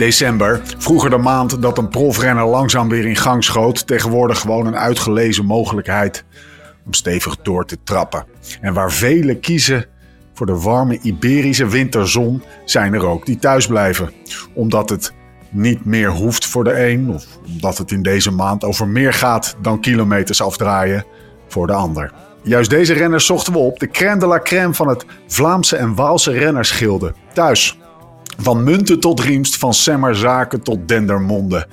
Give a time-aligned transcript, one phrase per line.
[0.00, 4.76] December, vroeger de maand dat een profrenner langzaam weer in gang schoot, tegenwoordig gewoon een
[4.76, 6.24] uitgelezen mogelijkheid
[6.86, 8.24] om stevig door te trappen.
[8.60, 9.86] En waar velen kiezen
[10.34, 14.10] voor de warme Iberische winterzon, zijn er ook die thuis blijven.
[14.54, 15.12] Omdat het
[15.50, 17.24] niet meer hoeft voor de een, of
[17.54, 21.04] omdat het in deze maand over meer gaat dan kilometers afdraaien
[21.48, 22.12] voor de ander.
[22.42, 25.94] Juist deze renners zochten we op, de crème de la crème van het Vlaamse en
[25.94, 27.78] Waalse rennersgilde, thuis.
[28.42, 31.66] Van Munten tot Riemst, van Semmerzaken tot Dendermonde.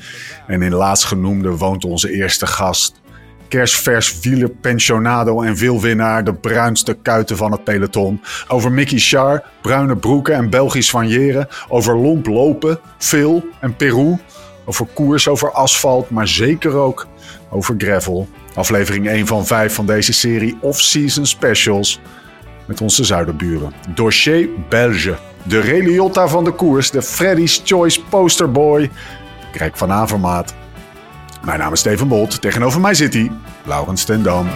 [0.48, 3.02] En in laatstgenoemde woont onze eerste gast.
[3.48, 8.22] Kersvers wielerpensionado en wielwinnaar, de bruinste kuiten van het peloton.
[8.48, 11.48] Over Mickey Char, bruine broeken en Belgisch vanjeren.
[11.68, 14.18] Over lomp lopen, Phil en Peru.
[14.66, 17.08] Over koers, over asfalt, maar zeker ook
[17.50, 18.28] over gravel.
[18.54, 22.00] Aflevering 1 van 5 van deze serie Off-Season Specials
[22.68, 23.74] met onze zuiderburen.
[23.90, 25.18] Dossier Belge.
[25.44, 28.90] De Reliotta van de koers, de Freddy's Choice Posterboy.
[29.52, 30.56] Krijk van Avermaat.
[31.42, 32.42] Mijn naam is Steven Bolt.
[32.42, 33.32] Tegenover mij zit hij,
[33.66, 34.48] Laurens ten Dam.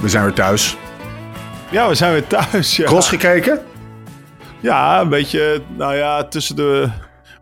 [0.00, 0.76] We zijn weer thuis.
[1.70, 2.76] Ja, we zijn weer thuis.
[2.76, 3.60] Ja, Cross gekeken?
[4.60, 6.88] ja een beetje, nou ja, tussen de.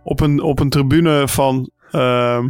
[0.03, 1.71] op een, op een tribune van.
[1.91, 2.49] ehm,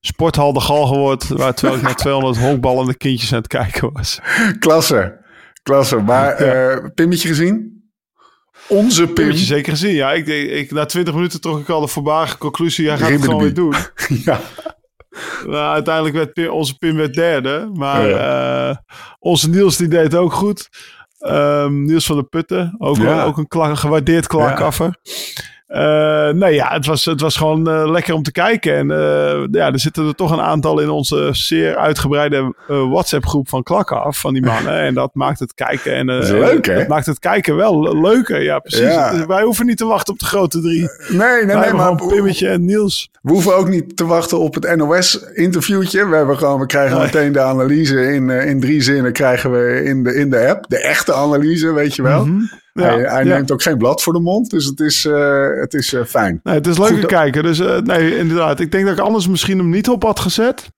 [0.00, 4.18] Sporthal de Galgenwoord, waar terwijl ik naar 200 honkballende kindjes aan het kijken was.
[4.58, 5.26] Klasse.
[5.62, 5.96] Klasse.
[5.96, 7.76] Maar eh Pimmetje gezien?
[8.68, 9.24] Onze Pim.
[9.26, 9.94] Heb je zeker gezien?
[9.94, 12.88] Ja, ik, ik, na 20 minuten trok ik al de voorbarige conclusie.
[12.88, 13.74] Hij gaat het gewoon weer doen.
[14.24, 14.40] Ja.
[15.46, 17.70] Nou, uiteindelijk werd Pim- onze Pim werd derde.
[17.74, 18.68] Maar Ja.
[18.70, 18.76] eh,
[19.18, 20.68] onze Niels die deed het ook goed.
[21.18, 22.74] Ehm, Niels van der Putten.
[22.78, 23.24] Ook, Ja.
[23.24, 24.98] ook een gewaardeerd klankaffer.
[25.02, 25.44] Eh
[26.38, 28.74] nee, ja, het was, het was gewoon eh, lekker om te kijken.
[28.76, 33.48] En eh, ja, er zitten er toch een aantal in onze zeer uitgebreide eh, WhatsApp-groep
[33.48, 34.80] van klakken af, van die mannen.
[34.80, 35.94] En dat maakt het kijken.
[35.94, 36.74] En, eh, Dat is leuk, hè?
[36.74, 38.42] Dat maakt het kijken wel leuker.
[38.42, 38.80] Ja, precies.
[38.80, 39.26] Ja.
[39.26, 40.88] Wij hoeven niet te wachten op de grote drie.
[41.08, 41.72] Nee, nee, Wij nee.
[41.72, 43.10] Maar Pimmetje en Niels.
[43.22, 46.08] we hoeven ook niet te wachten op het NOS-interviewtje.
[46.08, 47.04] We, hebben gewoon, we krijgen Nee.
[47.04, 50.64] meteen de analyse in, eh, in drie zinnen krijgen we in de, in de app.
[50.68, 52.26] De echte analyse, weet je wel.
[52.26, 52.42] Mhm.
[52.78, 53.34] Ja, hij hij ja.
[53.34, 56.40] neemt ook geen blad voor de mond, dus het is, eh, het is eh, fijn.
[56.42, 57.42] Nee, het is leuk Goed, te kijken.
[57.42, 58.60] Dus eh, nee, inderdaad.
[58.60, 60.70] Ik denk dat ik anders misschien hem niet op had gezet.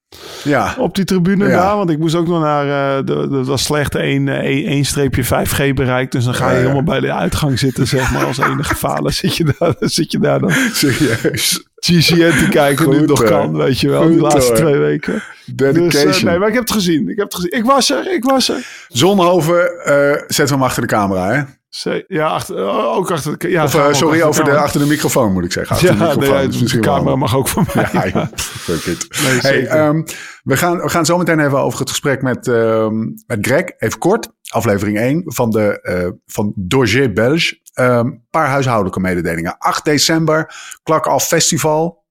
[0.44, 1.56] Ja, Op die tribune Ja.
[1.56, 1.76] daar.
[1.76, 3.04] Want ik moest ook nog naar...
[3.04, 6.12] de, dat was slecht 1, eh, 1 streepje 5G bereikt.
[6.12, 8.24] Dus dan ga je helemaal bij de uitgang zitten, zeg maar.
[8.24, 11.64] Als enige falen zit je daar, zit je daar dan serieus.
[11.76, 12.90] GCN te kijken.
[12.90, 14.02] nu Goed, nog kan, weet je wel.
[14.02, 14.54] Goed, die laatste hoor.
[14.54, 15.22] twee weken.
[15.46, 16.06] Dedication.
[16.06, 17.08] Dus, eh, nee, maar ik heb het gezien.
[17.08, 17.50] Ik heb het gezien.
[17.52, 18.86] Ik was er, ik was er.
[18.88, 21.42] Zonhoven, eh zet hem achter de camera, hè?
[21.70, 23.48] Ze- Ja, achter, oh, ook achter de...
[23.48, 25.74] Ja, Of eh, sorry, over de, achter de microfoon moet ik zeggen.
[25.76, 26.34] Achter Ja, de microfoon.
[26.36, 28.10] nee, is de misschien wel camera mag ook van mij.
[28.14, 28.30] Ja.
[29.22, 30.02] Nee, hey, ehm,
[30.42, 33.64] we, gaan, we gaan zo meteen even over het gesprek met, ehm, met Greg.
[33.78, 37.60] Even kort, aflevering 1 van, de, eh van Dossier Belge.
[37.74, 39.58] Een paar huishoudelijke mededelingen.
[39.58, 42.04] 8 december, Klak Festival.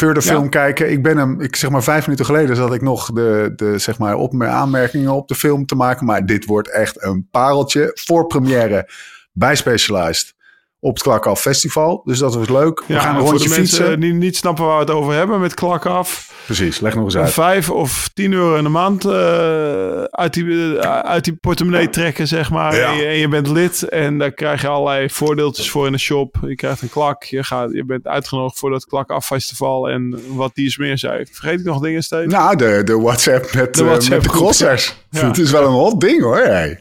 [0.00, 0.20] Ja.
[0.20, 0.90] film kijken.
[0.90, 3.98] Ik ben hem, ik zeg maar vijf minuten geleden zat ik nog de, de zeg
[3.98, 6.06] maar op mijn aanmerkingen op de film te maken.
[6.06, 8.88] Maar dit wordt echt een pareltje voor première
[9.32, 10.34] bij Specialized
[10.84, 12.02] op het Klak Af Festival.
[12.04, 12.82] Dus dat was leuk.
[12.86, 14.00] We Ja, gaan een rondje de mensen fietsen.
[14.00, 16.32] die niet snappen waar we het over hebben met klak af.
[16.44, 17.32] Precies, leg nog eens Een uit.
[17.32, 22.28] vijf of tien euro in de maand eh, uit, die, eh, uit die portemonnee trekken,
[22.28, 22.76] zeg maar.
[22.76, 22.90] Ja.
[22.90, 25.98] En, je, en je bent lid en daar krijg je allerlei voordeeltjes voor in de
[25.98, 26.36] shop.
[26.46, 30.20] Je krijgt een klak, je, gaat, je bent uitgenodigd voor dat klak af festival en
[30.28, 31.26] wat die is meer zei.
[31.32, 32.32] Vergeet ik nog dingen steeds?
[32.32, 34.96] Nou, de, de WhatsApp met De WhatsApp met de crossers.
[35.10, 35.26] ja.
[35.26, 36.38] Het is wel een hot ding hoor.
[36.38, 36.80] Hey.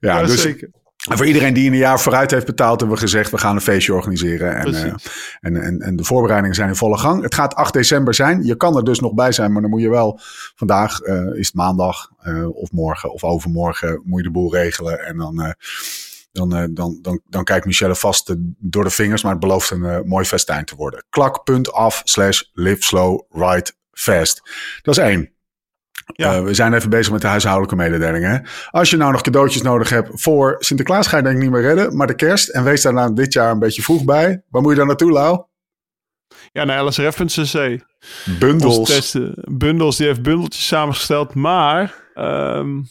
[0.00, 0.70] Ja, ja, dus zeker.
[1.10, 3.54] En voor iedereen die in een jaar vooruit heeft betaald, hebben we gezegd: we gaan
[3.54, 4.56] een feestje organiseren.
[4.56, 4.92] En, eh,
[5.40, 7.22] en, en, en de voorbereidingen zijn in volle gang.
[7.22, 8.44] Het gaat 8 december zijn.
[8.44, 10.20] Je kan er dus nog bij zijn, maar dan moet je wel
[10.54, 15.04] vandaag, eh, is het maandag eh, of morgen of overmorgen, moet je de boel regelen.
[15.04, 15.54] En dan.
[16.32, 20.24] dan, dan, dan, dan kijkt Michelle vast door de vingers, maar het belooft een mooi
[20.24, 21.04] festijn te worden.
[21.10, 24.42] Klak.af slash live slow ride fast.
[24.82, 25.33] Dat is één.
[26.06, 26.34] Ja.
[26.34, 28.46] Eh, we zijn even bezig met de huishoudelijke mededelingen.
[28.70, 31.62] Als je nou nog cadeautjes nodig hebt voor Sinterklaas, ga je denk ik niet meer
[31.62, 31.96] redden.
[31.96, 34.42] Maar de kerst, en wees daar nou dit jaar een beetje vroeg bij.
[34.48, 35.42] Waar moet je dan naartoe, Lau?
[36.52, 37.24] Ja, naar lsrf.cc.
[37.24, 37.82] Onze
[38.38, 38.88] Bundels.
[38.88, 39.34] testen.
[39.50, 41.34] Bundels, die heeft bundeltjes samengesteld.
[41.34, 42.82] Maar ehm,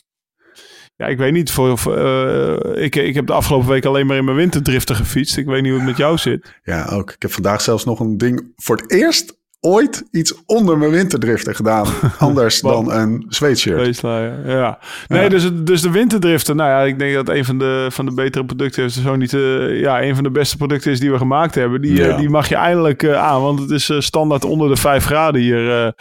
[0.96, 1.52] Ja, ik weet niet.
[1.52, 5.38] Voor, voor, eh, ik, ik heb de afgelopen week alleen maar in mijn winterdriften gefietst.
[5.38, 6.60] Ik weet niet hoe het met jou zit.
[6.64, 7.12] Ja, ook.
[7.12, 11.56] Ik heb vandaag zelfs nog een ding voor het eerst ooit iets onder mijn winterdriften
[11.56, 11.88] gedaan.
[12.20, 14.00] Anders dan een sweatshirt.
[14.46, 14.80] Ja.
[15.08, 16.56] Nee, Dus, dus de winterdriften.
[16.56, 19.02] Nou ja, ik denk dat een van de, van de betere producten is.
[19.02, 21.82] Zo niet, eh, ja, een van de beste producten is die we gemaakt hebben.
[21.82, 23.42] Die, eh, die mag je eindelijk eh, aan.
[23.42, 25.94] Want het is standaard onder de 5 graden hier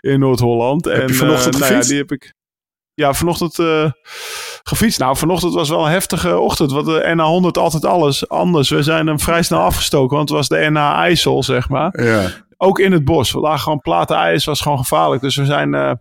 [0.00, 0.84] in Noord-Holland.
[0.84, 1.88] Heb je En, vanochtend nou ja, gefietst?
[1.88, 2.34] die heb ik.
[2.94, 3.58] Ja, vanochtend
[4.62, 4.98] gefietst.
[4.98, 6.72] Nou, vanochtend was wel een heftige ochtend.
[6.72, 8.70] Want de NA100 altijd alles anders.
[8.70, 10.16] We zijn hem vrij snel afgestoken.
[10.16, 12.30] Want het was de NA IJssel, zeg maar Ja.
[12.58, 13.32] Ook in het bos.
[13.32, 15.22] We lagen gewoon platen ijs, was gewoon gevaarlijk.
[15.22, 15.92] Dus we zijn, eh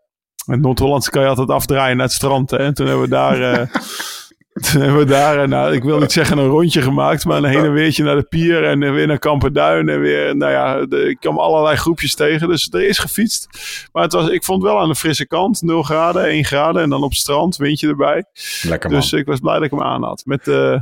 [0.48, 2.52] met Noord-Hollandse kan je altijd afdraaien naar het strand.
[2.52, 2.58] Hè?
[2.58, 3.68] En toen hebben we daar, eh,
[4.72, 7.50] toen hebben we daar eh, nou, ik wil niet zeggen een rondje gemaakt, maar een
[7.50, 9.90] heen en weertje naar de pier en weer naar Kamperduin.
[9.90, 12.48] En weer, nou ja, de, ik kwam allerlei groepjes tegen.
[12.48, 13.48] Dus er is gefietst.
[13.92, 15.62] Maar het was, ik vond wel aan de frisse kant.
[15.62, 18.26] 0 graden, 1 graden en dan op het strand, windje erbij.
[18.62, 19.00] Lekker man.
[19.00, 20.22] Dus ik was blij dat ik hem aan had.
[20.26, 20.80] Met, eh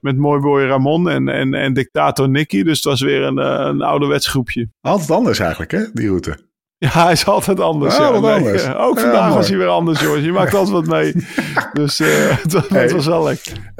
[0.00, 2.62] met mooi boy Ramon en, en, en dictator Nicky.
[2.62, 4.68] Dus het was weer een, eh, een ouderwets groepje.
[4.80, 6.48] Altijd anders eigenlijk, hè, die route.
[6.78, 7.96] Ja, hij is altijd anders.
[7.96, 8.62] Ja, Ja, wat Nee, anders.
[8.62, 9.34] eh, ook Ja, vandaag mooi.
[9.34, 10.24] was hij weer anders, jongens.
[10.24, 11.12] Je maakt altijd wat mee.
[11.72, 12.90] Dus eh, was, Hey.
[12.90, 13.72] was wel lekker.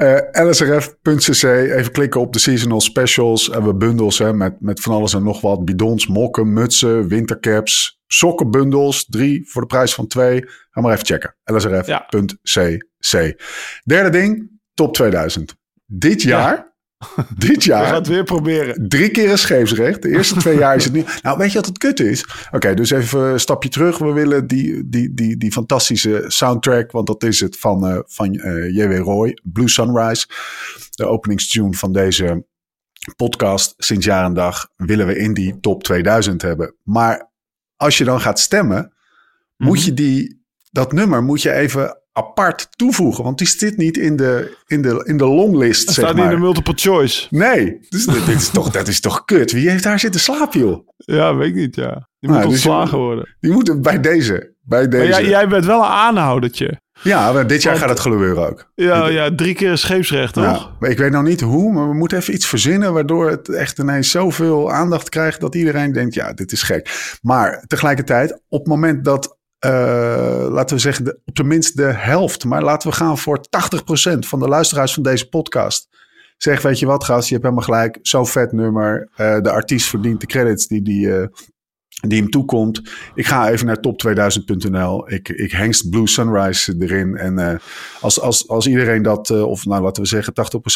[0.45, 3.49] Lsrf.cc, even klikken op de seasonal specials.
[3.49, 5.65] En we bundels hè, met, met van alles en nog wat.
[5.65, 9.05] Bidons, mokken, mutsen, wintercaps, sokkenbundels.
[9.05, 10.43] Drie voor de prijs van twee.
[10.69, 11.35] Ga maar even checken.
[11.43, 13.33] lsrf.cc.
[13.83, 15.55] Derde ding, top 2000.
[15.93, 16.73] Dit jaar,
[17.37, 18.87] dit We gaan jaar, het weer proberen.
[18.89, 20.01] drie keer een scheepsrecht.
[20.01, 21.19] De eerste twee jaar is het niet.
[21.21, 22.25] Nou, weet je wat het kut is?
[22.51, 23.97] Oké, dus even een stapje terug.
[23.97, 28.35] We willen die, die, die, die fantastische soundtrack, want dat is het van, eh, van
[28.35, 28.97] eh, J.W.
[28.97, 30.27] Roy, Blue Sunrise.
[30.91, 32.45] De openingstune van deze
[33.15, 36.75] podcast sinds jaar en dag willen we in die top 2000 hebben.
[36.83, 37.31] Maar
[37.75, 38.93] als je dan gaat stemmen,
[39.57, 39.85] moet Mhm.
[39.85, 40.40] je die,
[40.71, 43.23] dat nummer moet je even apart toevoegen.
[43.23, 46.23] Want die zit niet in de, in de, in de longlist, Het zeg staat niet
[46.23, 46.33] maar.
[46.33, 47.27] in de multiple choice.
[47.29, 49.51] Nee, dus dit, dit is toch, dat is toch kut.
[49.51, 50.87] Wie heeft daar zitten slapen, joh?
[50.97, 52.07] Ja, weet ik niet, ja.
[52.19, 53.35] Die Nou, moet dus je- ontslagen worden.
[53.39, 54.53] Die moeten bij deze.
[54.61, 55.07] Bij deze.
[55.07, 56.79] jij, jij bent wel een aanhoudertje.
[57.03, 58.71] Ja, maar dit jaar Want- gaat het gebeuren ook.
[58.75, 60.73] Ja, ja, drie keer scheepsrecht, toch?
[60.79, 63.79] Ja, ik weet nou niet hoe, maar we moeten even iets verzinnen waardoor het echt
[63.79, 67.15] ineens zoveel aandacht krijgt dat iedereen denkt, ja, dit is gek.
[67.21, 72.45] Maar tegelijkertijd, op het moment dat, eh, laten we zeggen, de, op tenminste de helft,
[72.45, 75.89] maar laten we gaan voor 80% van de luisteraars van deze podcast.
[76.37, 77.99] Zeg, weet je wat, gast, je hebt helemaal gelijk.
[78.01, 79.09] Zo'n vet nummer.
[79.15, 81.27] Eh, de artiest verdient de credits die, die, eh,
[82.07, 82.81] die hem toekomt.
[83.15, 85.11] Ik ga even naar top2000.nl.
[85.11, 87.17] Ik, ik hengst Blue Sunrise erin.
[87.17, 87.61] En
[87.99, 90.33] als, als, als iedereen dat, of nou laten we zeggen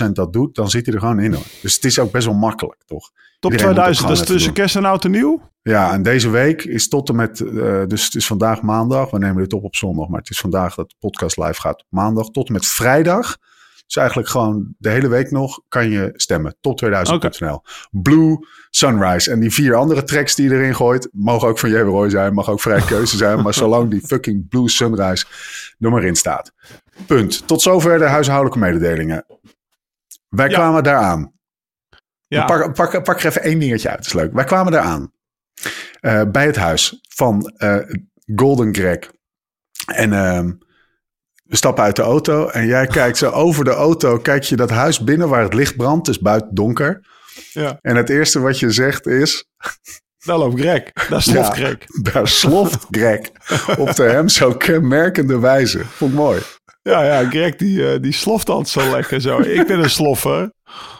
[0.07, 1.33] 80% dat doet, dan zit hij er gewoon in.
[1.33, 1.45] Hoor.
[1.61, 3.11] Dus het is ook best wel makkelijk, toch?
[3.39, 4.63] Top Iedereen moet het 2000, gewoon dat is tussen doen.
[4.63, 5.51] kerst en oud en nieuw?
[5.61, 9.09] Ja, en deze week is tot en met, eh, dus het is vandaag maandag.
[9.09, 11.83] We nemen dit op op zondag, maar het is vandaag dat de podcast live gaat.
[11.89, 13.37] Maandag tot en met vrijdag.
[13.85, 16.55] Dus eigenlijk gewoon de hele week nog kan je stemmen.
[16.55, 17.61] Top2000.nl.
[17.91, 18.37] Blue
[18.69, 19.31] Sunrise.
[19.31, 21.87] En die vier andere tracks die je erin gooit, mogen ook van J.W.
[21.87, 22.33] Roy zijn.
[22.33, 23.41] Mag ook vrij keuze zijn.
[23.41, 25.25] Maar zolang die fucking Blue Sunrise
[25.79, 26.51] er maar in staat.
[27.07, 27.47] Punt.
[27.47, 29.25] Tot zover de huishoudelijke mededelingen.
[30.29, 30.53] Wij Ja.
[30.55, 31.33] kwamen daaraan.
[32.27, 32.45] Ja.
[32.45, 33.97] Pak, pak, pak er even één dingetje uit.
[33.97, 34.33] Dat is leuk.
[34.33, 35.11] Wij kwamen daar aan.
[35.99, 37.77] eh, bij het huis van eh,
[38.35, 38.99] Golden Greg.
[39.93, 40.51] En ehm,
[41.43, 42.47] we stappen uit de auto.
[42.47, 44.17] En jij kijkt zo over de auto.
[44.17, 46.07] Kijk je dat huis binnen waar het licht brandt.
[46.07, 47.07] Is buiten donker.
[47.51, 47.79] ja.
[47.81, 49.45] En het eerste wat je zegt is...
[50.25, 50.83] Daar loopt Greg.
[51.09, 51.77] Daar sloft Greg.
[52.01, 53.19] Daar sloft Greg
[53.77, 55.85] op de hem zo kenmerkende wijze.
[55.85, 56.41] Vond ik mooi.
[56.89, 59.39] Ja, ja, Greg die, eh, die sloft altijd zo lekker zo.
[59.39, 60.51] Ik ben een sloffer.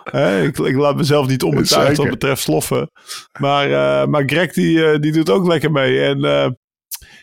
[0.04, 2.92] Hè, ik, ik laat mezelf niet onbetuigd wat betreft sloffen.
[3.40, 6.02] Maar, eh, maar Greg die, eh, die doet ook lekker mee.
[6.02, 6.20] En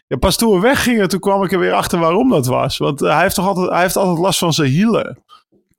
[0.06, 2.78] ja, pas toen we weggingen, toen kwam ik er weer achter waarom dat was.
[2.78, 5.22] Want hij, heeft toch altijd, hij heeft altijd last van zijn hielen.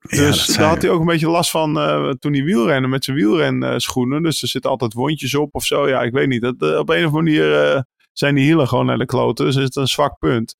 [0.09, 1.73] Dus daar had hij ook een beetje last van
[2.19, 4.23] toen hij wielrennen met zijn wielrenschoenen.
[4.23, 5.87] Dus er zitten altijd wondjes op of zo.
[5.87, 6.41] Ja, ik weet niet.
[6.41, 9.45] Dat, op een of andere manier zijn die hielen gewoon naar de kloten.
[9.45, 10.55] Dus is het een zwak punt.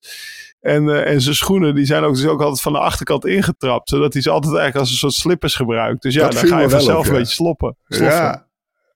[0.64, 3.90] En, eh, en zijn schoenen die zijn ook, dus ook altijd van de achterkant ingetrapt.
[3.90, 6.02] Zodat hij ze altijd eigenlijk als een soort slippers gebruikt.
[6.02, 7.12] Dus ja, Dat dan ga je vanzelf op, ja.
[7.12, 7.78] een beetje sloppen.
[7.88, 8.18] sloffen.
[8.18, 8.48] Ja,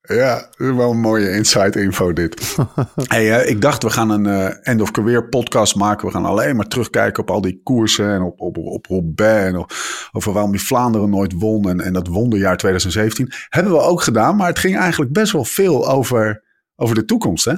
[0.01, 2.55] ja, dat is wel een mooie inside info dit.
[3.07, 6.07] hey, eh, ik dacht, we gaan een eh, end of career podcast maken.
[6.07, 9.47] We gaan alleen maar terugkijken op al die koersen en op, op, op Roubaix.
[9.47, 9.71] En op-
[10.11, 13.31] over waarom die Vlaanderen nooit won en, en dat wonderjaar 2017.
[13.49, 16.43] Hebben we ook gedaan, maar het ging eigenlijk best wel veel over,
[16.75, 17.45] over de toekomst.
[17.45, 17.53] Hè?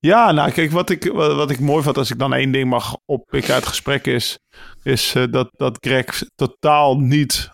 [0.00, 2.68] Ja, nou kijk, wat ik, wat, wat ik mooi vond als ik dan één ding
[2.68, 4.38] mag oppikken uit het gesprek is,
[4.82, 7.48] is eh, dat, dat Greg totaal niet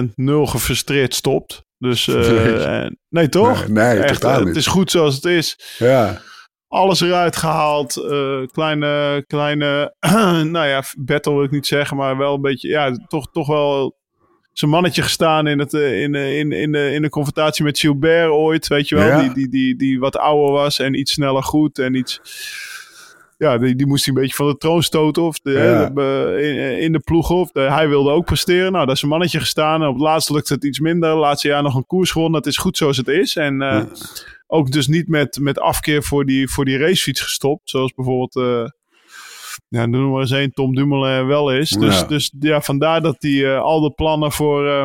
[0.00, 1.62] 100% nul gefrustreerd stopt.
[1.78, 2.90] Dus eh, Nee.
[3.08, 3.68] nee toch?
[3.68, 4.48] Nee, nee, Echt, totaal eh, niet.
[4.48, 5.76] Het is goed zoals het is.
[5.78, 6.20] Ja,
[6.68, 7.96] alles eruit gehaald.
[7.96, 9.94] eh, kleine, kleine,
[10.54, 13.96] nou ja, battle wil ik niet zeggen, maar wel een beetje, ja, toch, toch wel
[14.58, 17.78] zijn mannetje gestaan in, het, eh, in, eh, in, in, de, in de confrontatie met
[17.78, 19.06] Gilbert ooit, weet je wel.
[19.06, 19.20] Ja.
[19.20, 22.20] Die, die, die, die wat ouder was en iets sneller goed en iets...
[23.38, 25.90] Ja, die, die moest hij een beetje van de troon stoten of de, Ja.
[25.90, 27.30] de- in, in de ploeg.
[27.30, 28.72] Of de, hij wilde ook presteren.
[28.72, 29.82] Nou, dat is een mannetje gestaan.
[29.82, 31.14] En op het laatste lukt het iets minder.
[31.16, 32.42] Laatste jaar nog een koers gewonnen.
[32.42, 33.36] Dat is goed zoals het is.
[33.36, 33.82] En eh,
[34.46, 37.70] ook dus niet met, met afkeer voor die, voor die racefiets gestopt.
[37.70, 38.68] Zoals bijvoorbeeld, eh
[39.68, 41.70] ja, noem maar eens één, Tom Dumoulin wel is.
[41.70, 42.06] Dus, Ja.
[42.06, 44.84] dus ja, vandaar dat hij eh, al de plannen voor, eh,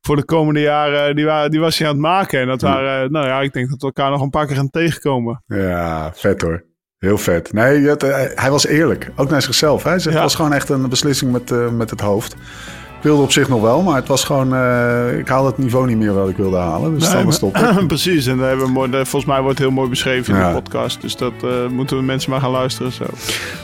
[0.00, 2.40] voor de komende jaren, die, waren, die was hij aan het maken.
[2.40, 4.56] En dat waren, eh, nou ja, ik denk dat we elkaar nog een paar keer
[4.56, 5.42] gaan tegenkomen.
[5.46, 6.64] Ja, vet hoor.
[6.98, 7.52] Heel vet.
[7.52, 9.10] Nee, eh, hij was eerlijk.
[9.16, 9.82] Ook naar zichzelf.
[9.82, 10.10] Hij zegt, Ja.
[10.12, 12.36] Het was gewoon echt een beslissing met, eh, met het hoofd.
[13.04, 14.54] Ik wilde op zich nog wel, maar het was gewoon...
[14.54, 16.98] eh, ik haalde het niveau niet meer wat ik wilde halen.
[16.98, 17.86] Dus Nee, dan stoppen.
[17.86, 20.48] Precies, en daar hebben we mooi, volgens mij wordt het heel mooi beschreven in Ja.
[20.48, 21.00] de podcast.
[21.00, 22.92] Dus dat eh, moeten we mensen maar gaan luisteren.
[22.92, 23.04] Zo.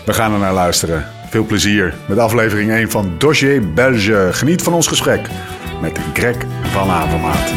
[0.07, 1.07] We gaan er naar luisteren.
[1.31, 4.29] Veel plezier met aflevering 1 van Dossier Belge.
[4.33, 5.29] Geniet van ons gesprek
[5.81, 6.37] met Greg
[6.73, 7.53] van Avermaat.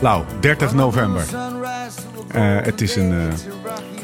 [0.00, 1.22] Nou, 30 november.
[2.28, 3.18] Eh, het is een eh,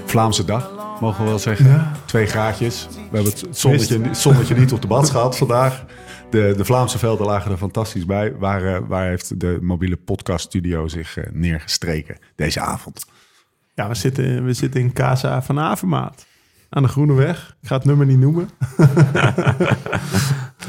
[0.06, 0.70] Vlaamse dag,
[1.00, 1.92] mogen we wel zeggen.
[2.04, 2.86] Twee graadjes.
[2.90, 5.84] We hebben het zonnetje, het zonnetje niet op de bad gehad vandaag.
[6.30, 8.36] De, de Vlaamse velden lagen er fantastisch bij.
[8.36, 13.06] Waar, eh, waar heeft de mobiele podcaststudio zich eh, neergestreken deze avond?
[13.74, 16.26] Ja, we zitten, we zitten in Casa van Avermaat.
[16.70, 17.56] Aan de Groene Weg.
[17.62, 18.48] Ik ga het nummer niet noemen.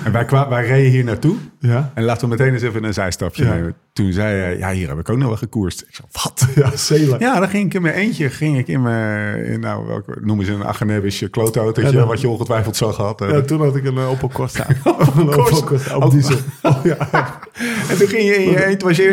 [0.04, 0.26] En wij,
[0.66, 1.36] reden hier naartoe.
[1.60, 3.54] Ja, En laten we meteen eens even een zijstapje Ja.
[3.54, 3.74] nemen.
[3.94, 5.82] Toen zei hij, ja, hier heb ik ook nog wel gekoerst.
[5.82, 6.48] Ik zei, wat?
[6.72, 7.22] ja Zeeland.
[7.22, 10.46] Ja, dan ging ik in mijn eentje, ging ik in mijn, in, nou, welke, noemen
[10.46, 13.24] ze een Agenewische klootautootje, Ja, wat je ongetwijfeld zo gehad.
[13.30, 14.68] Ja, toen had ik een uh, Opel Corsa.
[14.84, 16.10] Opel Corsa op Oh.
[16.12, 16.38] diesel.
[16.62, 16.98] Oh, ja.
[17.90, 19.04] En toen ging je in je eentje, was je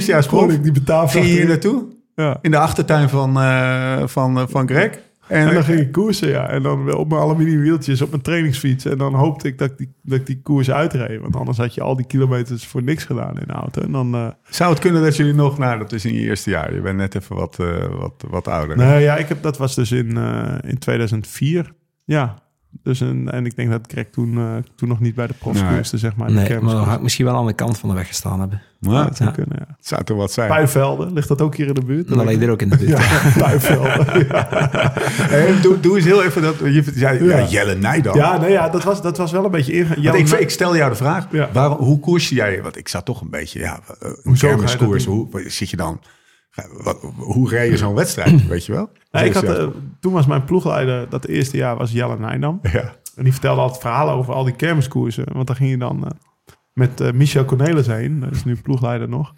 [0.73, 1.11] betaalde.
[1.11, 1.85] Ging je hier naartoe?
[2.15, 2.39] Ja.
[2.43, 4.91] In de achtertuin van, eh, van, eh, van Greg.
[5.29, 6.49] En, En dan ging ik koersen, ja.
[6.49, 8.85] En dan op mijn aluminium wieltjes op mijn trainingsfiets.
[8.85, 11.21] En dan hoopte ik dat ik die, dat ik die koers uitreed.
[11.21, 13.83] Want anders had je al die kilometers voor niks gedaan in de auto.
[13.83, 14.15] En dan...
[14.15, 16.81] eh, zou het kunnen dat jullie nog, nou dat is in je eerste jaar, je
[16.81, 18.77] bent net even wat, eh, wat, wat ouder.
[18.77, 21.73] Nee, ja, ik heb, dat was dus in, eh, in 2004.
[22.05, 22.43] Ja.
[22.83, 25.91] Dus een, en ik denk dat Greg toen, eh, toen nog niet bij de profs
[25.91, 26.33] zeg maar.
[26.33, 28.63] Nee, maar dan ik misschien wel aan de kant van de weg gestaan hebben.
[28.79, 29.77] Ja, het dat zou kunnen, ja.
[29.81, 30.49] zou toch wat zijn.
[30.49, 32.09] Puivelden, ligt dat ook hier in de buurt?
[32.09, 32.99] Dan je er ook in de buurt.
[32.99, 34.27] Ja, Puivelden.
[34.29, 34.49] ja.
[35.35, 37.47] Hey, doe, doe eens heel even dat, je ja, Ja.
[37.47, 38.17] Jelle Nijdam.
[38.17, 39.87] ja, nee, ja, dat was, dat was wel een beetje.
[40.03, 42.63] Want ik, ik stel jou de vraag, waarom, hoe koers jij?
[42.63, 46.01] Want ik zat toch een beetje, ja, eh, een Hoezo kermiskoers, hoe zit je dan?
[47.17, 48.91] Hoe rij je zo'n wedstrijd, weet je wel?
[49.11, 49.67] Nee, ik had, eh,
[50.01, 52.59] toen was mijn ploegleider, dat eerste jaar was Jelle Nijndam.
[52.63, 52.95] ja.
[53.17, 55.25] En die vertelde altijd verhalen over al die kermiskoersen.
[55.33, 56.11] Want dan ging je dan eh,
[56.73, 58.21] met eh, Michel Cornelis heen.
[58.21, 59.33] Dat is nu ploegleider nog.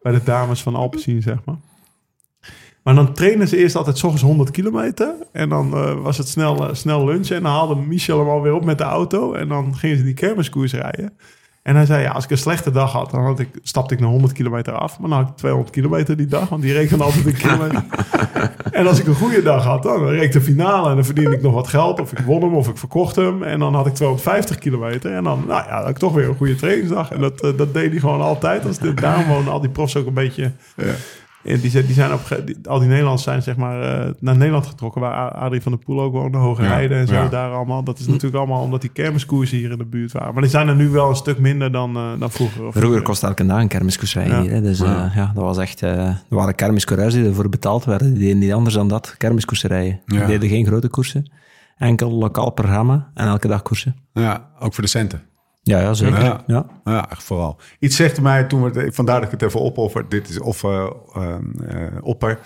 [0.00, 1.56] Bij de dames van Alpecin, zeg maar.
[2.82, 5.14] Maar dan trainen ze eerst altijd s ochtends 100 kilometer.
[5.32, 5.70] En dan
[6.02, 7.36] was het snel, snel lunchen.
[7.36, 9.32] En dan haalde Michel hem alweer op met de auto.
[9.34, 11.12] En dan gingen ze die kermiskoers rijden.
[11.62, 14.00] En hij zei, ja, als ik een slechte dag had, dan had ik, stapte ik
[14.00, 14.98] naar 100 kilometer af.
[14.98, 17.84] Maar dan had ik 200 kilometer die dag, want die rekenen altijd een kilometer.
[18.70, 21.36] en als ik een goede dag had, dan reed ik de finale en dan verdiende
[21.36, 22.00] ik nog wat geld.
[22.00, 23.42] Of ik won hem, of ik verkocht hem.
[23.42, 25.12] En dan had ik 250 kilometer.
[25.12, 27.10] En dan, nou ja, had ik toch weer een goede trainingsdag.
[27.10, 28.66] En dat, eh, dat deed hij gewoon altijd.
[28.66, 30.52] Als de, daarom wonen al die profs ook een beetje...
[30.76, 30.84] Ja,
[31.42, 34.66] die, zijn- die zijn op, die- al die Nederlanders zijn zeg maar eh, naar Nederland
[34.66, 37.28] getrokken, waar Adrie van der Poel ook woonde, Hoge Ja, Heide en zo ja.
[37.28, 37.84] daar allemaal.
[37.84, 40.32] Dat is natuurlijk allemaal omdat die kermiskoersen hier in de buurt waren.
[40.32, 42.66] Maar die zijn er nu wel een stuk minder dan, eh, dan vroeger.
[42.66, 44.42] Of Vroeger kostte elke dag een kermiskoers rijden Ja.
[44.42, 44.50] hier.
[44.50, 44.60] Hè.
[44.62, 45.12] Dus eh, Ja.
[45.14, 45.30] ja.
[45.34, 45.82] dat was echt...
[45.82, 48.12] eh, er waren kermiscoureurs die ervoor betaald werden.
[48.14, 50.00] Die deden niet anders dan dat, kermiskoersen rijden.
[50.06, 50.18] Ja.
[50.18, 51.30] Die deden geen grote koersen.
[51.78, 53.96] Enkel lokaal programma en elke dag koersen.
[54.12, 55.22] ja, ook voor de centen.
[55.62, 56.22] Ja, ja zeker.
[56.46, 56.66] Ja.
[56.84, 57.08] Ja.
[57.18, 57.58] Vooral.
[57.78, 60.08] Iets zegt mij toen we vandaar dat ik het even opoffer.
[60.08, 61.34] Dit is of eh, eh,
[61.68, 62.38] eh, opper.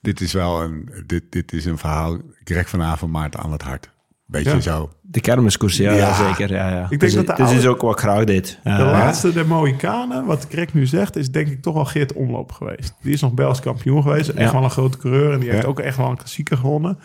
[0.00, 2.18] Dit is wel een, dit, dit is een verhaal.
[2.44, 3.90] Greg van Avermaat aan het hart.
[4.26, 4.60] Beetje Ja.
[4.60, 4.90] zo.
[5.02, 6.14] De kermiskoersen, ja, Ja.
[6.14, 6.52] zeker.
[6.54, 6.86] Ja, ja.
[6.88, 8.58] denk dus, dat de het is oude- ook wat ik graag deed.
[8.64, 8.76] Ja.
[8.76, 12.52] De laatste der Mohikanen, wat Greg nu zegt, is denk ik toch wel Geert Omloop
[12.52, 12.94] geweest.
[13.02, 14.28] Die is nog Belgisch kampioen geweest.
[14.28, 15.32] Echt wel een grote coureur.
[15.32, 16.98] En die heeft ook echt wel een klassieker gewonnen.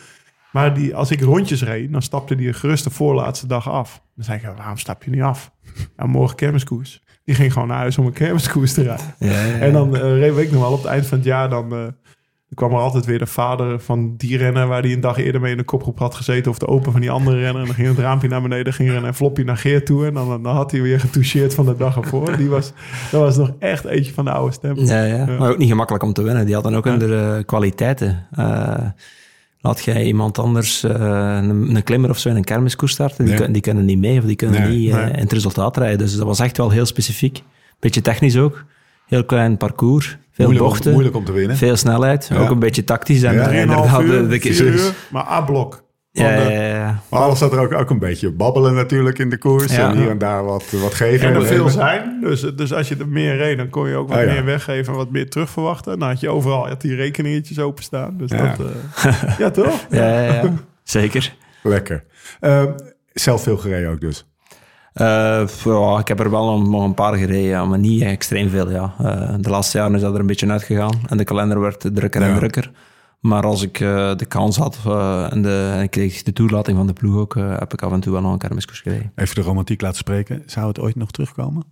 [0.56, 4.02] Maar die, als ik rondjes reed, dan stapte die gerust de voorlaatste dag af.
[4.16, 5.52] Dan zei ik, waarom stap je niet af?
[5.98, 7.04] Ja, morgen kermiskoers.
[7.24, 9.16] Die ging gewoon naar huis om een kermiskoers te rijden.
[9.20, 9.58] Ja, ja, ja.
[9.58, 11.80] En dan uh, reed ik nog wel op het eind van het jaar, dan, eh,
[11.80, 11.94] dan
[12.54, 15.52] kwam er altijd weer de vader van die renner waar die een dag eerder mee
[15.52, 16.52] in de kopgroep had gezeten.
[16.52, 17.62] Of de open van die andere renner.
[17.62, 20.06] En dan ging het raampje naar beneden, ging er een envelopje naar Geert toe.
[20.06, 22.38] En dan, dan had hij weer getoucheerd van de dag ervoor.
[22.38, 22.74] Die was,
[23.12, 24.78] dat was nog echt eentje van de oude stem.
[24.78, 25.26] Ja, ja.
[25.26, 26.46] Maar ook niet gemakkelijk om te winnen.
[26.46, 28.28] Die hadden ook hun eh, kwaliteiten.
[28.32, 28.86] Eh,
[29.66, 33.52] laat jij iemand anders, eh, een, een klimmer of zo, in een kermiskoers starten, die,
[33.52, 35.98] die kunnen niet mee of die kunnen Nee, niet eh, in het resultaat rijden.
[35.98, 37.44] Dus dat was echt wel heel specifiek.
[37.80, 38.66] Beetje technisch ook.
[39.06, 40.18] Heel klein parcours.
[40.32, 40.92] Veel Moeilijk bochten.
[40.92, 41.58] moeilijk om te winnen.
[41.58, 42.28] Veel snelheid.
[42.32, 42.38] Ja.
[42.38, 43.24] Ook een beetje tactisch.
[43.24, 45.84] En Ja, ja, 3,5 inderdaad, uur, de, de, uur, maar A-blok.
[46.24, 47.00] Ja, Van de- ja, ja.
[47.10, 49.76] Maar alles zat er ook, ook een beetje babbelen natuurlijk in de koers.
[49.76, 49.90] Ja.
[49.90, 51.28] En hier en daar wat, wat geven.
[51.28, 52.18] En er veel zijn.
[52.22, 54.32] Dus, dus als je er meer reed, dan kon je ook wat Oh, ja.
[54.32, 56.00] meer weggeven en wat meer terugverwachten.
[56.00, 58.18] Dan had je overal had die rekeningetjes openstaan.
[58.18, 58.56] Dus Ja.
[58.58, 58.68] dat...
[59.04, 59.86] eh, ja, toch?
[59.90, 60.54] Ja, ja, ja.
[60.84, 61.34] Zeker.
[61.64, 62.04] Lekker.
[62.40, 62.72] Ehm,
[63.14, 64.26] zelf veel gereden ook dus.
[64.94, 68.72] Eh, ja, ik heb er wel nog een paar gereden, ja, maar niet extreem veel.
[68.72, 68.94] Ja.
[69.00, 72.22] Eh, de laatste jaren is dat er een beetje uitgegaan en de kalender werd drukker
[72.22, 72.72] en drukker.
[73.26, 76.78] Maar als ik eh, de kans had eh, en, de, en ik kreeg de toelating
[76.78, 79.12] van de ploeg ook, eh, heb ik af en toe wel nog een kermiskoers gereden.
[79.16, 80.44] Even de romantiek laten spreken.
[80.46, 81.64] Zou het ooit nog terugkomen?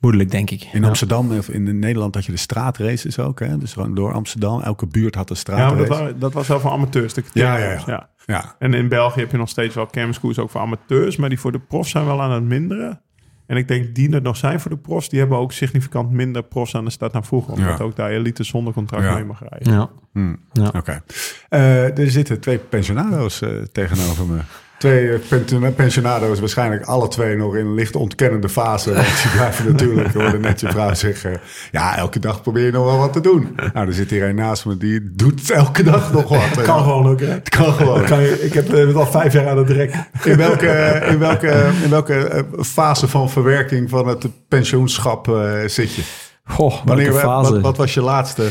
[0.00, 0.68] Moeilijk, denk ik.
[0.72, 0.86] In Ja.
[0.88, 3.40] Amsterdam of in Nederland had je de straatraces ook.
[3.40, 3.58] Hè?
[3.58, 4.60] Dus gewoon door Amsterdam.
[4.60, 5.88] Elke buurt had een Ja, maar straatrace.
[6.02, 7.14] dat, wa- dat was wel voor amateurs.
[7.14, 7.82] de Ja, ja, ja.
[7.86, 8.08] ja.
[8.26, 11.16] Ja, En in België heb je nog steeds wel kermiskoers ook voor amateurs.
[11.16, 13.00] Maar die voor de profs zijn wel aan het minderen.
[13.46, 15.08] En ik denk die er nog zijn voor de profs.
[15.08, 17.52] Die hebben ook significant minder profs aan de stad dan vroeger.
[17.52, 17.84] Omdat Ja.
[17.84, 19.14] ook daar elite zonder contract Ja.
[19.14, 19.72] mee mag rijden.
[19.72, 19.90] Ja.
[20.12, 20.70] Hm, Ja.
[20.76, 21.02] oké.
[21.48, 24.38] Eh, er zitten twee pensionado's eh, tegenover me.
[24.84, 28.92] Twee eh, pen- pensionado's, waarschijnlijk alle twee nog in een licht ontkennende fase.
[28.92, 31.40] Want blijven natuurlijk, hoorde net je vrouw zeggen...
[31.70, 33.56] ja, elke dag probeer je nog wel wat te doen.
[33.72, 36.62] Nou, er zit hier een naast me, die doet elke dag nog wat.
[36.62, 37.26] Kan gewoon ook, hè?
[37.26, 38.04] Het kan gewoon.
[38.04, 39.94] Kan je, ik heb eh, het al vijf jaar aan het rek.
[40.24, 45.30] In welke, in welke, in welke eh, fase van verwerking van het pensioenschap
[45.66, 46.02] zit je?
[46.44, 47.60] Goh, Wanneer, welke wat, fase?
[47.60, 48.50] wat was je laatste,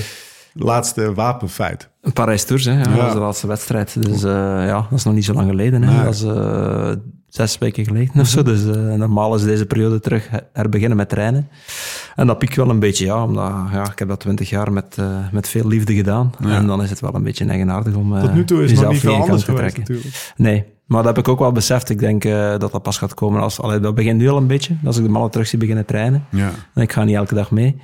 [0.53, 1.89] laatste wapenfeit?
[2.13, 2.71] Parijs Tours, hè.
[2.71, 4.03] Ja, Dat was de laatste wedstrijd.
[4.03, 4.31] Dus eh,
[4.65, 5.81] ja, dat is nog niet zo lang geleden.
[5.83, 5.93] Hè.
[5.93, 6.03] Nee.
[6.03, 6.91] Dat is eh,
[7.27, 8.43] zes weken geleden of zo.
[8.43, 11.47] Dus eh, normaal is deze periode terug herbeginnen met trainen.
[12.15, 13.23] En dat piekt wel een beetje, ja.
[13.23, 14.97] Omdat ja, ik heb dat twintig jaar met,
[15.31, 16.31] met veel liefde gedaan.
[16.43, 18.99] En dan is het wel een beetje eigenaardig om Tot nu toe is nog niet
[18.99, 19.79] veel anders te geweest trekken.
[19.93, 20.33] natuurlijk.
[20.35, 21.89] Nee, maar dat heb ik ook wel beseft.
[21.89, 22.23] Ik denk
[22.59, 23.61] dat dat pas gaat komen als...
[23.61, 24.75] Allee, dat begint nu al een beetje.
[24.85, 26.25] Als ik de mannen terug zie beginnen trainen.
[26.29, 26.51] Ja.
[26.73, 27.81] En ik ga niet elke dag mee.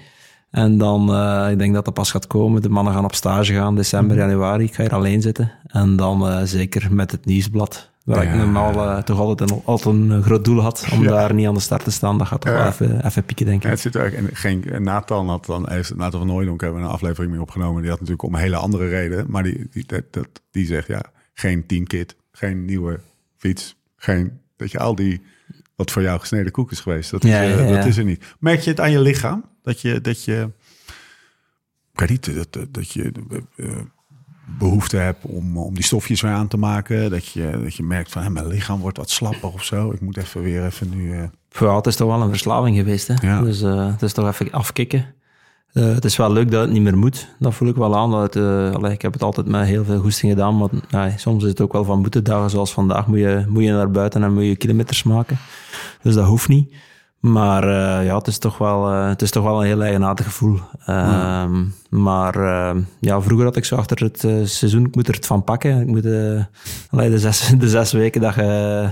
[0.51, 2.61] En dan, eh, ik denk dat dat pas gaat komen.
[2.61, 4.25] De mannen gaan op stage gaan, december, Mhm.
[4.27, 4.63] januari.
[4.63, 5.51] Ik ga hier alleen zitten.
[5.67, 7.89] En dan eh, zeker met het nieuwsblad.
[8.03, 8.31] Waar Ja.
[8.31, 10.87] ik normaal eh, toch altijd een, altijd een groot doel had.
[10.93, 11.09] Om Ja.
[11.09, 12.17] daar niet aan de start te staan.
[12.17, 13.73] Dat gaat toch wel even, even pieken, denk Ja, ik.
[13.73, 16.85] het zit er en geen, en Nathan had dan, heeft, Nathan van Nooijdonk hebben we
[16.85, 17.81] een aflevering mee opgenomen.
[17.81, 19.25] Die had natuurlijk om een hele andere reden.
[19.27, 21.01] Maar die, die, dat, dat, die zegt ja,
[21.33, 22.99] geen teamkit, geen nieuwe
[23.37, 25.21] fiets, geen, dat je al die,
[25.75, 27.11] wat voor jou gesneden koek is geweest.
[27.11, 27.31] Dat is,
[27.69, 28.25] dat is er niet.
[28.39, 29.43] Merk je het aan je lichaam?
[29.69, 30.49] Dat je, dat je,
[31.93, 33.11] ik weet niet, dat, dat, je
[33.55, 33.67] eh,
[34.57, 37.09] behoefte hebt om, om die stofjes weer aan te maken.
[37.09, 39.91] Dat je, dat je merkt van, hé, mijn lichaam wordt wat slapper of zo.
[39.91, 41.13] Ik moet even weer even nu...
[41.13, 41.23] eh,
[41.59, 43.07] Ja, het is toch wel een verslaving geweest.
[43.07, 43.13] Hè?
[43.27, 43.41] Ja.
[43.41, 45.13] Dus eh, het is toch even afkicken.
[45.73, 47.27] Eh, het is wel leuk dat het niet meer moet.
[47.39, 48.11] Dat voel ik wel aan.
[48.11, 50.57] Dat het, eh, allee, ik heb het altijd met heel veel goesting gedaan.
[50.57, 53.07] Maar ja, soms is het ook wel van boetedagen zoals vandaag.
[53.07, 55.37] Moet je, moet je naar buiten en moet je kilometers maken.
[56.01, 56.73] Dus dat hoeft niet.
[57.19, 60.25] Maar eh, ja, het is, toch wel, eh, het is toch wel een heel eigenaardig
[60.25, 60.59] gevoel.
[60.85, 65.13] Ehm, Maar eh, ja, vroeger had ik zo achter het eh, seizoen, ik moet er
[65.13, 65.81] het van pakken.
[65.81, 66.05] Ik moet
[66.89, 68.87] allee, de, zes, de zes weken dat je,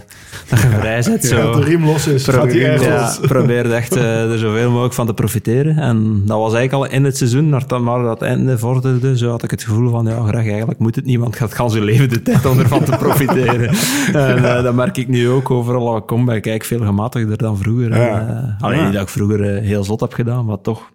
[0.49, 1.21] dat je vrij zit.
[1.23, 1.41] Ja, Zo.
[1.41, 5.77] dat de riem los is, Ja, probeerde echt eh, er zoveel mogelijk van te profiteren.
[5.77, 9.29] En dat was eigenlijk al in het seizoen, maar dat- maar dat einde vorderde, zo
[9.29, 11.69] had ik het gevoel van, ja, graag eigenlijk moet het niet, want het gaat gaan
[11.71, 13.69] zijn leven de tijd om ervan te profiteren.
[14.29, 16.89] en eh, dat merk ik nu ook overal waar ik kom, ben ik eigenlijk veel
[16.91, 17.91] gematigder dan vroeger.
[17.91, 18.27] En, Ja.
[18.57, 18.83] eh, alleen Ja.
[18.83, 20.91] niet dat ik vroeger heel zot heb gedaan, maar toch,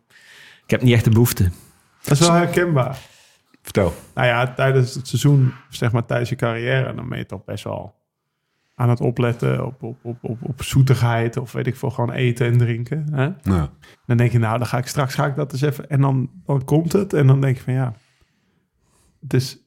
[0.65, 1.51] ik heb niet echt de behoefte.
[2.03, 2.99] Dat is wel herkenbaar.
[3.63, 3.93] vertel.
[4.15, 7.65] Nou ja, tijdens het seizoen, zeg maar tijdens je carrière, dan ben je toch best
[7.65, 7.95] wel
[8.75, 12.47] aan het opletten op, op, op, op, op zoetigheid of weet ik veel, gewoon eten
[12.47, 13.07] en drinken.
[13.13, 13.31] Hè?
[14.07, 15.91] Dan denk je, nou, dan ga ik straks ga ik dat eens even.
[15.91, 17.13] En dan, dan komt het.
[17.13, 17.95] En dan denk je van ja,
[19.21, 19.61] het is.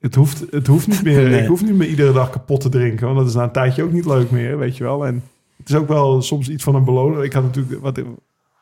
[0.00, 1.28] Het hoeft, het hoeft niet meer.
[1.30, 1.42] Nee.
[1.42, 3.06] Ik hoef niet meer iedere dag kapot te drinken.
[3.06, 5.06] Want dat is na een tijdje ook niet leuk meer, weet je wel.
[5.06, 5.22] En
[5.56, 7.22] het is ook wel soms iets van een beloning.
[7.22, 8.00] Ik had natuurlijk, wat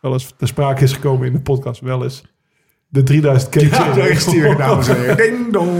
[0.00, 2.24] wel eens ter sprake is gekomen in de podcast, wel eens
[2.94, 3.68] de 3000 keer.
[3.70, 3.94] ja,
[4.56, 5.16] dames en heren.
[5.16, 5.70] Ding dong.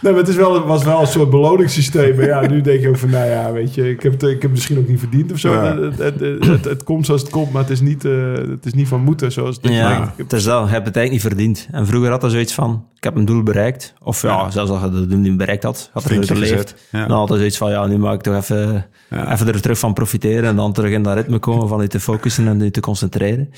[0.00, 2.16] Nee, maar het is wel, was wel een soort beloningssysteem.
[2.16, 4.30] Maar ja, nu denk je ook van, nou ja, weet je, ik heb het, ik
[4.30, 5.52] heb het misschien ook niet verdiend of zo.
[5.52, 5.76] Ja.
[5.78, 8.66] Het, het, het, het, het komt zoals het komt, maar het is niet, eh, het
[8.66, 10.44] is niet van moeten zoals het Ja, heb- het is.
[10.44, 11.68] Je hebt het eigenlijk niet verdiend.
[11.70, 13.94] En vroeger had er zoiets van, ik heb een doel bereikt.
[14.02, 16.74] Of ja, zelfs als je het doel niet bereikt had, had er geleefd.
[16.90, 17.06] ja.
[17.06, 19.32] Dan er zoiets van, ja, nu mag ik toch even, Ja.
[19.32, 20.44] even er terug van profiteren.
[20.44, 23.50] En dan terug in dat ritme komen van je te focussen en je te concentreren.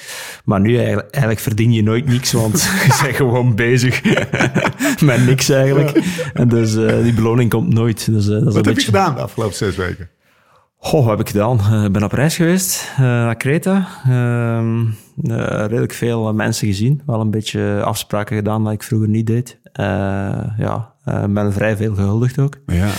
[0.45, 4.03] Maar nu eigenlijk, eigenlijk verdien je nooit niks, want je bent gewoon bezig
[5.05, 6.01] met niks eigenlijk.
[6.35, 8.07] En dus eh, die beloning komt nooit.
[8.13, 8.87] Dus, eh, dat is Wat een heb je beetje...
[8.87, 10.09] gedaan de afgelopen zes weken?
[10.83, 11.59] Goh, wat heb ik gedaan?
[11.61, 13.89] Eh, Ik ben op reis geweest eh, naar Kreta.
[14.05, 14.87] Ehm,
[15.23, 17.03] eh, redelijk veel mensen gezien.
[17.07, 19.61] Wel een beetje afspraken gedaan dat ik vroeger niet deed.
[20.57, 20.95] Ja,
[21.29, 22.59] ben vrij veel gehuldigd ook.
[22.67, 22.91] Ja.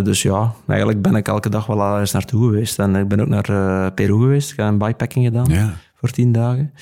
[0.00, 2.78] Dus ja, eigenlijk ben ik elke dag wel eens naartoe geweest.
[2.78, 4.50] En ik ben ook naar Peru geweest.
[4.50, 6.72] Ik heb een bikepacking gedaan voor tien dagen.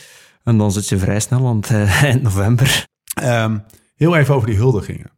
[0.44, 1.70] En dan zit je vrij snel, want
[2.02, 2.84] eind november.
[3.14, 3.58] Ehm,
[3.96, 5.10] heel even over die huldigingen.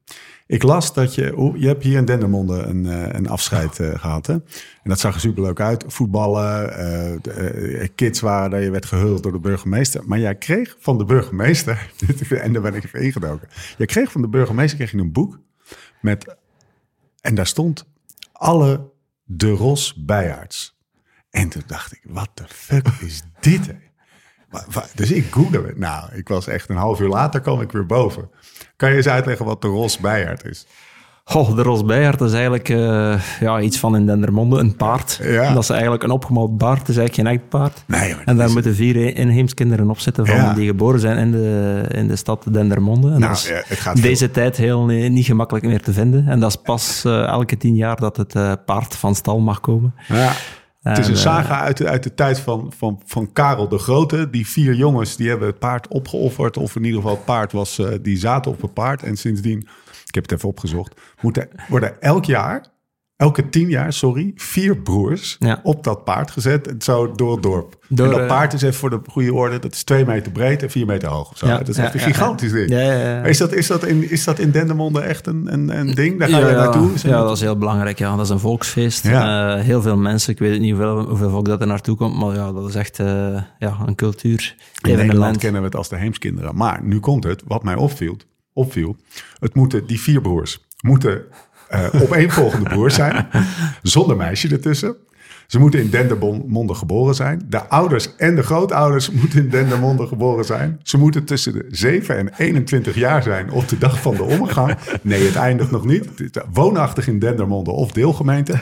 [0.46, 4.26] Ik las dat je, je hebt hier in Dendermonde een, eh, een afscheid eh, gehad.
[4.26, 4.32] Hè?
[4.32, 4.42] En
[4.82, 5.84] dat zag er superleuk uit.
[5.86, 6.76] Voetballen,
[7.24, 10.02] eh, kids waren daar, je werd gehuld door de burgemeester.
[10.06, 11.90] Maar jij kreeg van de burgemeester,
[12.28, 13.48] en daar ben ik even ingedoken.
[13.76, 15.40] Jij kreeg van de burgemeester kreeg je een boek
[16.00, 16.36] met,
[17.20, 17.84] en daar stond
[18.32, 18.92] alle
[19.24, 20.78] de Ros bijaards.
[21.30, 23.74] En toen dacht ik, wat de fuck is dit?
[24.94, 25.72] Dus ik googelde.
[25.76, 28.30] Nou, ik was echt een half uur later kwam ik weer boven.
[28.76, 30.66] Kan je eens uitleggen wat de Ros bijaard is?
[31.26, 35.18] Goh, de Rosbijaard is eigenlijk eh, ja, iets van in Dendermonde, een paard.
[35.22, 35.52] Ja.
[35.52, 37.84] Dat is eigenlijk een opgemald paard, het is eigenlijk geen echt paard.
[37.86, 40.52] Nee, En daar is- moeten vier inheemskinderen op zitten van, Ja.
[40.54, 43.06] die geboren zijn in de, in de stad Dendermonde.
[43.12, 46.28] En Nou, dat is ja, het gaat deze tijd heel niet gemakkelijk meer te vinden.
[46.28, 49.60] En dat is pas eh, elke tien jaar dat het eh, paard van stal mag
[49.60, 49.94] komen.
[50.08, 50.32] Ja.
[50.84, 53.68] Het is En, een eh, saga uit de, uit de tijd van, van, van Karel
[53.68, 54.30] de Grote.
[54.30, 56.56] Die vier jongens die hebben het paard opgeofferd.
[56.56, 59.02] Of in ieder geval het paard was, eh, die zaten op het paard.
[59.02, 59.58] En sindsdien,
[60.06, 62.66] ik heb het even opgezocht, moeten, worden elk jaar,
[63.24, 65.60] elke tien jaar, sorry, vier broers Ja.
[65.62, 66.74] op dat paard gezet.
[66.78, 67.76] Zo door het dorp.
[67.88, 70.32] Door, en dat eh, paard is even voor de goede orde, dat is twee meter
[70.32, 71.30] breed en vier meter hoog.
[71.30, 71.46] of Zo.
[71.46, 72.70] Ja, dat is echt een gigantisch ding.
[72.70, 73.22] Ja, ja, ja.
[73.22, 76.18] Is, dat, is, dat in, is dat in Dendermonde echt een, een, een ding?
[76.18, 76.92] Daar ga je naartoe?
[76.94, 77.98] Is ja, dat is heel belangrijk.
[77.98, 78.16] Ja.
[78.16, 79.06] Dat is een volksfeest.
[79.06, 79.56] Ja.
[79.56, 80.32] Eh, heel veel mensen.
[80.32, 82.98] Ik weet niet hoeveel, hoeveel volk dat er naartoe komt, maar ja, dat is echt
[82.98, 83.06] eh,
[83.58, 84.54] ja, een cultuur.
[84.82, 86.56] In Nederland kennen we het als de Heemskinderen.
[86.56, 88.16] Maar nu komt het, wat mij opviel.
[88.52, 88.96] opviel
[89.38, 91.22] het moeten, die vier broers moeten
[91.68, 93.26] eh opeenvolgende broers zijn.
[93.82, 94.96] Zonder meisje ertussen.
[95.46, 97.42] Ze moeten in Dendermonde geboren zijn.
[97.48, 100.80] De ouders en de grootouders moeten in Dendermonde geboren zijn.
[100.82, 104.76] Ze moeten tussen de 7 en 21 jaar zijn op de dag van de omgang.
[105.02, 106.08] Nee, het eindigt nog niet.
[106.52, 108.58] Woonachtig in Dendermonde of deelgemeente.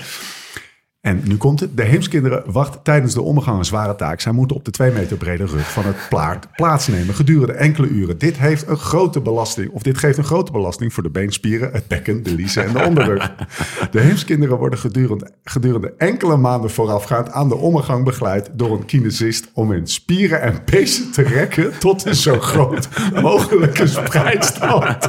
[1.02, 1.76] En nu komt het.
[1.76, 4.20] De Heemskinderen wachten tijdens de omgang een zware taak.
[4.20, 8.18] Zij moeten op de twee meter brede rug van het paard plaatsnemen gedurende enkele uren.
[8.18, 11.88] Dit heeft een grote belasting, of dit geeft een grote belasting voor de beenspieren, het
[11.88, 13.32] bekken, de liezen en de onderrug.
[13.90, 19.50] De Heemskinderen worden gedurende, gedurende enkele maanden voorafgaand aan de omgang begeleid door een kinesist
[19.54, 22.88] om hun spieren en pezen te rekken tot een zo groot
[23.22, 25.04] mogelijke spreidstand.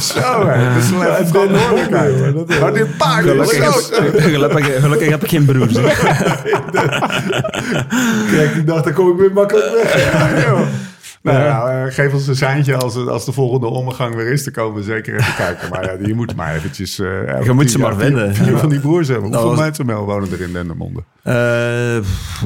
[0.00, 0.74] Zo, hè.
[0.74, 2.60] Dat is even verantwoordelijkheid.
[2.60, 4.52] Maar dit paard is zo...
[4.54, 5.74] gelukkig, gelukkig heb ik geen broers.
[8.30, 10.56] Kijk, die dacht, dan kom ik weer makkelijk weg.
[11.24, 14.44] Nou, ja, eh, geef ons een seintje als, als de volgende omgang weer is.
[14.44, 15.68] Dan komen we zeker even kijken.
[15.70, 16.98] Maar ja, je moet maar eventjes...
[16.98, 17.06] eh,
[17.44, 18.34] Je moet ze maar vinden.
[18.34, 19.30] Vier van die broers hebben.
[19.30, 21.02] Dat Hoeveel was- mensen wonen er in Dendermonde?
[21.22, 21.34] Eh,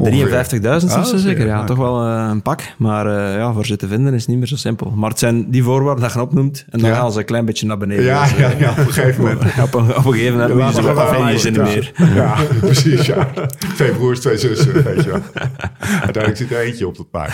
[0.02, 1.46] 53.000 Ah, of zo oké, zeker.
[1.46, 2.60] Ja, toch wel eh, een pak.
[2.76, 4.90] Maar eh, ja, voor ze te vinden is niet meer zo simpel.
[4.90, 6.64] Maar het zijn die voorwaarden dat je opnoemt.
[6.70, 6.96] En dan Ja.
[6.96, 8.04] gaan ze een klein beetje naar beneden.
[8.04, 9.42] Ja, Dus, eh, ja, ja, op een gegeven moment.
[9.62, 11.92] op, een, op een gegeven moment moet je ze wat meer.
[12.14, 13.28] Ja, precies, ja.
[13.74, 15.20] Twee broers, twee zussen, weet je wel.
[16.04, 17.32] Uiteindelijk zit er eentje op het paard.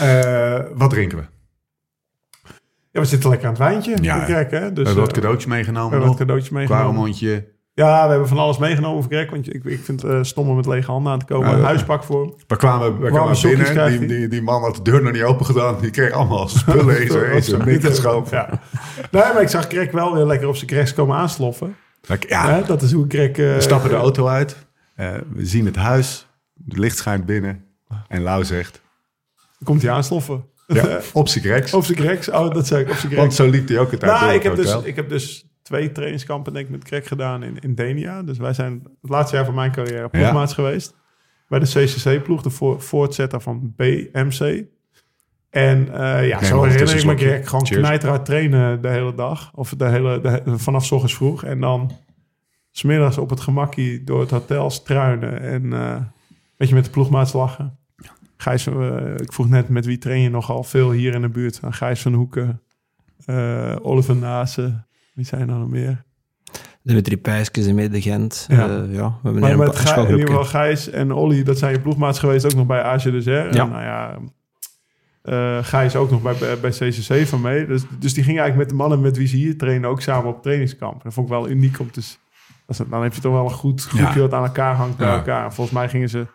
[0.00, 1.24] Eh, wat drinken we?
[2.90, 3.96] Ja, we zitten lekker aan het wijntje.
[4.02, 4.18] Ja.
[4.18, 4.48] Hè?
[4.48, 6.84] Dus, we hebben wat eh, cadeautje we meegenomen hebben wat cadeautjes meegenomen.
[6.86, 7.52] Kwaremondje.
[7.74, 9.30] Ja, we hebben van alles meegenomen voor Greg.
[9.30, 11.48] Want ik, ik vind het eh, stom om met lege handen aan te komen.
[11.50, 12.34] Ja, een huispak voor hem.
[12.46, 13.98] We kwamen, we kwamen binnen.
[13.98, 15.80] Die, die, die man had de deur nog niet open gedaan.
[15.80, 18.36] Die kreeg allemaal spullen in zijn- geschoven.
[18.36, 18.48] Ja.
[19.10, 21.76] Nee, maar ik zag Greg wel weer lekker op zijn Gregs komen aansloffen.
[22.06, 23.28] Lekker, Ja, dat is hoe Greg...
[23.30, 24.56] eh, we stappen de auto uit.
[24.94, 26.26] Eh, we zien het huis.
[26.64, 27.64] Het licht schijnt binnen.
[28.08, 28.82] En Lau zegt...
[29.62, 30.44] Komt hij aansloffen.
[30.66, 31.74] Ja, op zijn Grex.
[31.74, 32.30] Op zijn Gregs.
[32.30, 32.90] Oh, dat zei ik.
[32.90, 33.14] Op zijn.
[33.14, 35.08] Want zo liep hij ook het uit Nou, door ik het heb, dus, ik heb
[35.08, 38.22] dus twee trainingskampen denk ik, met Greg gedaan in, in Denia.
[38.22, 40.94] Dus wij zijn het laatste jaar van mijn carrière ploegmaats geweest.
[41.48, 44.64] Bij de CCC-ploeg, de voor, voortzetter van BMC.
[45.50, 47.16] En eh, ja, zo herinner ik me.
[47.16, 47.80] Greg gewoon Cheers.
[47.80, 49.50] knijterhard trainen de hele dag.
[49.54, 51.44] Of de hele, de, vanaf ochtends vroeg.
[51.44, 51.90] En dan
[52.70, 55.40] smiddags op het gemakkie door het hotel struinen.
[55.40, 56.10] En eh, een
[56.56, 57.78] beetje met de ploegmaats lachen.
[58.36, 61.60] Gijs, eh, ik vroeg net met wie train je nogal veel hier in de buurt.
[61.60, 62.60] Nou, Gijs van Hoeken,
[63.26, 66.04] eh, Oliver Nase, wie zijn er nog meer?
[66.82, 68.46] Dimitri Pijskes in Midden Gent.
[68.48, 68.56] Ja.
[68.56, 68.64] Ja.
[68.66, 71.72] ja, we hebben Maar met een Gij- in ieder geval Gijs en Olly, dat zijn
[71.72, 73.54] je ploegmaats geweest, ook nog bij AG de Zer.
[73.54, 73.62] Ja.
[73.62, 74.18] En nou ja,
[75.22, 77.66] eh Gijs ook nog bij, bij, CCC van mee.
[77.66, 80.30] Dus, dus die ging eigenlijk met de mannen met wie ze hier trainen ook samen
[80.30, 81.02] op trainingskamp.
[81.02, 82.00] Dat vond ik wel uniek om te...
[82.88, 84.28] Dan heb je toch wel een goed groepje Ja.
[84.28, 85.44] dat aan elkaar hangt bij elkaar.
[85.44, 86.26] En volgens mij gingen ze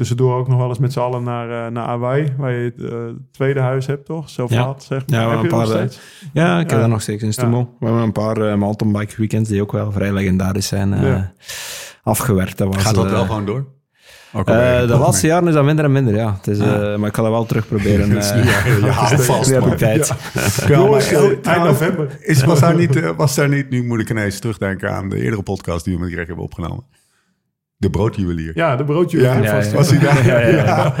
[0.00, 2.90] tussendoor ook nog wel eens met z'n allen naar, eh, naar Hawaii, waar je het
[2.92, 2.98] eh,
[3.30, 4.28] tweede huis hebt, toch?
[4.30, 4.62] Zo Ja.
[4.62, 5.20] had, zeg maar.
[5.20, 5.88] Ja, heb een je dat nog paar, eh?
[6.32, 6.80] Ja, ik heb Ja.
[6.80, 7.76] dat nog steeds in Stummel.
[7.78, 11.32] We hebben een paar uh, mountainbike weekends die ook wel vrij legendarisch zijn eh, Ja.
[12.02, 12.58] afgewerkt.
[12.58, 13.64] Dat was, Gaat dat wel gewoon door?
[14.32, 16.34] Ook Eh, de laatste jaren is dat minder en minder, ja.
[16.36, 18.10] Het is, eh, maar ik ga dat wel terug proberen.
[18.18, 19.72] Eh, houdt vast, heb man.
[19.72, 20.14] ik tijd.
[20.68, 20.98] Ja,
[21.42, 22.16] eind november.
[22.20, 25.42] Is, was, daar niet, was daar niet, nu moet ik ineens terugdenken aan de eerdere
[25.42, 26.84] podcast die we met Greg hebben opgenomen.
[27.80, 28.52] De broodjuwelier.
[28.54, 29.20] Ja, de broodje.
[29.20, 30.26] Ja, Ja, was, hij daar?
[30.26, 30.94] Ja.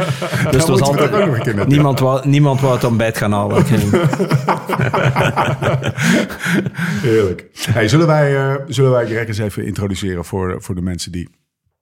[0.50, 1.12] Dus was we altijd...
[1.12, 1.74] ook nog een keer naartoe.
[1.74, 3.64] Niemand wou, niemand wou het ontbijt gaan halen.
[7.06, 7.46] Heerlijk.
[7.70, 11.28] Hey, zullen, wij, eh, zullen wij Greg eens even introduceren voor, voor de mensen die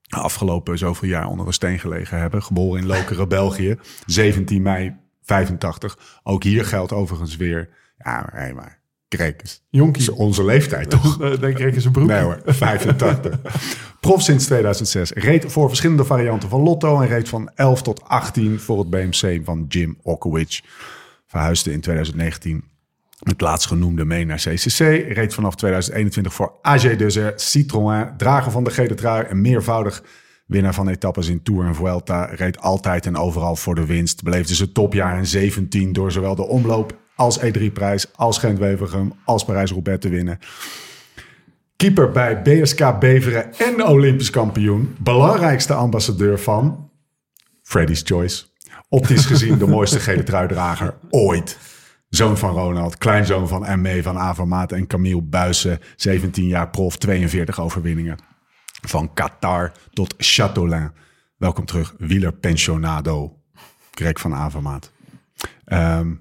[0.08, 2.42] afgelopen zoveel jaar onder een steen gelegen hebben.
[2.42, 3.76] Geboren in Lokeren, België.
[4.06, 6.20] 17 mei 85.
[6.22, 7.68] Ook hier geldt overigens weer...
[7.96, 10.14] Ja, hey, maar Is, Jonkie.
[10.14, 11.16] onze leeftijd toch?
[11.40, 12.07] Denk ik, is een broek.
[12.07, 13.38] Nee hoor, 85.
[14.01, 15.11] Prof sinds 2006.
[15.12, 19.40] Reed voor verschillende varianten van Lotto en reed van 11 tot 18 voor het BMC
[19.44, 20.61] van Jim Okowicz.
[21.27, 22.64] Verhuisde in 2019
[23.18, 24.79] het laatstgenoemde mee naar CCC.
[25.12, 28.16] Reed vanaf 2021 voor AG Deuzer Citroën.
[28.16, 30.03] Drager van de gele trui en meervoudig
[30.47, 32.25] winnaar van etappes in Tour en Vuelta.
[32.25, 34.23] Reed altijd en overal voor de winst.
[34.23, 40.00] Beleefde zijn topjaar in 17 door zowel de omloop als E3-prijs, als Gent-Wevergem, als Parijs-Roubaix
[40.00, 40.38] te winnen.
[41.76, 44.96] Keeper bij BSK Beveren en Olympisch kampioen.
[44.98, 46.90] Belangrijkste ambassadeur van
[47.62, 48.44] Freddy's Choice.
[48.88, 51.59] Optisch gezien de mooiste gele truidrager ooit.
[52.09, 55.81] Zoon van Ronald, kleinzoon van ME van Avermaat en Camille Buissen.
[55.96, 58.18] 17 jaar prof, 42 overwinningen.
[58.83, 60.92] Van Qatar tot Châteaulin.
[61.37, 63.37] Welkom terug, wieler pensionado.
[63.90, 64.92] Greg van Avermaat.
[65.64, 66.14] Ehm,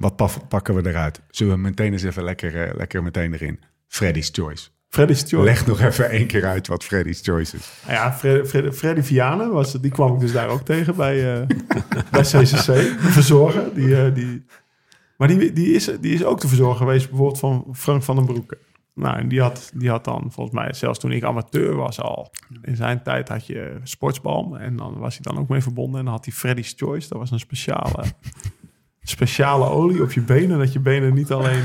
[0.00, 1.20] wat paf- pakken we eruit?
[1.30, 3.60] Zullen we meteen eens even lekker, eh, lekker meteen erin?
[3.86, 4.68] Freddy's Choice.
[4.88, 5.44] Freddy's Choice.
[5.44, 7.70] Leg nog even één keer uit wat Freddy's Choice is.
[7.82, 11.40] Nou Ja, Fred, Fred- Freddy Vianen, was, die kwam ik dus daar ook tegen bij,
[11.40, 11.46] eh,
[12.10, 12.66] bij CCC.
[12.66, 13.74] De verzorger.
[13.74, 14.44] Die, eh, die,
[15.16, 18.24] maar die, die, is, die is ook de verzorger geweest bijvoorbeeld van Frank van den
[18.24, 18.58] Broeke.
[18.94, 22.30] Nou, en die had, die had dan volgens mij, zelfs toen ik amateur was al,
[22.62, 24.56] in zijn tijd had je Sportsbalm.
[24.56, 25.98] En dan was hij dan ook mee verbonden.
[25.98, 27.08] En dan had hij Freddy's Choice.
[27.08, 28.04] Dat was een speciale,
[29.02, 30.58] speciale olie op je benen.
[30.58, 31.62] Dat je benen niet alleen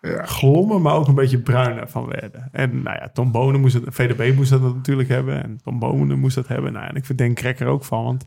[0.36, 2.48] glommen, maar ook een beetje bruiner van werden.
[2.52, 5.42] En nou ja, Tom Bonen moest het, VDB moest dat natuurlijk hebben.
[5.42, 6.72] En Tom Bonen moest dat hebben.
[6.72, 8.04] Nou, en ik verdenk Krek er ook van.
[8.04, 8.26] Want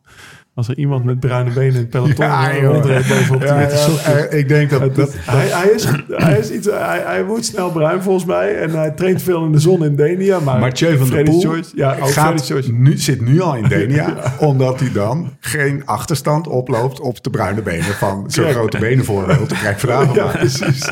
[0.55, 4.27] als er iemand met bruine benen in het peloton Ja, rondreed bovenop Ja, witte sokjes.
[4.27, 4.95] eh, ik denk dat...
[4.95, 8.55] dat, hij, hij, is, hij, is iets, hij, hij wordt snel bruin volgens mij.
[8.61, 10.39] En hij traint veel in de zon in Denia.
[10.39, 14.15] Maar Mathieu van der Poel Choice, ja, ook gaat nu, zit nu al in Denia,
[14.39, 19.49] omdat hij dan geen achterstand oploopt op de bruine benen van zo'n grote benen voorbeeld.
[19.49, 20.15] te krijg vanavond.
[20.15, 20.89] Ja, precies.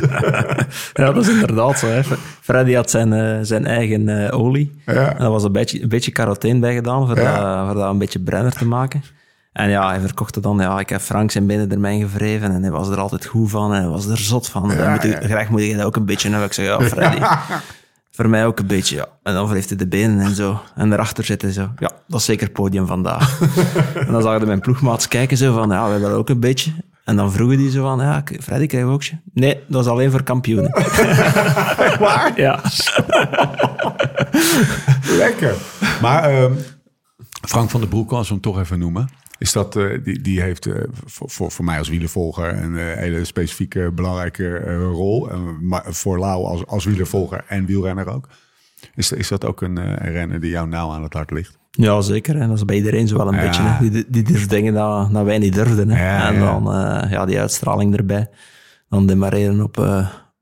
[0.93, 1.87] Ja, dat is inderdaad zo.
[1.87, 2.01] Hè.
[2.41, 4.81] Freddy had zijn, eh, zijn eigen eh, olie.
[4.85, 4.93] Ja.
[5.13, 7.55] En daar was een beetje, een beetje carotene bij gedaan, voor, Ja.
[7.57, 9.03] dat, voor dat een beetje bruiner te maken.
[9.51, 10.59] En ja, hij verkocht het dan.
[10.59, 13.73] Ja, ik heb Frank zijn binnen ermee gevreven en hij was er altijd goed van
[13.73, 14.67] en hij was er zot van.
[14.67, 16.47] Dan moet ik, Graag moet je dat ook een beetje hebben.
[16.47, 17.25] Ik zeg, ja, Freddy.
[18.11, 19.05] Voor mij ook een beetje, ja.
[19.23, 20.61] En dan heeft hij de benen en zo.
[20.75, 21.69] En daarachter zit hij zo.
[21.77, 23.41] Ja, dat is zeker podium vandaag.
[24.05, 26.71] en dan zagen mijn ploegmaats kijken zo van, ja, we hebben ook een beetje.
[27.03, 29.15] En dan vroegen die zo van, ja, Freddy, krijg je ook je?
[29.33, 30.71] Nee, dat is alleen voor kampioenen.
[31.99, 32.31] Waar?
[32.35, 32.59] ja.
[35.17, 35.55] Lekker.
[36.01, 36.53] Maar ehm,
[37.47, 39.09] Frank van der Broek, als we hem toch even noemen.
[39.41, 40.73] Is dat, eh, die, die heeft eh,
[41.05, 45.29] voor, voor, voor mij als wielervolger een eh, hele specifieke belangrijke rol.
[45.61, 48.27] Maar voor Lau als, als wielervolger en wielrenner ook.
[48.95, 51.57] Is, is dat ook een, een renner die jou nauw aan het hart ligt?
[51.71, 52.35] Ja, zeker.
[52.35, 53.41] En dat is bij iedereen zo wel een Ja.
[53.41, 53.61] beetje.
[53.61, 53.89] Hè.
[53.89, 55.89] Die, die durft dingen dat, dat wij niet durfden.
[55.89, 56.05] Hè.
[56.05, 56.59] Ja, en ja.
[56.59, 56.63] dan
[57.09, 58.29] ja, die uitstraling erbij.
[58.89, 59.77] Dan demareren op,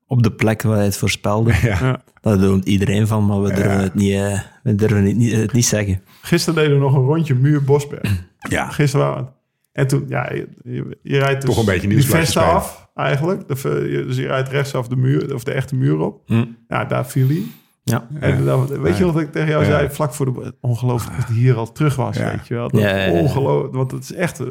[0.09, 1.53] op de plek waar hij het voorspelde.
[1.61, 2.01] Ja.
[2.21, 5.53] Daar doet iedereen van, maar we durven, het, niet, eh, we durven het, niet, het
[5.53, 6.01] niet zeggen.
[6.21, 8.01] Gisteren deden we nog een rondje muur Bosberg.
[8.49, 8.71] Ja.
[8.77, 9.25] We-
[9.71, 13.47] En toen, ja, je, je, je rijdt dus Toch een beetje die vesten af, eigenlijk.
[13.47, 16.21] De, dus je rijdt rechtsaf de muur, of de echte muur op.
[16.25, 16.45] Hm.
[16.67, 17.41] Ja, daar viel hij.
[17.83, 18.07] Ja.
[18.19, 19.69] En dan, weet je wat ik tegen jou Ja.
[19.69, 19.89] zei?
[19.89, 20.53] Vlak voor de...
[20.61, 22.31] Ongelooflijk dat hij hier al terug was, Ja.
[22.31, 22.69] weet je wel.
[22.69, 23.11] Dat Ja, ja, ja.
[23.11, 24.41] Ongelooflijk, want het is echt...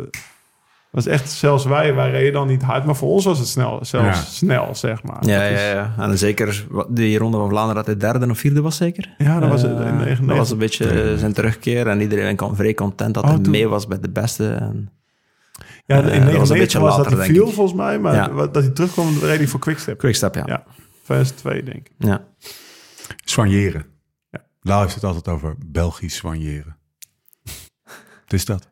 [0.88, 3.48] eh, was echt, zelfs wij, wij reden dan niet hard, maar voor ons was het
[3.48, 4.24] snel, zelfs Ja.
[4.24, 5.26] snel, zeg maar.
[5.26, 5.94] Ja, is- ja, ja.
[5.98, 9.14] En zeker die ronde van Vlaanderen dat hij derde of vierde was zeker.
[9.18, 9.70] Ja, dat was het.
[9.70, 10.26] Eh, in 99.
[10.26, 11.86] dat was een beetje eh, zijn terugkeer.
[11.86, 14.52] En iedereen kwam vrij content dat Oh, hij toen- mee was bij de beste.
[14.52, 14.90] En,
[15.86, 17.54] Ja, in Eh, dat was een 99 beetje was, dat later, hij viel ik.
[17.54, 18.28] volgens mij, maar Ja.
[18.28, 19.98] dat hij terugkwam, reed hij voor Quickstep.
[19.98, 20.42] Quickstep, ja.
[20.46, 20.64] Ja.
[21.04, 21.92] 2002, denk ik.
[21.98, 22.24] ja.
[23.24, 23.86] Soigneren.
[24.30, 24.40] Ja.
[24.60, 26.76] Lau heeft het altijd over Belgisch soigneren.
[28.24, 28.68] Wat is dat?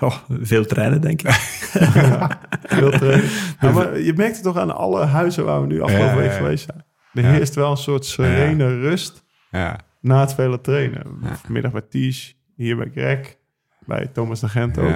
[0.00, 1.30] Oh, veel treinen, denk ik.
[2.76, 3.28] Veel trainen.
[3.60, 6.32] Ja, maar je merkt het toch aan alle huizen waar we nu afgelopen Ja, week
[6.32, 6.84] geweest zijn.
[7.26, 9.78] Er heerst wel een soort serene rust Ja.
[10.00, 11.02] na het vele trainen.
[11.42, 13.36] Vanmiddag bij Ties, hier bij Greg,
[13.86, 14.88] bij Thomas de Gent ook.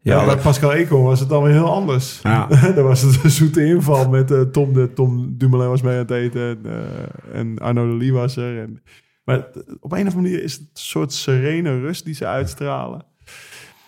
[0.00, 0.24] ja.
[0.24, 2.20] Bij Pascal Econ was het dan weer heel anders.
[2.22, 2.46] Ja.
[2.74, 5.98] Daar was het een zoete inval met eh, Tom, de, Tom Dumoulin was mee aan
[5.98, 8.60] het eten en, eh, en Arno de Lee was er.
[8.62, 8.82] En,
[9.24, 9.38] Maar
[9.80, 13.04] op een of andere manier is het een soort serene rust die ze uitstralen.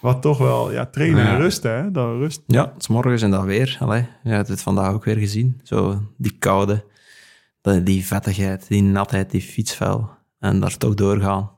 [0.03, 1.37] Wat toch wel, ja, trainen en Ja.
[1.37, 1.91] rust, hè?
[1.91, 2.43] Dan rust.
[2.47, 3.77] Ja, is morgens en dat weer.
[3.81, 5.61] Allee, je hebt het vandaag ook weer gezien.
[5.63, 6.85] Zo die koude,
[7.61, 10.11] die, die vettigheid, die natheid, die fietsvuil.
[10.39, 11.51] En daar toch doorgaan.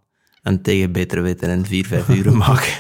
[0.45, 2.73] En tegen betere weten in vier, vijf uur maken.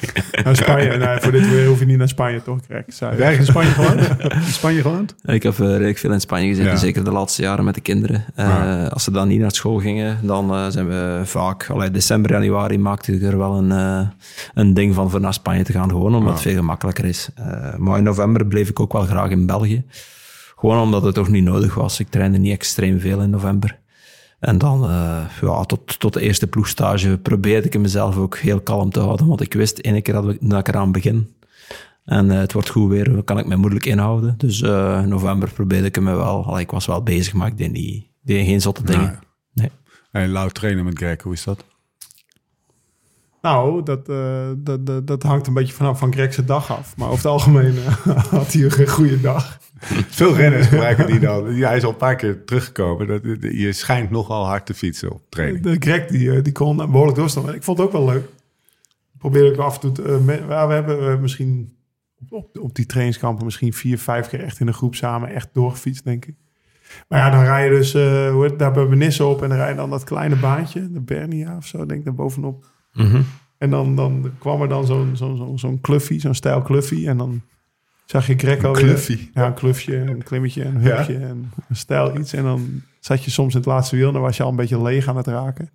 [0.45, 2.59] Naar Spanje, nee, voor dit weer hoef je niet naar Spanje, toch?
[2.69, 4.01] Heb jij in Spanje gewoond?
[4.47, 5.15] In Spanje gewoond?
[5.25, 6.77] Ik heb eh, redelijk veel in Spanje gezeten, Ja.
[6.77, 8.25] zeker de laatste jaren met de kinderen.
[8.35, 8.87] Eh, Ja.
[8.87, 11.71] Als ze dan niet naar school gingen, dan eh, zijn we vaak...
[11.71, 14.09] Allee, december, januari maakte ik er wel een, eh,
[14.55, 17.29] een ding van voor naar Spanje te gaan, gewoon omdat het veel gemakkelijker is.
[17.35, 19.85] Eh, maar in november bleef ik ook wel graag in België.
[20.57, 22.01] Gewoon omdat het toch niet nodig was.
[22.01, 23.79] Ik trainde niet extreem veel in november.
[24.45, 28.91] En dan, eh, ja, tot, tot de eerste ploegstage probeerde ik mezelf ook heel kalm
[28.91, 29.27] te houden.
[29.27, 31.35] Want ik wist, ene keer dat, we, dat ik eraan begin,
[32.05, 34.35] en eh, het wordt goed weer, dan kan ik me moeilijk inhouden.
[34.37, 36.47] Dus eh, in november probeerde ik me wel.
[36.47, 39.19] Allee, ik was wel bezig, maar ik deed, niet, deed geen zotte dingen.
[39.53, 39.71] Nee.
[40.11, 41.65] Hey, Lau trainen met Greg, hoe is dat?
[43.45, 46.97] Nou, dat, eh, dat, dat, dat hangt een beetje vanaf van Greg's dag af.
[46.97, 49.59] Maar over het algemeen eh, had hij een goede dag.
[50.09, 51.55] Veel renners gebruiken die dan.
[51.55, 53.07] Ja, hij is al een paar keer teruggekomen.
[53.07, 55.63] Dat, je schijnt nogal hard te fietsen op training.
[55.65, 57.49] De Greg die, eh, die kon behoorlijk doorstaan.
[57.49, 58.25] En ik vond het ook wel leuk.
[59.19, 60.21] Probeerde ik af en toe...
[60.21, 61.77] me- ja, we hebben misschien
[62.29, 66.05] op, op die trainingskampen misschien vier, vijf keer echt in een groep samen echt doorgefietst,
[66.05, 66.35] denk ik.
[67.09, 67.93] Maar ja, dan rij je dus
[68.57, 71.67] daar bij Benisse op en dan rij je dan dat kleine baantje, de Bernia of
[71.67, 72.65] zo, denk ik, daar bovenop.
[72.95, 73.21] Mhm.
[73.59, 77.09] En dan, dan kwam er dan zo'n zo'n zo'n zo'n kluffie, zo'n stijl kluffie.
[77.09, 77.43] En dan
[78.05, 78.85] zag je Greg alweer...
[78.85, 79.31] kluffie?
[79.35, 82.33] Ja, een klufje, een klimmetje, een hupje en een stijl iets.
[82.33, 84.57] En dan zat je soms in het laatste wiel en dan was je al een
[84.57, 85.71] beetje leeg aan het raken.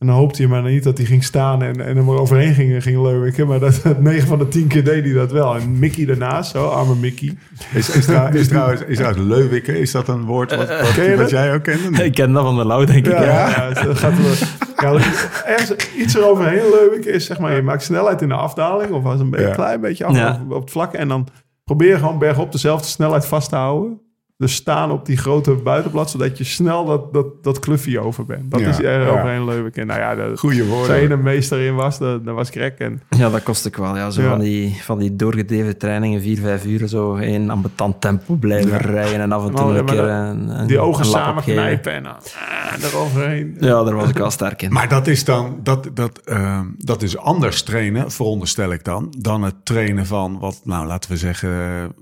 [0.00, 2.54] En dan hoopte je maar niet dat hij ging staan en, en er maar overheen
[2.54, 3.46] ging, ging leuwiken.
[3.46, 5.54] Maar dat, 9 van de 10 keer deed hij dat wel.
[5.56, 7.36] En Mickey daarnaast, zo, arme Mickey.
[7.74, 11.26] Is, is, trouw- is trouwens, is trouwens leuwikken, is dat een woord wat, wat, ken
[11.28, 12.04] jij ook kende?
[12.04, 13.12] Ik ken dat van de Lau, denk ik.
[13.12, 13.48] Ja, Ja.
[13.48, 13.82] ja.
[13.84, 14.12] dat gaat
[14.76, 14.98] wel.
[14.98, 15.06] Ja,
[15.46, 18.90] ergens iets eroverheen leuwiken is zeg maar, je maakt snelheid in de afdaling.
[18.90, 19.54] Of als een beetje, Ja.
[19.54, 20.40] klein beetje af Ja.
[20.44, 20.92] op, op het vlak.
[20.92, 21.26] En dan
[21.64, 24.00] probeer je gewoon bergop dezelfde snelheid vast te houden.
[24.40, 28.50] Dus staan op die grote buitenblad, zodat je snel dat, dat, dat kluffie over bent.
[28.50, 29.08] Dat Ja, is er ja.
[29.08, 29.80] overheen leuwiken.
[29.82, 30.96] En nou ja, de, Goeie als woorden.
[30.96, 32.72] er een meester in was, dat, dat was Greg.
[32.72, 33.96] En Ja, dat kost ik wel.
[33.96, 34.10] Ja.
[34.10, 34.28] Zo Ja.
[34.28, 39.20] Van, die, van die doorgedreven trainingen, vier, vijf uur, zo in ambetant tempo blijven rijden
[39.20, 41.62] en af en toe een maar keer dat- een, een, die ogen een samen opgeven.
[41.62, 43.56] knijpen en dan ah, eroverheen.
[43.60, 44.72] Ja, daar was ik wel sterk in.
[44.72, 49.42] Maar dat is dan, dat, dat, ehm, dat is anders trainen, veronderstel ik dan, dan
[49.42, 51.50] het trainen van wat, nou laten we zeggen,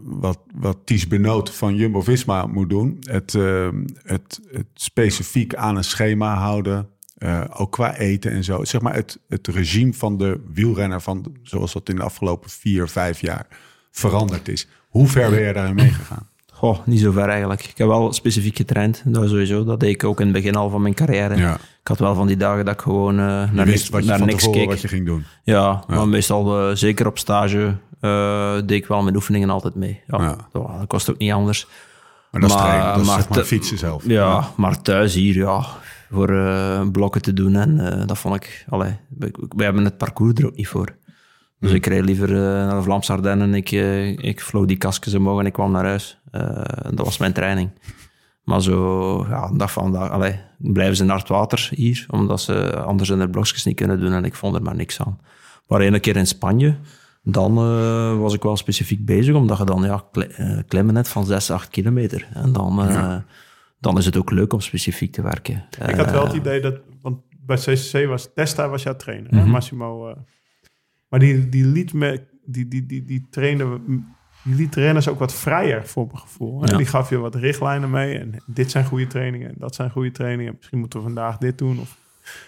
[0.02, 2.02] wat, wat Ties Benoot van Jumbo
[2.46, 2.96] Moet doen.
[3.00, 6.88] Het, ehm, het, het specifiek aan een schema houden,
[7.18, 8.64] eh, ook qua eten en zo.
[8.64, 12.88] Zeg maar het, het regime van de wielrenner, van, zoals dat in de afgelopen vier,
[12.88, 13.46] vijf jaar
[13.90, 14.68] veranderd is.
[14.88, 16.28] Hoe ver ben je daarin meegegaan?
[16.52, 17.64] Goh, niet zo ver eigenlijk.
[17.64, 19.64] Ik heb wel specifiek getraind, dat sowieso.
[19.64, 21.36] Dat deed ik ook in het begin al van mijn carrière.
[21.36, 21.54] Ja.
[21.54, 24.08] Ik had wel van die dagen dat ik gewoon eh, Je naar, wist wat je
[24.08, 24.68] naar van niks keek.
[24.68, 25.24] wat je ging doen.
[25.44, 27.76] Ja, maar meestal eh, zeker op stage
[28.66, 30.00] deed ik wel mijn oefeningen altijd mee.
[30.06, 30.36] Ja, Ja.
[30.52, 31.66] Dat, dat kost ook niet anders.
[32.30, 34.06] Maar dat is Maar- trainen, dat is maar zeg maar te- fietsen zelf.
[34.06, 35.64] Ja, maar thuis hier, ja,
[36.10, 37.56] voor eh, blokken te doen.
[37.56, 40.96] En eh, dat vond ik, allee, we, we hebben het parcours er ook niet voor.
[41.60, 43.54] Dus ik reed liever eh, naar de Vlaamse Ardennen.
[43.54, 43.70] Ik,
[44.22, 46.20] ik vloog die kastjes omhoog en ik kwam naar huis.
[46.90, 47.70] Dat was mijn training.
[48.44, 52.40] Maar zo, ja, een dag van dag, allee, blijven ze naar het water hier, omdat
[52.40, 54.12] ze anders hun blokjes niet kunnen doen.
[54.12, 55.18] En ik vond er maar niks aan.
[55.66, 56.76] Maar één keer in Spanje,
[57.30, 61.26] dan eh, was ik wel specifiek bezig, omdat je dan ja, eh, klimmen net van
[61.26, 62.28] 6, 8 kilometer.
[62.34, 63.16] En dan, eh,
[63.80, 65.64] dan is het ook leuk om specifiek te werken.
[65.88, 69.40] Ik had wel het idee dat, want bij CCC was Testa was jouw trainer, hè?
[69.40, 69.50] Mhm.
[69.50, 70.08] Massimo.
[70.08, 70.16] eh.
[71.08, 73.80] maar die, die liet me, die, die, die, die trainde,
[74.44, 76.60] die liet renners ook wat vrijer voor mijn gevoel.
[76.60, 76.70] hè.
[76.70, 76.76] Ja.
[76.76, 80.10] Die gaf je wat richtlijnen mee en dit zijn goede trainingen en dat zijn goede
[80.10, 80.54] trainingen.
[80.56, 81.96] Misschien moeten we vandaag dit doen of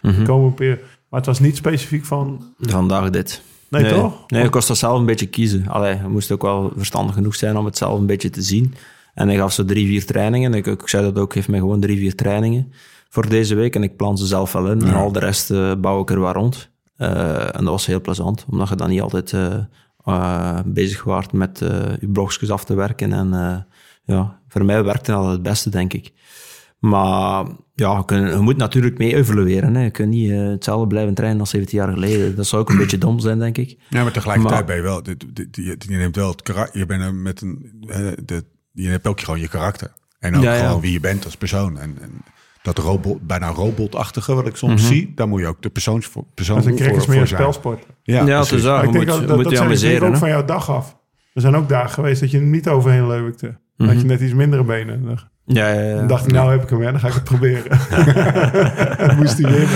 [0.02, 0.24] mhm.
[0.24, 0.78] komen we weer.
[1.08, 3.42] Maar het was niet specifiek van, Vandaag dit.
[3.70, 4.24] Nee, toch?
[4.26, 5.68] Nee, ik kost dat zelf een beetje kiezen.
[5.68, 8.74] Allee, je moest ook wel verstandig genoeg zijn om het zelf een beetje te zien.
[9.14, 10.54] En ik gaf zo drie, vier trainingen.
[10.54, 12.72] Ik, ik zei dat ook, geef mij gewoon drie, vier trainingen
[13.08, 13.74] voor deze week.
[13.74, 14.82] En ik plan ze zelf wel in.
[14.82, 16.70] En al de rest eh, bouw ik er waar rond.
[16.96, 19.32] Eh, en dat was heel plezant, omdat je dan niet altijd
[20.04, 21.58] eh, bezig waart met
[22.00, 23.12] je blogjes af te werken.
[23.12, 23.66] En
[24.04, 26.12] ja, voor mij werkte dat het beste, denk ik.
[26.80, 29.74] Maar ja, je, kun- je moet natuurlijk mee evolueren.
[29.74, 29.82] Hè.
[29.84, 32.36] Je kunt niet eh, hetzelfde blijven trainen als 17 jaar geleden.
[32.36, 33.78] Dat zou ook een beetje dom zijn, denk ik.
[33.88, 36.78] Ja, maar tegelijkertijd Maar- ben je wel, dit- dit- je, je neemt wel het karakter,
[36.78, 37.72] je bent met een,
[38.24, 39.92] de, je hebt ook gewoon je karakter.
[40.18, 40.66] En ook Ja, ja.
[40.66, 41.78] gewoon wie je bent als persoon.
[41.78, 42.10] En, en
[42.62, 44.92] dat robot, bijna robotachtige wat ik soms Mhm.
[44.92, 47.06] zie, daar moet je ook de persoons voor, persoon Dat is een voor, krek is
[47.06, 47.86] meer voor een spelsport.
[48.02, 48.72] Ja, Ja, het is dat.
[48.74, 50.96] Maar Je ik denk moet, dat, dat, moet dat je ook van jouw dag af.
[51.34, 53.46] Er zijn ook dagen geweest dat je niet overheen leuwikte.
[53.76, 53.98] Dat Mhm.
[53.98, 55.29] je net iets mindere benen.
[55.52, 55.96] Ja, ja, ja.
[55.98, 57.62] En dacht ik, nou heb ik hem weer, dan ga ik het proberen.
[59.18, 59.68] Moest hij winnen.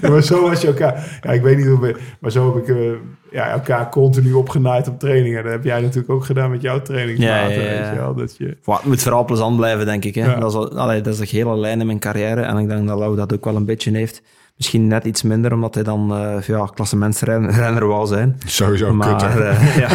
[0.00, 0.10] Nee.
[0.10, 1.18] Maar zo was je elkaar...
[1.22, 1.96] Ja, ik weet niet hoe...
[2.20, 2.82] Maar zo heb ik eh,
[3.30, 5.42] ja, elkaar continu opgenaaid op trainingen.
[5.42, 7.62] Dat heb jij natuurlijk ook gedaan met jouw trainingsmaten.
[7.62, 7.68] Ja.
[7.80, 8.56] Weet je wel, dat je...
[8.64, 10.14] Het moet vooral plezant blijven, denk ik.
[10.14, 10.38] Hè?
[10.40, 12.40] Dat, is, al- allee, dat is de hele lijn in mijn carrière.
[12.40, 14.22] En ik denk dat Lau dat ook wel een beetje heeft.
[14.56, 18.38] Misschien net iets minder, omdat hij dan eh ja, klassementsrenner wou zijn.
[18.46, 19.88] Sowieso maar kut, eh, ja.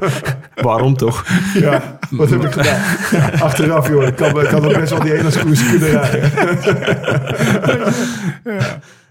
[0.68, 1.26] waarom toch?
[1.54, 2.80] Ja, wat heb ik gedaan?
[3.10, 4.06] Ja, achteraf, joh.
[4.06, 6.30] Ik kan, kan ook best wel die ene koers kunnen rijden.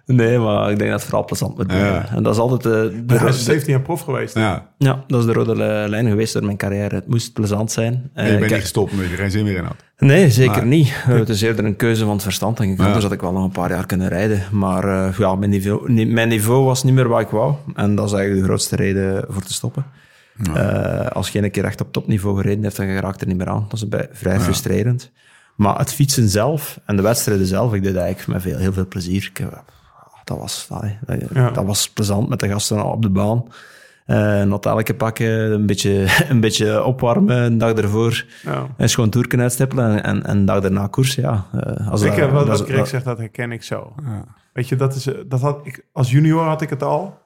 [0.06, 1.72] Nee, maar ik denk dat het vooral plezant moet.
[1.72, 2.10] Ja.
[2.16, 4.36] En dat is altijd eh, de, Hij ro- is 17 jaar prof geweest.
[4.36, 4.68] Ja.
[4.78, 6.96] ja, dat is de rode li- lijn geweest door mijn carrière.
[6.96, 7.94] Het moest plezant zijn.
[7.94, 9.64] En Eh, je ik bent heb- niet gestopt omdat je er geen zin meer in
[9.64, 9.76] had.
[9.98, 10.88] Nee, zeker Maar- niet.
[10.88, 12.78] Eh, Het is eerder een keuze van het verstand, denk ik.
[12.78, 12.86] Ja.
[12.86, 14.42] Anders had ik wel nog een paar jaar kunnen rijden.
[14.52, 17.54] Maar eh, ja, mijn niveau, ni- mijn niveau was niet meer wat ik wou.
[17.76, 19.86] En dat is eigenlijk de grootste reden voor te stoppen.
[20.54, 23.50] Eh, als je een keer echt op topniveau gereden hebt, dan geraakt er niet meer
[23.50, 23.66] aan.
[23.70, 25.12] Dat is bij, vrij frustrerend.
[25.56, 28.74] Maar het fietsen zelf en de wedstrijden zelf, ik deed dat eigenlijk met veel, heel
[28.74, 29.30] veel plezier.
[29.34, 29.48] Ik, eh,
[30.32, 31.50] dat, was, allee, dat, Ja.
[31.50, 33.44] dat was plezant met de gasten op de baan.
[34.06, 38.66] Eh not elke pakken, een beetje, een beetje opwarmen, een dag ervoor Ja.
[38.78, 41.46] een schoon toerken uitstippelen en, en, en een dag daarna koers, ja.
[41.54, 43.94] Eh, als Ik dat- heb wat, dat zegt, dat herken ik zo.
[44.54, 47.18] Weet je, dat is, eh, dat had ik, als junior had ik het al.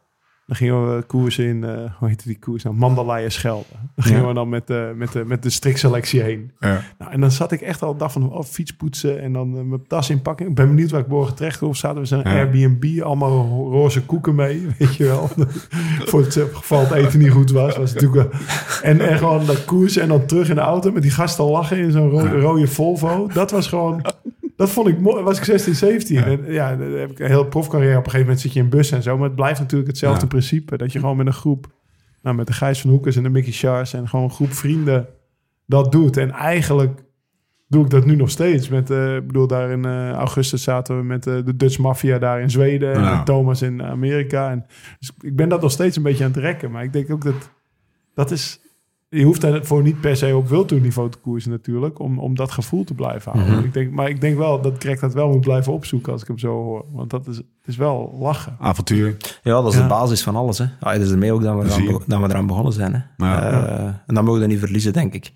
[0.48, 2.76] Dan gingen we koersen in, eh, hoe heette die koers nou?
[2.76, 3.66] Mandalay Schelde.
[3.96, 4.28] Dan gingen Ja.
[4.28, 6.52] we dan met, de met, de met de strikselectie heen.
[6.60, 6.82] Ja.
[6.98, 9.64] Nou, en dan zat ik echt al dag van oh, fiets poetsen en dan eh,
[9.64, 10.48] mijn tas inpakken.
[10.48, 11.74] Ik ben benieuwd waar ik morgen terecht kom.
[11.76, 12.24] Zaten we zo'n Ja.
[12.36, 15.30] Airbnb, allemaal ro- roze koeken mee, weet je wel.
[16.10, 17.78] Voor het geval het eten niet goed was.
[17.78, 18.34] was natuurlijk
[18.82, 21.78] en, en gewoon dat koersen en dan terug in de auto met die gasten lachen
[21.78, 23.28] in zo'n ro- rode Volvo.
[23.34, 24.02] Dat was gewoon...
[24.56, 25.24] Dat vond ik mooi.
[25.24, 26.24] Was ik 16, 17.
[26.24, 27.92] En ja, dan heb ik een heel profcarrière.
[27.98, 29.16] Op een gegeven moment zit je in bus en zo.
[29.18, 30.28] Maar het blijft natuurlijk hetzelfde Ja.
[30.28, 30.78] principe.
[30.78, 31.74] Dat je gewoon met een groep...
[32.22, 33.94] Nou, met de Gijs van Hoekers en de Mickey Shars...
[33.94, 35.08] en gewoon een groep vrienden
[35.66, 36.18] dat doet.
[36.18, 37.04] En eigenlijk
[37.68, 38.70] doe ik dat nu nog steeds.
[38.70, 42.20] Met, eh, ik bedoel, daar in eh, augustus zaten we met eh, de Dutch Mafia
[42.20, 42.94] daar in Zweden.
[42.94, 43.24] En Ja.
[43.24, 44.52] Thomas in Amerika.
[44.52, 44.66] En,
[45.00, 46.72] dus ik ben dat nog steeds een beetje aan het rekken.
[46.72, 47.50] Maar ik denk ook dat...
[48.14, 48.60] Dat is...
[49.18, 52.00] Je hoeft daarvoor niet per se op wildtoerniveau te koersen natuurlijk.
[52.00, 53.54] Om, om dat gevoel te blijven houden.
[53.56, 53.66] Mhm.
[53.66, 56.28] ik denk, maar ik denk wel dat Greg dat wel moet blijven opzoeken als ik
[56.28, 56.86] hem zo hoor.
[56.92, 58.56] Want dat is, het is wel lachen.
[58.60, 59.18] Avontuur.
[59.44, 59.82] Ja, dat is Ja.
[59.82, 60.58] de basis van alles.
[60.58, 60.66] Hè.
[60.80, 62.94] Ah, dat is ermee ook dat we, eraan, dat we eraan begonnen zijn.
[62.94, 63.26] Hè.
[63.26, 63.42] Ja.
[63.52, 65.32] Eh, en dat mogen we niet verliezen, denk ik.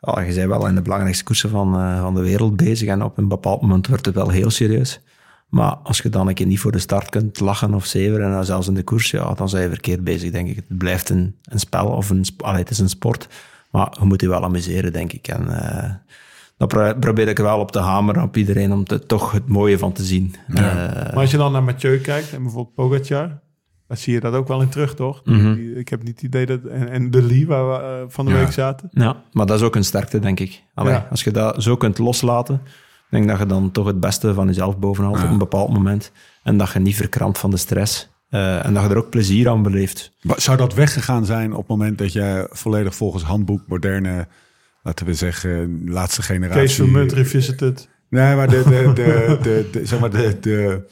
[0.00, 2.88] Ja, je bent wel in de belangrijkste koersen van, eh, van de wereld bezig.
[2.88, 5.00] En op een bepaald moment wordt het wel heel serieus.
[5.52, 8.32] Maar als je dan een keer niet voor de start kunt lachen of zeveren, en
[8.32, 10.56] dan zelfs in de koers, ja, dan zijn je verkeerd bezig, denk ik.
[10.56, 13.28] Het blijft een, een spel of een, allee, het is een sport.
[13.70, 15.28] Maar je moet je wel amuseren, denk ik.
[15.28, 15.90] En eh
[16.56, 19.92] daar pro- probeer ik wel op te hameren op iedereen om toch het mooie van
[19.92, 20.34] te zien.
[20.48, 23.40] Eh, Maar als je dan naar Mathieu kijkt en bijvoorbeeld Pogacar...
[23.88, 25.20] dan zie je dat ook wel in terug, toch?
[25.24, 25.54] Mhm.
[25.54, 26.64] Die- Ik heb niet het idee dat...
[26.64, 28.38] En, en De Lee, waar we eh, van de Ja.
[28.38, 28.88] week zaten.
[28.92, 30.62] Ja, maar dat is ook een sterkte, denk ik.
[30.74, 31.06] Allee, Ja.
[31.10, 32.60] Als je dat zo kunt loslaten,
[33.12, 36.12] denk ik dat je dan toch het beste van jezelf bovenhaalt op een bepaald moment.
[36.42, 38.08] En dat je niet verkrampt van de stress.
[38.28, 40.12] Eh, en dat je er ook plezier aan beleeft.
[40.36, 44.26] Zou dat weggegaan zijn op het moment dat je volledig volgens handboek moderne,
[44.82, 46.60] laten we zeggen, laatste generatie...
[46.62, 47.88] Kees van Munt revisited.
[48.08, 50.86] Nee, maar de, de, de, de, de- zeg maar de, de,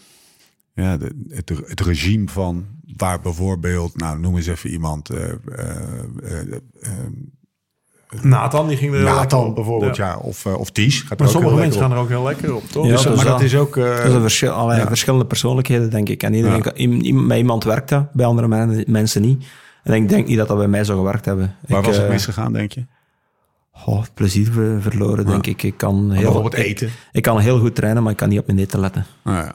[0.75, 2.66] ja, de, het, het regime van
[2.97, 5.77] waar bijvoorbeeld, nou noem eens even iemand, eh, eh,
[6.23, 6.41] eh,
[6.81, 6.91] eh,
[8.23, 10.07] Nathan, die ging er heel lekker Nathan bijvoorbeeld, Ja.
[10.07, 10.17] ja.
[10.17, 11.01] Of, eh, of Ties.
[11.01, 12.87] Gaat Maar ook sommige mensen gaan er ook heel lekker op, toch?
[12.87, 13.77] Ja, Dus, maar dat is ook...
[13.77, 14.87] eh, verschil, allee, ja.
[14.87, 16.23] verschillende persoonlijkheden, denk ik.
[16.23, 16.63] En iedereen, Ja.
[17.11, 19.45] kan- bij iemand werkt dat, bij andere men- mensen niet.
[19.83, 21.57] En ik denk niet dat dat bij mij zou gewerkt hebben.
[21.69, 22.87] waar ik, was het eh, misgegaan, denk je?
[23.87, 25.63] oh, plezier ver- verloren, denk ik.
[25.63, 26.91] Ik kan, heel, eten.
[27.13, 29.07] ik kan heel goed trainen, maar ik kan niet op mijn eten letten.
[29.25, 29.55] Nou ja.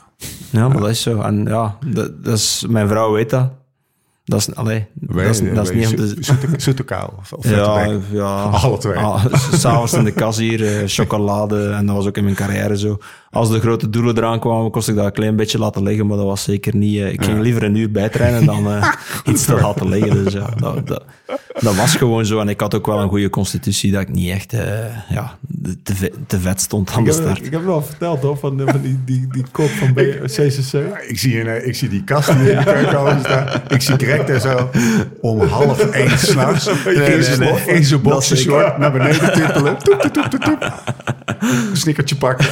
[0.50, 1.22] Ja, maar dat is zo.
[1.22, 3.50] En ja, dat, dat is, mijn vrouw weet dat.
[4.26, 6.16] Dat is, allee, dat is, dat is niet om te...
[6.20, 8.44] Zoete, zoete kaal of, of Ja, ja.
[8.44, 8.96] Alle twee.
[8.96, 11.70] Ah, S'avonds in de kas hier, eh, chocolade.
[11.70, 12.98] En dat was ook in mijn carrière zo.
[13.36, 16.08] Als de grote doelen eraan kwamen, kost ik dat een klein beetje laten liggen.
[16.08, 16.98] Maar dat was zeker niet...
[17.00, 18.92] eh, ik ging liever een uur bijtrainen dan eh,
[19.34, 20.24] iets te laten liggen.
[20.24, 21.04] Dus ja, dat, dat,
[21.60, 22.40] dat was gewoon zo.
[22.40, 24.62] En ik had ook wel een goede constitutie, dat ik niet echt eh,
[25.10, 25.38] ja,
[25.84, 27.46] te, ve- te vet stond aan de start.
[27.46, 30.74] ik heb wel verteld, hoor, van, die, die, die kop van B- CCC.
[31.08, 33.62] Ik zie, een, ik zie die kast die in de keuken staan.
[33.68, 34.70] Ik zie Greg daar zo
[35.22, 37.76] om half één s'nachts in zijn nee.
[37.76, 39.78] in zijn Dat boxershort naar beneden tippelen.
[39.78, 40.74] Toep, toep, toep, toep, toep.
[41.70, 42.46] Een snickertje pakken.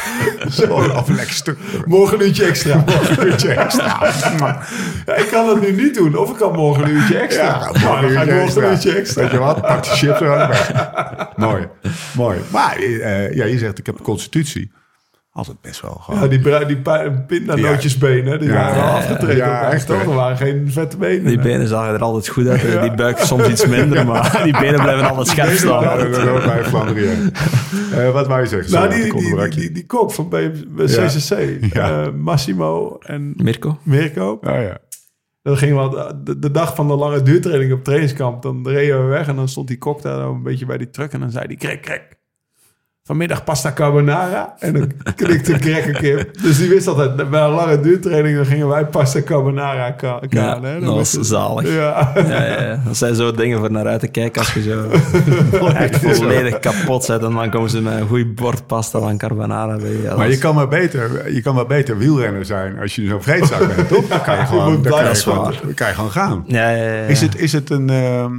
[0.58, 1.58] Zo, of een lekker stuk.
[1.86, 2.76] Morgen een uurtje extra.
[2.86, 3.98] Morgen een uurtje extra.
[5.06, 6.16] Ja, ik kan het nu niet doen.
[6.16, 7.44] Of ik kan morgen een uurtje extra.
[7.44, 9.22] Ja, Nou, morgen een uurtje extra.
[9.22, 9.60] Weet je wat?
[9.60, 11.28] Pak de chips er aan.
[11.36, 11.68] Mooi.
[12.16, 12.38] Mooi.
[12.48, 14.72] Maar eh, ja, je zegt, ik heb een constitutie.
[15.32, 16.20] Altijd best wel gewoon.
[16.20, 18.54] Ja, die, die pi- pindanootjesbenen, die Ja.
[18.54, 19.36] waren Ja, afgetreden.
[19.36, 20.00] ja, Ja, echt, toch?
[20.02, 21.24] Er waren geen vette benen.
[21.24, 22.80] Die benen zagen er altijd goed uit.
[22.82, 25.98] Die buik soms iets minder, maar die benen blijven altijd scherp Ja, staan.
[25.98, 27.32] dat dat hoort bij Flandrien.
[27.92, 28.72] Eh, wat wou je zeggen?
[28.72, 30.28] Nou, die, die, die, die, die kok van
[30.76, 31.06] Ja.
[31.06, 32.02] CCC, Ja.
[32.02, 33.78] eh, Massimo en Mirko?
[33.82, 34.30] Mirko.
[34.42, 34.78] Oh ja.
[35.42, 38.42] Dan gingen we de, de dag van de lange duurtraining op trainingskamp.
[38.42, 41.12] Dan reden we weg en dan stond die kok daar een beetje bij die truck.
[41.12, 42.02] En dan zei hij, krek, krek.
[43.06, 44.54] Vanmiddag pasta carbonara.
[44.58, 46.28] En dan knikte Greg een keer.
[46.42, 48.36] Dus die wist altijd, bij een lange duurtraining...
[48.36, 50.64] dan gingen wij pasta carbonara ka- Ja, kaan.
[50.64, 50.80] hè.
[50.80, 51.74] Dat was zalig.
[51.74, 52.12] Ja.
[52.14, 52.80] Ja, ja, ja.
[52.86, 54.88] Dat zijn zo dingen voor naar uit te kijken als je zo
[55.66, 57.22] echt volledig kapot zet.
[57.22, 60.02] En dan komen ze met een goed bord pasta van carbonara bij je.
[60.02, 63.22] Ja, Maar je kan maar beter, je kan maar beter wielrenner zijn als je zo'n
[63.22, 64.08] vreedzak bent, toch?
[64.08, 66.44] Dan kan je gewoon, dan kan je blijven gewoon, dan kan je gewoon gaan.
[66.46, 67.02] Ja, ja, ja, ja.
[67.06, 68.32] Is het, is het een, ehm,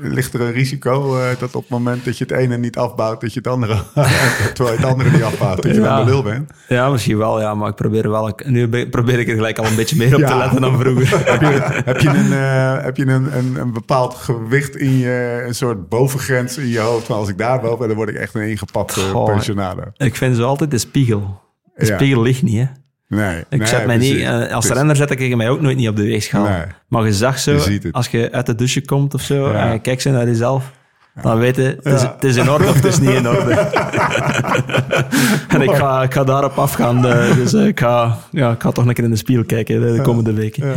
[0.00, 3.20] ligt er een risico eh, dat op het moment dat je het ene niet afbouwt,
[3.20, 3.74] dat je het andere,
[4.54, 5.88] terwijl je het andere niet afbouwt, dat je Ja.
[5.88, 6.50] aan de lul bent?
[6.68, 7.54] Ja, misschien wel, ja.
[7.54, 8.38] Maar ik probeer wel...
[8.44, 11.18] Nu be- probeer ik er gelijk al een beetje meer op te letten dan vroeger.
[11.32, 15.42] heb je, heb je, een, eh, heb je een, een, een bepaald gewicht in je,
[15.46, 17.06] een soort bovengrens in je hoofd?
[17.06, 19.24] Van als ik daar boven ben, dan word ik echt een ingepakte Goh.
[19.26, 19.82] pensionado.
[19.96, 21.40] Ik vind zo altijd de spiegel.
[21.74, 21.94] De Ja.
[21.96, 22.66] spiegel ligt niet, hè.
[23.08, 24.28] Nee, Ik nee, zet mij niet, precies.
[24.48, 26.44] eh, als is- renner zet ik mij ook nooit niet op de weegschaal.
[26.48, 26.62] Nee.
[26.88, 29.66] Maar je zag zo, Je als je uit de douche komt of zo, Ja.
[29.66, 30.70] en je kijkt zo naar jezelf,
[31.22, 33.50] dan weet je, het is, het is in orde of het is niet in orde.
[35.48, 38.70] en ik ga, ik ga daarop afgaan, eh, dus eh, ik, ga, ja, ik ga
[38.72, 40.72] toch een keer in de spiegel kijken de, de komende weken.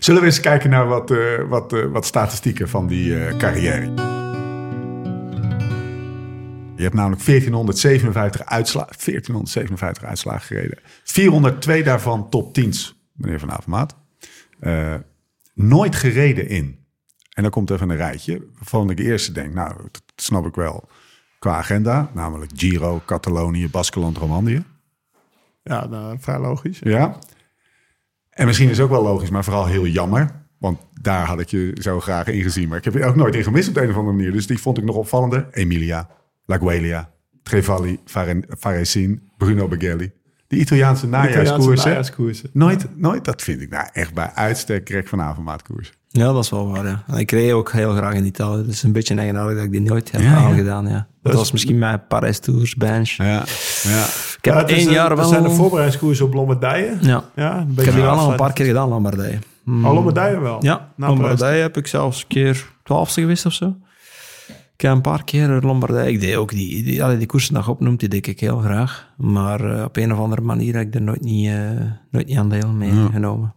[0.00, 1.12] Zullen we eens kijken naar wat,
[1.48, 4.13] wat, wat statistieken van die carrière?
[6.76, 10.78] Je hebt namelijk 1457 uitslagen, 1457 uitslagen gereden.
[11.04, 13.96] 402 daarvan top 10's, meneer Van Avermaat.
[14.60, 14.94] Eh,
[15.54, 16.78] nooit gereden in.
[17.30, 20.88] En dan komt even een rijtje waarvan ik eerst denk, nou, dat snap ik wel.
[21.38, 24.62] Qua agenda, namelijk Giro, Catalonië, Baskeland, Romandie.
[25.62, 26.78] Ja, nou, vrij logisch.
[26.78, 27.18] Ja.
[28.30, 30.42] En misschien is het ook wel logisch, maar vooral heel jammer.
[30.58, 32.68] Want daar had ik je zo graag in gezien.
[32.68, 34.32] Maar ik heb je ook nooit in gemist op de een of andere manier.
[34.32, 35.48] Dus die vond ik nog opvallender.
[35.50, 36.08] Emilia,
[36.46, 37.08] Laguelia,
[37.42, 37.98] Trevalli,
[38.48, 40.12] Varesin, Bruno Beghelli.
[40.46, 41.88] Die Italiaanse najaarskoersen.
[41.88, 42.50] najaarskoersen.
[42.52, 45.92] Nooit, nooit, dat vind ik nou echt bij uitstek Greg van Avermaatkoers.
[46.08, 47.02] Ja, dat is wel waar, ja.
[47.06, 49.80] En ik reed ook heel graag in Italië, dus een beetje eigenaardig dat ik die
[49.80, 51.06] nooit heb Ja, aangedaan, ja.
[51.22, 53.08] Dat was misschien mijn Paris Tours, Bench.
[53.10, 53.44] Ja,
[53.82, 54.04] ja.
[54.38, 55.16] Ik heb Ja, is één een- jaar wel...
[55.16, 56.96] Dat zijn de voorbereidingskoersen op Lombardije.
[57.00, 59.38] Ja, Ja, een ik heb die wel al een paar keer gedaan, Lombardije.
[59.64, 59.84] Hmm.
[59.86, 60.58] Oh, Lombardije wel?
[60.64, 63.76] Ja, Na Lombardije heb ik zelfs een keer twaalfste geweest of zo.
[64.84, 66.12] Ik heb een paar keer Lombardije.
[66.12, 69.12] Ik deed ook die, die, allee, die koersen je opnoemt, die deed ik heel graag.
[69.16, 71.70] Maar eh, op een of andere manier heb ik er nooit niet, eh,
[72.10, 73.54] nooit niet aan deel mee genomen.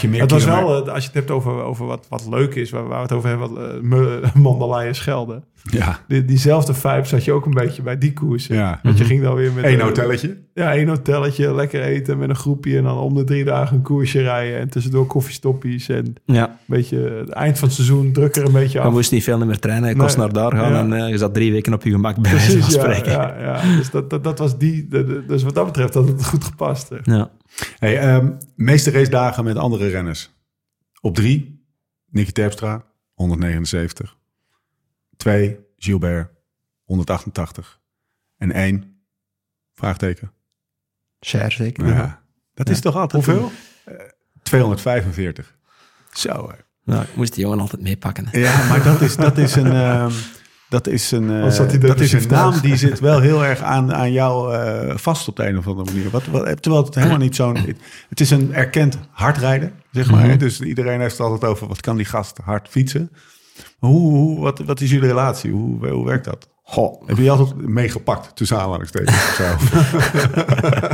[0.00, 2.54] Je meer Het was wel, eh, als je het hebt over, over wat, wat leuk
[2.54, 5.42] is, waar, waar we het over hebben, wat, uh, Mandalay en Schelde.
[5.62, 8.54] Ja, Die, diezelfde vibe zat je ook een beetje bij die koersen.
[8.54, 8.80] ja.
[8.82, 9.64] Want je ging dan weer met...
[9.64, 10.36] Eén een- hotelletje.
[10.54, 13.82] Ja, één hotelletje, lekker eten met een groepje en dan om de drie dagen een
[13.82, 18.36] koersje rijden en tussendoor koffiestoppies en een Ja, beetje het eind van het seizoen druk
[18.36, 18.92] er een beetje je af.
[18.92, 19.88] moest niet veel meer trainen.
[19.88, 20.78] Je kost naar daar gaan ja.
[20.78, 23.76] en eh, je zat drie weken op je gemak bij Precies, ja, ja, ja.
[23.76, 24.86] Dus dat, dat, dat was die.
[24.88, 26.88] de- de- dus wat dat betreft had het goed gepast.
[26.88, 26.96] hè.
[27.14, 27.30] Ja.
[27.78, 30.30] Hey, ehm, meeste race dagen met andere renners.
[31.00, 31.64] Op drie,
[32.06, 32.84] Nicky Terpstra,
[33.14, 34.16] 179.
[35.16, 36.30] Twee, Gilbert,
[36.84, 37.80] 188.
[38.36, 39.02] En één,
[39.74, 40.32] vraagteken.
[41.26, 41.86] Share zeker.
[41.86, 42.22] Ja,
[42.54, 43.24] dat is toch altijd...
[43.24, 43.50] Hoeveel?
[43.84, 44.06] een- eh,
[44.42, 45.56] 245.
[46.12, 46.56] Zo, hè.
[46.84, 48.28] Nou, ik moest die jongen altijd meepakken.
[48.32, 49.72] Ja, maar dat is, dat is een...
[49.72, 50.12] ehm,
[50.70, 54.12] dat is een, eh, dat is een naam die zit wel heel erg aan, aan
[54.12, 56.10] jou eh, vast op de een of andere manier.
[56.10, 57.56] Wat, wat, terwijl het helemaal niet zo'n...
[58.08, 60.28] Het is een erkend hardrijder, zeg maar.
[60.28, 60.36] hè.
[60.36, 63.10] Dus iedereen heeft het altijd over wat kan die gast hard fietsen.
[63.78, 65.50] Hoe, wat, wat is jullie relatie?
[65.50, 66.48] Hoe, hoe werkt dat?
[66.70, 69.44] Goh, Heb je die altijd meegepakt tussen aanhalingstekens of zo?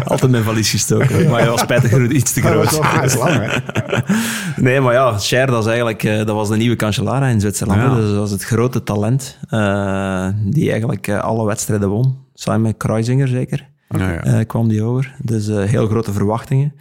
[0.12, 1.30] altijd mijn valies gestoken.
[1.30, 2.70] Maar je was spijtig genoeg iets te groot.
[2.94, 3.58] Dat is lang, hè?
[4.62, 7.80] Nee, maar ja, Cher, dat, is eigenlijk, eh, dat was de nieuwe Cancellara in Zwitserland.
[7.80, 7.94] Ja.
[7.94, 12.16] Dus dat was het grote talent eh, die eigenlijk eh, alle wedstrijden won.
[12.34, 15.14] Samen met Kruisinger zeker, eh, kwam die over.
[15.22, 16.72] Dus eh, heel grote verwachtingen.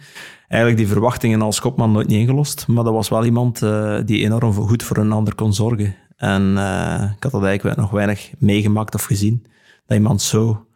[0.48, 2.66] Eigenlijk die verwachtingen als kopman nooit niet ingelost.
[2.68, 5.94] Maar dat was wel iemand eh, die enorm goed voor een ander kon zorgen.
[6.16, 9.46] En eh, ik had dat eigenlijk nog weinig meegemaakt of gezien.
[9.86, 10.66] Dat iemand zo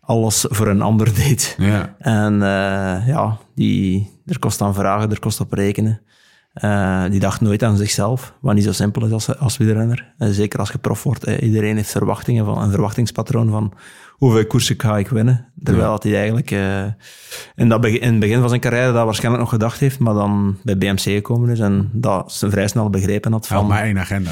[0.00, 1.54] alles voor een ander deed.
[1.58, 1.94] ja.
[1.98, 6.00] En eh, ja, die, er kost aan vragen, er kost op rekenen.
[6.54, 10.12] Eh, die dacht nooit aan zichzelf, wat niet zo simpel is als, als wielrenner.
[10.18, 11.24] En zeker als je prof wordt.
[11.24, 13.72] eh, iedereen heeft verwachtingen van, een verwachtingspatroon van
[14.10, 15.52] hoeveel koersen ga ik winnen.
[15.62, 16.50] Terwijl dat hij eigenlijk
[17.54, 20.14] in, dat begin, in het begin van zijn carrière dat waarschijnlijk nog gedacht heeft, maar
[20.14, 23.98] dan bij BMC gekomen is en dat ze vrij snel begrepen had van maar één
[23.98, 24.30] agenda.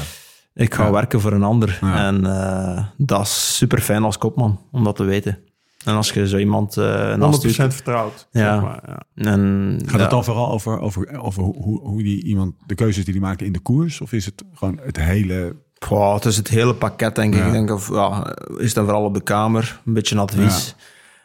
[0.53, 0.91] Ik ga Ja.
[0.91, 1.77] werken voor een ander.
[1.81, 2.05] Ja.
[2.07, 5.37] En eh, dat is super fijn als kopman, om dat te weten.
[5.85, 8.27] En als je zo iemand uh, 100% naast je- vertrouwd.
[8.31, 8.53] Ja.
[8.53, 9.31] Zeg maar, ja.
[9.31, 13.03] En, Gaat ja, het dan vooral over, over, over hoe, hoe die iemand, de keuzes
[13.03, 14.01] die die maken in de koers?
[14.01, 15.55] Of is het gewoon het hele...
[15.79, 17.39] Goh, het is het hele pakket, denk ik.
[17.39, 17.45] Ja.
[17.45, 20.75] Ik denk of, ja, is dan vooral op de kamer, een beetje advies.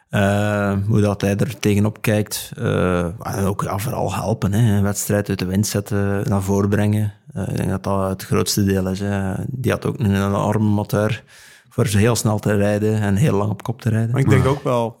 [0.09, 2.51] Eh, hoe dat hij er tegenop kijkt.
[2.57, 4.53] Eh, en ook ja, vooral helpen.
[4.53, 4.75] Hè.
[4.77, 7.13] Een wedstrijd uit de wind zetten, naar voren brengen.
[7.33, 8.99] Eh, ik denk dat dat het grootste deel is.
[8.99, 9.33] Hè.
[9.47, 11.23] Die had ook een enorme motor
[11.69, 14.11] voor ze heel snel te rijden en heel lang op kop te rijden.
[14.11, 14.97] Maar ik denk ook wel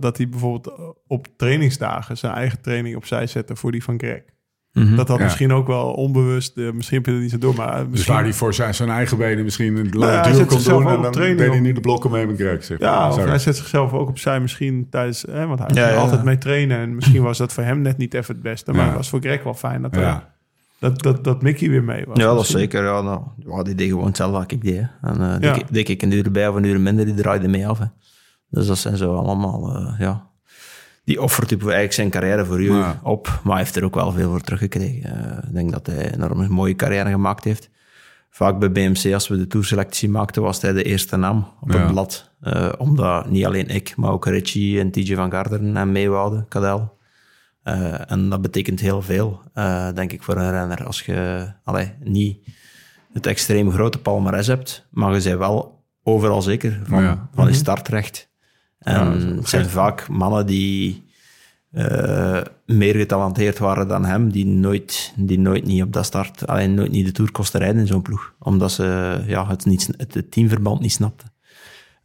[0.00, 4.22] dat hij bijvoorbeeld op trainingsdagen zijn eigen training opzij zette voor die van Greg.
[4.72, 4.96] Mhm.
[4.96, 5.24] Dat had Ja.
[5.24, 8.14] misschien ook wel onbewust, eh, misschien heb je het niet zo door, maar Dus misschien...
[8.14, 10.78] waar hij voor zijn, zijn eigen benen misschien een lange hij duur zet kon zichzelf
[10.82, 10.86] doen...
[10.86, 12.64] ook en op dan training deed hij niet de blokken mee met Greg.
[12.64, 12.88] Zeg maar.
[12.88, 13.28] Ja, of Sorry.
[13.28, 16.02] hij zet zichzelf ook opzij misschien tijdens, hè, want hij Ja, ging ja.
[16.02, 18.80] altijd mee trainen en misschien was dat voor hem net niet even het beste, maar
[18.80, 18.86] Ja.
[18.86, 20.31] het was voor Greg wel fijn dat, Ja.
[20.82, 22.18] Dat, dat, dat Mickey weer mee was.
[22.18, 22.58] Ja, dat is Misschien.
[22.58, 22.84] zeker.
[22.84, 24.80] Ja, nou, ja, die deed gewoon hetzelfde wat ik deed.
[24.80, 25.08] hè.
[25.08, 25.82] En eh Ja.
[25.82, 27.78] ik een uur bij of een uur minder, die draaide mee af.
[27.78, 27.84] Hè.
[28.48, 30.30] Dus dat zijn zo allemaal, eh, ja...
[31.04, 33.00] Die offert eigenlijk zijn carrière voor u Ja.
[33.02, 35.14] op, maar hij heeft er ook wel veel voor teruggekregen.
[35.16, 37.70] Eh, ik denk dat hij een enorm mooie carrière gemaakt heeft.
[38.30, 41.86] Vaak bij BMC, als we de tourselectie maakten, was hij de eerste naam op het
[41.86, 42.30] blad.
[42.78, 46.96] Omdat niet alleen ik, maar ook Richie en TJ van Garderen en meewouden, Cadel.
[47.62, 50.84] Eh, en dat betekent heel veel, eh, denk ik, voor een renner.
[50.86, 52.38] Als je allee, niet
[53.12, 57.28] het extreem grote palmares hebt, maar je bent wel overal zeker van, Ja.
[57.34, 58.30] van je startrecht.
[58.78, 61.10] En Ja, het zijn vaak mannen die
[61.70, 66.74] eh, meer getalenteerd waren dan hem, die nooit, die nooit niet op dat start, alleen
[66.74, 68.34] nooit niet de Tour kosten rijden in zo'n ploeg.
[68.38, 71.32] Omdat ze ja, het, niet, het, het teamverband niet snapten.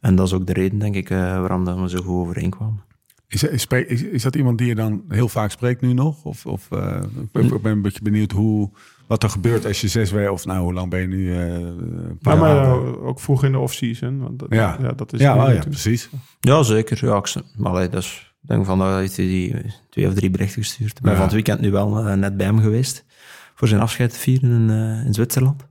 [0.00, 2.82] En dat is ook de reden, denk ik, waarom dat we zo goed overeenkwamen.
[3.28, 6.24] Is, is, is, is dat iemand die je dan heel vaak spreekt nu nog?
[6.24, 8.70] Of, of eh, ik ben, ik ben een beetje benieuwd hoe,
[9.06, 10.32] wat er gebeurt als je zes weken...
[10.32, 11.32] Of nou, hoe lang ben je nu?
[11.36, 14.18] eh, een paar Maar, eh, ook vroeg in de off-season.
[14.18, 14.76] Want dat, Ja.
[14.80, 14.92] ja.
[14.92, 16.08] dat is ja, oh, ja, precies.
[16.40, 17.06] Ja, zeker.
[17.06, 19.54] Ja, ik, maar allee, dus, ik denk van, dat heeft hij die
[19.90, 20.96] twee of drie berichten gestuurd.
[20.96, 21.16] Ik ben Ja.
[21.16, 23.04] van het weekend nu wel net bij hem geweest,
[23.54, 25.66] voor zijn afscheid te vieren in, eh, in Zwitserland.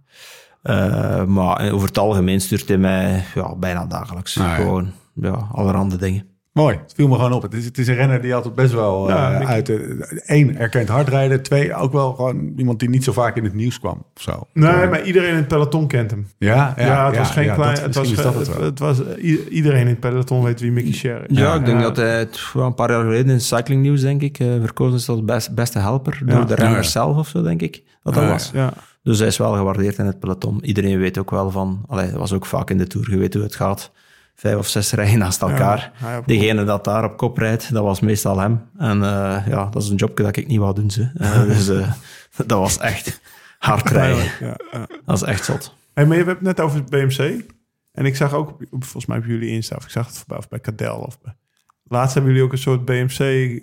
[0.61, 4.35] Eh, maar over het algemeen stuurt hij mij ja, bijna dagelijks.
[4.35, 4.55] Nou ja.
[4.55, 6.25] Gewoon ja, allerhande dingen.
[6.57, 7.41] Mooi, het viel me gewoon op.
[7.41, 9.65] Het is, het is een renner die altijd best wel Ja, eh, uit...
[9.65, 11.41] de Eén, erkend hard rijden.
[11.43, 14.03] Twee, ook wel gewoon iemand die niet zo vaak in het nieuws kwam.
[14.15, 14.47] Of zo.
[14.53, 16.27] Nee, Eh, maar iedereen in het peloton kent hem.
[16.37, 17.73] Ja, ja, Ja, het was geen ja, klein...
[17.75, 18.95] dat- het, was, misschien is dat het, het wel.
[18.95, 19.15] het was,
[19.49, 21.37] iedereen in het peloton weet wie Mickey Sher is.
[21.37, 21.83] Ja, ik denk Ja.
[21.83, 25.25] dat hij een paar jaar geleden in Cycling News, denk ik, eh, verkozen is tot
[25.25, 26.35] best, beste helper Ja.
[26.35, 26.87] door de renner Ja, ja.
[26.89, 27.83] zelf of zo, denk ik.
[28.03, 28.51] Dat dat Ja, was.
[28.53, 28.73] Ja.
[29.03, 30.63] Dus hij is wel gewaardeerd in het peloton.
[30.65, 33.33] Iedereen weet ook wel van, allee, dat was ook vaak in de Tour, je weet
[33.33, 33.91] hoe het gaat.
[34.39, 35.91] Vijf of zes rijden naast elkaar.
[36.01, 38.69] Ja, Degene dat daar op kop rijdt, dat was meestal hem.
[38.77, 40.91] En eh, ja, dat is een jobje dat ik niet wou doen.
[40.91, 41.11] Ze.
[41.17, 41.91] Eh, dus eh,
[42.35, 43.21] dat was echt
[43.59, 44.31] hard rijden.
[44.39, 44.87] Ja, ja.
[45.05, 45.75] Dat is echt zot.
[45.93, 47.45] Hey, maar je hebt het net over het BMC.
[47.91, 50.47] En ik zag ook, volgens mij op jullie Insta, of ik zag het voorbij, of
[50.47, 50.97] bij Cadel.
[50.97, 51.35] Of bij...
[51.83, 53.61] Laatst hebben jullie ook een soort BMC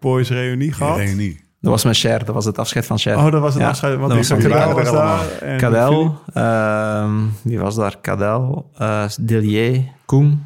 [0.00, 0.96] Boys reunie gehad.
[0.96, 1.49] Reunie.
[1.60, 3.16] Dat was mijn share, dat was het afscheid van Cher.
[3.16, 3.98] Oh, dat was het Ja, afscheid.
[3.98, 5.56] Want die was er daar.
[5.56, 8.00] Cadel, ehm, wie was daar?
[8.00, 10.44] Cadel, eh Delier, Koen,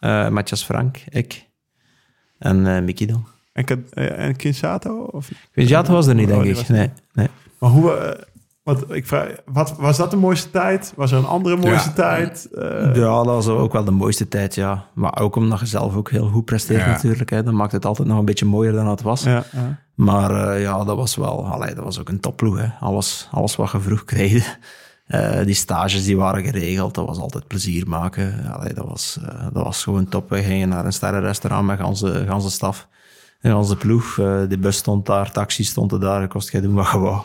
[0.00, 1.48] eh Matthias Frank, ik
[2.38, 3.26] en eh Mickey dan.
[3.52, 4.98] En, en Kinsato?
[5.02, 5.30] Of...
[5.52, 6.54] Vinjato was er niet, Oh, denk ik.
[6.54, 7.28] was Nee, nee.
[7.58, 8.16] Maar hoe...
[8.74, 10.92] wat, ik vraag, wat, was dat de mooiste tijd?
[10.96, 11.94] Was er een andere mooiste Ja.
[11.94, 12.48] tijd?
[12.54, 14.84] Eh, Ja, dat was ook wel de mooiste tijd, ja.
[14.94, 16.86] Maar ook omdat je zelf ook heel goed presteert Ja.
[16.86, 17.30] natuurlijk.
[17.30, 17.42] Hè.
[17.42, 19.22] Dat maakt het altijd nog een beetje mooier dan het was.
[19.22, 19.78] ja, ja.
[19.94, 21.46] Maar eh, ja, dat was wel...
[21.46, 22.66] Allee, dat was ook een topploeg, hè.
[22.80, 24.58] Alles, alles wat je vroeg kreeg.
[25.10, 28.52] Eh, die stages die waren geregeld, dat was altijd plezier maken.
[28.52, 30.30] Allee, dat, was, eh, dat was gewoon top.
[30.30, 32.88] We gingen naar een sterrenrestaurant met onze, onze staf.
[33.40, 34.18] En onze ploeg.
[34.18, 36.28] Eh, de bus stond daar, taxi stond er daar.
[36.28, 37.20] Kost je doen wat je wou.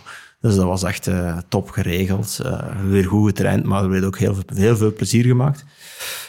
[0.46, 2.40] Dus dat was echt eh, top geregeld.
[2.44, 5.66] Eh, weer goed getraind, maar er werd ook heel, veel- heel veel plezier gemaakt.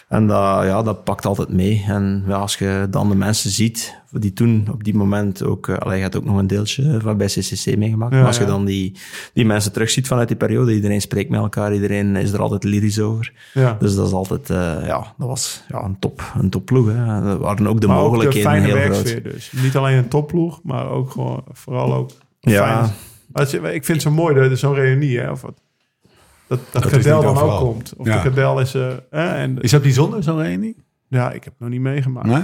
[0.09, 1.85] En dat, ja, dat pakt altijd mee.
[1.89, 5.67] En ja, als je dan de mensen ziet, die toen op die moment ook...
[5.69, 8.13] Uh, je had ook nog een deeltje van bij CCC meegemaakt.
[8.13, 8.49] Ja, maar als je ja.
[8.49, 8.97] dan die,
[9.33, 13.01] die mensen terugziet vanuit die periode, iedereen spreekt met elkaar, iedereen is er altijd lyrisch
[13.01, 13.33] over.
[13.55, 13.77] ja.
[13.81, 16.87] Dus dat is altijd, eh, ja, dat was ja, een top, een topploeg.
[16.87, 17.31] Hè.
[17.31, 18.89] Er waren ook de maar ook de mogelijkheden fijne heel groot.
[18.89, 19.53] werksfeer dus.
[19.63, 22.11] Niet alleen een topploeg, maar ook gewoon, vooral ook
[22.41, 22.83] Ja.
[22.83, 22.93] fijn.
[23.37, 25.31] Maar het is- ik vind het zo mooi, dat zo'n reunie, hè?
[25.31, 25.61] Of wat,
[26.47, 27.93] dat, dat, is Cadel dan ook komt.
[27.97, 28.23] Of Ja.
[28.23, 28.75] de Cadel is...
[28.75, 30.77] eh, hè, en, Is dat bijzonder, zo'n reunie?
[31.09, 32.27] ja, ik heb het nog niet meegemaakt.
[32.27, 32.43] Nee?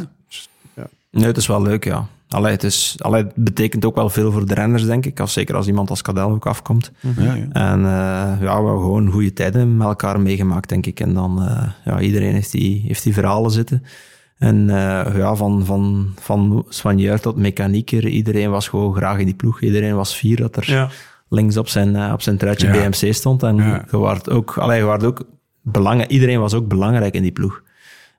[1.10, 2.06] Nee, het is wel leuk, ja.
[2.28, 5.20] Allee, het, is, allee, het betekent ook wel veel voor de renners, denk ik.
[5.20, 6.90] Als, zeker als iemand als Cadel ook afkomt.
[7.16, 7.46] Ja, ja.
[7.52, 11.00] En eh, ja, we hebben gewoon goede tijden met elkaar meegemaakt, denk ik.
[11.00, 13.84] En dan, eh, ja, iedereen heeft die, heeft die verhalen zitten.
[14.42, 19.34] En eh, ja, van, van, van soigneur tot mechanieker, iedereen was gewoon graag in die
[19.34, 19.60] ploeg.
[19.60, 20.88] Iedereen was fier dat er Ja.
[21.28, 22.72] links op zijn, eh, op zijn truitje Ja.
[22.72, 23.42] BMC stond.
[23.42, 23.84] En Ja.
[23.90, 25.22] je waart ook, allee, je waart ook
[25.62, 27.62] belangrijk, iedereen was ook belangrijk in die ploeg.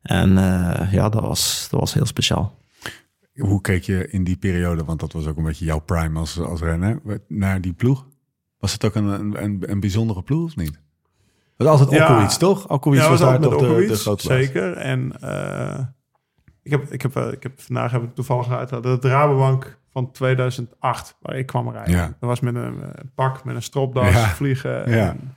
[0.01, 2.57] En eh, ja, dat was, dat was heel speciaal.
[3.37, 6.39] Hoe keek je in die periode, want dat was ook een beetje jouw prime als,
[6.39, 8.05] als renner, naar die ploeg?
[8.59, 10.79] Was het ook een, een, een bijzondere ploeg of niet?
[11.57, 12.09] Dat was altijd Ja.
[12.11, 12.67] Okowitz, toch?
[12.69, 14.27] Okowitz Ja, was was daar altijd toch de.
[14.27, 14.73] Zeker.
[14.73, 15.79] En eh,
[16.63, 20.11] ik, heb, ik, heb, eh, ik heb vandaag heb ik toevallig uitgehaald de Rabobank van
[20.11, 21.95] 2008, waar ik kwam rijden.
[21.95, 22.05] Ja.
[22.05, 24.27] Dat was met een eh, pak, met een stropdas, Ja.
[24.27, 24.89] vliegen.
[24.91, 25.09] Ja.
[25.09, 25.35] En,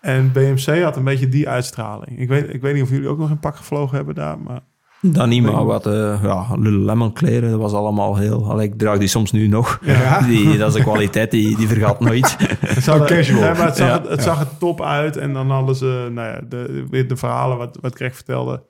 [0.00, 2.18] en BMC had een beetje die uitstraling.
[2.18, 4.60] Ik weet, ik weet niet of jullie ook nog een pak gevlogen hebben daar, maar...
[5.00, 8.50] Dan niet, maar wat uh, ja, Lululemon kleren, dat was allemaal heel...
[8.50, 9.78] Allee, ik draag die soms nu nog.
[9.82, 10.20] Ja.
[10.26, 12.36] Die, dat is een kwaliteit, die, die vergaat nooit.
[12.60, 13.32] Het zag, er-.
[13.32, 13.92] Nee, maar het zag, Ja.
[14.00, 15.16] het, het zag er top uit.
[15.16, 18.62] En dan hadden ze, nou ja, de, weer de verhalen wat, wat Greg vertelde.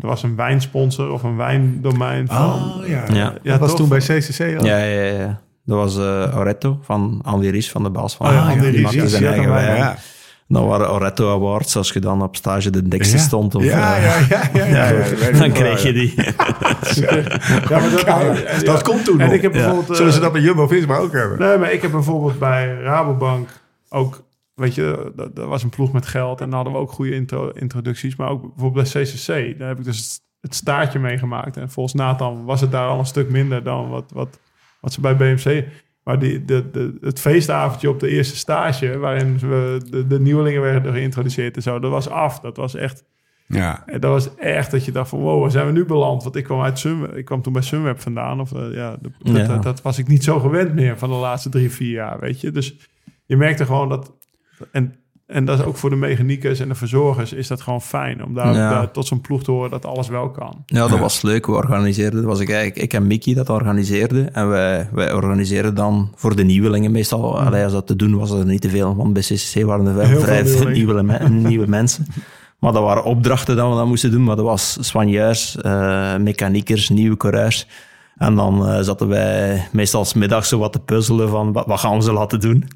[0.00, 2.44] Er was een wijnsponsor of een wijndomein van...
[2.46, 3.32] Oh ja, Ja.
[3.42, 3.78] dat was toch?
[3.78, 4.64] toen bij CCC al.
[4.66, 5.40] Ja, ja, ja.
[5.64, 8.26] Dat was eh Oretto van Andy Ries, van de baas van...
[8.26, 9.76] Oh ja, Andy Ries, ja, zijn eigen een wijn.
[9.76, 9.96] ja.
[10.48, 13.22] Dat waren Oretto Awards, als je dan op stage de dikste Ja.
[13.22, 13.54] stond.
[13.54, 16.14] Of, Ja, eh, ja, ja, ja, ja, ja, dan kreeg je die.
[16.16, 16.32] Ja,
[17.70, 19.34] maar dat, Kijk, dat komt toen En nog.
[19.34, 19.58] ik heb Ja.
[19.60, 19.90] bijvoorbeeld...
[19.90, 21.38] eh, Zullen ze dat bij Jumbo-Visma ook hebben?
[21.38, 23.48] Nee, maar ik heb bijvoorbeeld bij Rabobank
[23.88, 24.22] ook...
[24.60, 26.40] Weet je, dat, dat was een ploeg met geld.
[26.40, 28.16] En dan hadden we ook goede intro, introducties.
[28.16, 29.58] Maar ook bijvoorbeeld bij CCC.
[29.58, 31.56] Daar heb ik dus het, het staartje meegemaakt.
[31.56, 34.40] En volgens Nathan was het daar al een stuk minder dan wat, wat,
[34.80, 35.66] wat ze bij BMC...
[36.04, 38.98] Maar die, de, de, het feestavondje op de eerste stage...
[38.98, 41.78] waarin we de, de nieuwelingen werden geïntroduceerd en zo...
[41.78, 42.40] dat was af.
[42.40, 43.04] Dat was echt...
[43.46, 43.82] Ja.
[43.86, 46.22] En dat was echt dat je dacht van wow, waar zijn we nu beland?
[46.22, 48.40] Want ik kwam uit Sunweb, ik kwam toen bij Sunweb vandaan.
[48.40, 49.46] Of eh, ja, de- dat, Ja.
[49.46, 52.40] Dat, dat was ik niet zo gewend meer van de laatste drie, vier jaar, weet
[52.40, 52.50] je.
[52.50, 52.88] Dus
[53.26, 54.16] je merkte gewoon dat,
[54.72, 54.94] en,
[55.26, 58.24] en dat is ook voor de mechaniekers en de verzorgers is dat gewoon fijn.
[58.24, 58.70] Om daar, Ja.
[58.70, 60.62] daar tot zo'n ploeg te horen dat alles wel kan.
[60.66, 61.46] Ja, dat was leuk.
[61.46, 64.34] We organiseerden, dat was ik eigenlijk, ik en Mickey dat organiseerden.
[64.34, 67.40] En wij, wij organiseerden dan voor de nieuwelingen meestal.
[67.40, 68.96] Allee, als dat te doen was, er niet te veel.
[68.96, 72.06] Want bij CCC waren er Heel veel vrij veel nieuwe, me- nieuwe mensen.
[72.58, 74.24] Maar dat waren opdrachten dat we dat moesten doen.
[74.24, 77.66] Maar dat was soigneurs, eh mechaniekers, nieuwe coureurs.
[78.20, 81.80] En dan eh, zaten wij meestal 's middags zo wat te puzzelen van wat, wat
[81.80, 82.64] gaan we ze laten doen.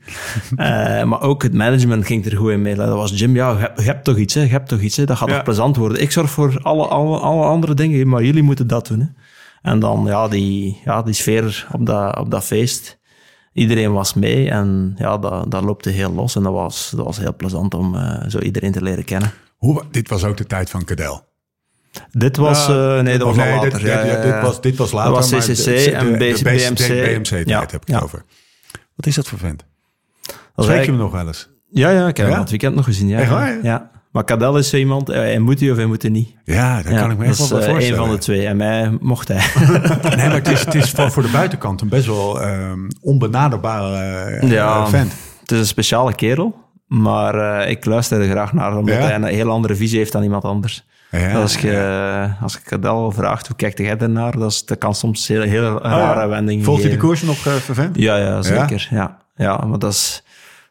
[0.57, 2.75] Eh, maar ook het management ging er goed in mee.
[2.75, 4.41] Dat was Jim, ja, je hebt, je hebt toch iets, hè?
[4.41, 5.05] Je hebt toch iets, hè?
[5.05, 5.35] Dat gaat Ja.
[5.35, 6.01] toch plezant worden.
[6.01, 9.01] Ik zorg voor alle, alle, alle andere dingen, maar jullie moeten dat doen.
[9.01, 9.07] Hè?
[9.71, 12.99] En dan, ja, die, ja, die sfeer op dat, op dat feest.
[13.53, 16.37] Iedereen was mee en ja, dat, dat loopte heel los.
[16.37, 19.33] En dat was, dat was heel plezant om eh, zo iedereen te leren kennen.
[19.57, 21.23] Hoe, dit was ook de tijd van Cadel.
[22.11, 23.71] Dit was, eh, nee, dat was nee, later.
[23.71, 24.41] dit, ja, dit- ja, dit ja.
[24.43, 25.13] was, dit was later.
[25.13, 26.43] Dat was CCC de- en de BMC.
[26.43, 28.25] BMC-tijd Ja, heb ik over.
[28.97, 29.65] Wat is dat voor vent?
[30.57, 31.49] Spreek je hem nog wel eens?
[31.71, 33.09] Ja, ja, ik heb hem het weekend nog gezien.
[33.09, 33.35] Ja, Echt ja.
[33.35, 33.59] waar, ja?
[33.63, 33.91] ja.
[34.13, 36.35] Maar Cadel is zo iemand, eh, hij moet hij of hij moet hij niet.
[36.45, 37.89] Ja, dat kan ik me echt wel eh, voorstellen.
[37.91, 38.47] een van de twee.
[38.47, 39.37] En mij mocht hij.
[40.17, 44.87] Nee, maar het is, het is voor, voor de buitenkant een best wel ehm, onbenaderbare
[44.89, 45.13] vent.
[45.41, 46.55] Het is een speciale kerel,
[46.87, 50.45] maar ik luister er graag naar, omdat hij een heel andere visie heeft dan iemand
[50.45, 50.87] anders.
[51.21, 54.39] Ja, als, je, als ik Cadel vraagt, hoe kijkt jij ernaar?
[54.39, 57.53] Dat, is, dat kan soms heel, heel rare wendingen Volgt hij de koers nog, eh
[57.53, 57.97] vervent?
[57.99, 58.89] Ja, ja, zeker.
[58.91, 59.17] Ja?
[59.37, 60.23] Ja, maar dat is,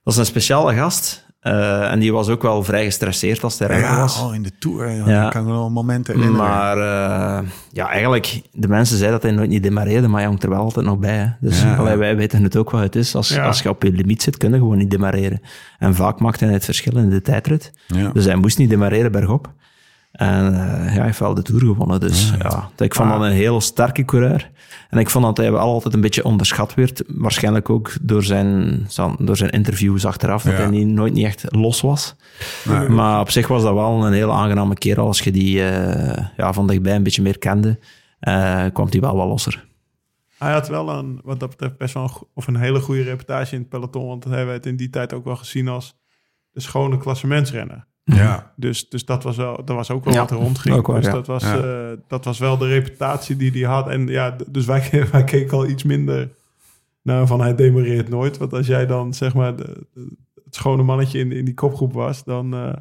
[0.04, 1.22] dat is een speciale gast.
[1.40, 4.20] Eh, en die was ook wel vrij gestresseerd als hij Ja, was.
[4.20, 4.90] al in de Tour.
[4.92, 5.08] Ja.
[5.10, 5.30] Ja.
[5.30, 6.48] Kan wel momenten herinneren.
[6.48, 10.44] Maar eh, ja, eigenlijk, de mensen zeiden dat hij nooit niet demareerde, maar hij hangt
[10.44, 11.16] er wel altijd nog bij.
[11.18, 11.28] Hè.
[11.40, 11.76] Dus Ja.
[11.76, 13.16] allee, wij weten het ook wat het is.
[13.16, 13.46] Als, Ja.
[13.46, 15.42] als je op je limiet zit, kun je gewoon niet demareren.
[15.80, 17.72] En vaak maakte hij het verschil in de tijdrit.
[17.88, 18.10] Ja.
[18.10, 19.52] Dus hij moest niet demareren bergop.
[20.14, 22.00] En eh, ja, hij heeft wel de Tour gewonnen.
[22.00, 24.52] Dus ja, ik vond dat een heel sterke coureur.
[24.90, 27.04] En ik vond dat hij wel altijd een beetje onderschat werd.
[27.08, 28.88] Waarschijnlijk ook door zijn,
[29.20, 30.60] door zijn interviews achteraf, dat Ja.
[30.60, 32.16] hij niet, nooit niet echt los was.
[32.90, 35.06] Maar op zich was dat wel een heel aangename kerel.
[35.08, 37.80] Als je die eh, ja, van dichtbij een beetje meer kende,
[38.20, 39.66] eh, kwam hij wel wat losser.
[40.38, 43.54] Hij had wel een, wat dat betreft, best wel een, of een hele goede reputatie
[43.54, 44.08] in het peloton.
[44.08, 45.96] Want hij werd in die tijd ook wel gezien als
[46.52, 47.88] de schone klassementsrenner.
[48.04, 48.52] Ja.
[48.56, 50.76] Dus, dus dat, was wel, dat was ook wel Ja, wat er rondging.
[50.76, 51.12] ook wel, dus ja.
[51.12, 51.58] dat, was, Ja.
[51.58, 53.88] eh, dat was wel de reputatie die hij had.
[53.88, 56.30] En ja, dus wij, wij keken al iets minder
[57.02, 58.38] naar van hij demoreert nooit.
[58.38, 61.94] Want als jij dan zeg maar de, de- het schone mannetje in, in die kopgroep
[61.94, 62.54] was, dan...
[62.54, 62.74] eh,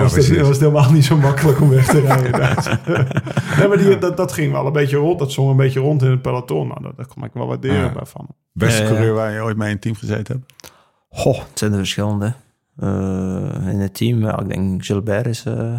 [0.00, 2.30] was, het, was het helemaal niet zo makkelijk om weg te rijden.
[3.58, 5.18] nee, maar die, dat, dat ging wel een beetje rond.
[5.18, 6.68] Dat zong een beetje rond in het peloton.
[6.68, 7.92] Nou, dat, daar kon ik wel waarderen Ja.
[7.92, 8.26] bij van.
[8.52, 8.94] Beste Ja, ja.
[8.94, 10.70] coureur waar je ooit mee in een team gezeten hebt?
[11.08, 12.32] Goh, het zijn er verschillende.
[12.76, 15.44] Eh, in het team, ja, ik denk Gilbert is...
[15.44, 15.74] eh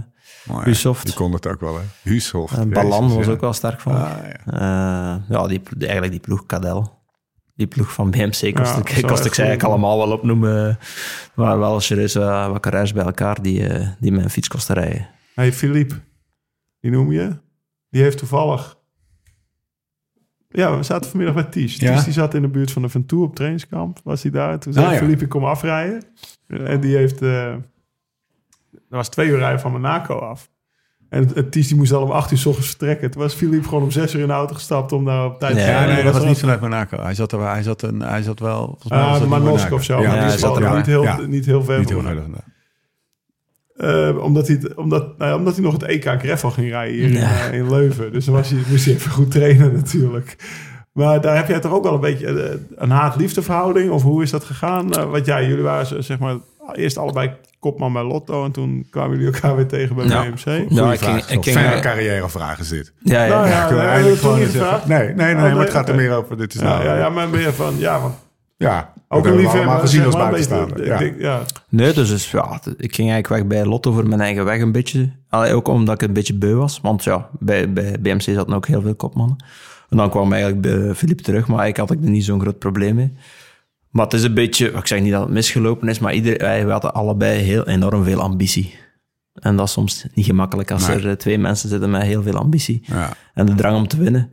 [0.48, 1.06] Mooi, Husoft.
[1.06, 1.84] Die kon het ook wel, hè?
[2.02, 2.58] Husoft.
[2.58, 3.32] en Ballan Jezus, was ja.
[3.32, 3.92] ook wel sterk van.
[3.92, 4.46] Ah, ja.
[4.46, 6.96] Eh, ja, die, eigenlijk die ploeg Cadel.
[7.56, 10.66] Die ploeg van BMC kost, Ja, ik, kost ik ze eigenlijk allemaal wel opnoemen.
[10.68, 10.78] Er
[11.34, 12.62] waren wel serieus uh, wat
[12.94, 15.10] bij elkaar die, eh, die mijn fiets kosten rijden.
[15.34, 15.96] Hey, Philippe,
[16.80, 17.38] die noem je?
[17.90, 18.77] Die heeft toevallig...
[20.50, 21.76] Ja, we zaten vanmiddag bij Ties.
[21.76, 21.94] Ja?
[21.94, 24.00] Ties die zat in de buurt van de Ventoux op trainingskamp.
[24.04, 24.60] Was hij daar?
[24.60, 24.98] Toen zei Ah, ja.
[24.98, 26.04] Philippe, ik kom afrijden.
[26.48, 27.22] En die heeft...
[27.22, 27.56] eh
[28.72, 30.50] dat was twee uur rijden van Monaco af.
[31.10, 33.12] En het, het Ties die moest al om acht uur 's ochtends vertrekken.
[33.12, 35.54] Toen was Philippe gewoon om zes uur in de auto gestapt om daar op tijd
[35.54, 35.60] te.
[35.60, 37.02] Ja, nee, dat was was niet vanuit Monaco.
[37.02, 38.78] Hij zat, er, hij zat, een, hij zat wel...
[38.88, 39.76] Ah, maar Monaco.
[39.76, 40.02] Of zo.
[40.02, 42.30] Ja, maar ja, die zat er niet, heel, niet heel ver Niet heel Monaco.
[43.78, 46.96] Eh, omdat, hij, het- omdat, nou ja, omdat hij nog het EK Greffel ging rijden
[46.96, 48.12] hier in, eh, in Leuven.
[48.12, 50.36] Dus dan was hij, moest hij even goed trainen natuurlijk.
[50.92, 53.92] Maar daar heb jij toch ook wel een beetje eh, een haat-liefde verhouding?
[53.92, 54.94] Of hoe is dat gegaan?
[54.94, 56.36] Eh, want ja, jullie waren zeg maar
[56.74, 58.46] eerst allebei kopman bij Lotto.
[58.46, 60.24] En toen kwamen jullie elkaar weer tegen bij Ja.
[60.24, 60.40] BMC.
[60.44, 61.32] Goeie ik ging, vraag.
[61.32, 62.94] ik ging, Fijne ja, carrièrevraag is dit.
[63.04, 63.30] ja, ja.
[63.44, 63.70] Nou ja,
[64.88, 64.98] nee.
[64.98, 66.38] Nee, nee, nee, Oh, maar het gaat er meer over.
[66.38, 68.14] Dit is Ja, nou, ja, ja, maar meer van, ja, want
[68.58, 69.80] ja, ook een liefhebber.
[69.80, 70.80] gezien als buitenstaander.
[70.82, 70.98] ik Ja.
[70.98, 71.42] denk, ja.
[71.70, 74.72] Nee, dus, dus ja, ik ging eigenlijk weg bij Lotto voor mijn eigen weg een
[74.72, 75.12] beetje.
[75.30, 76.80] Allee, ook omdat ik een beetje beu was.
[76.82, 79.44] Want ja, bij, bij BMC zaten ook heel veel kopmannen.
[79.90, 82.60] En dan kwam eigenlijk bij Philippe terug, maar ik had ik er niet zo'n groot
[82.60, 83.14] probleem mee.
[83.90, 86.66] Maar het is een beetje, ik zeg niet dat het misgelopen is, maar iedereen, wij
[86.66, 88.76] we hadden allebei heel enorm veel ambitie.
[89.34, 90.98] En dat is soms niet gemakkelijk als Nee.
[90.98, 92.82] er eh, twee mensen zitten met heel veel ambitie.
[92.86, 93.14] Ja.
[93.34, 94.32] En de drang om te winnen.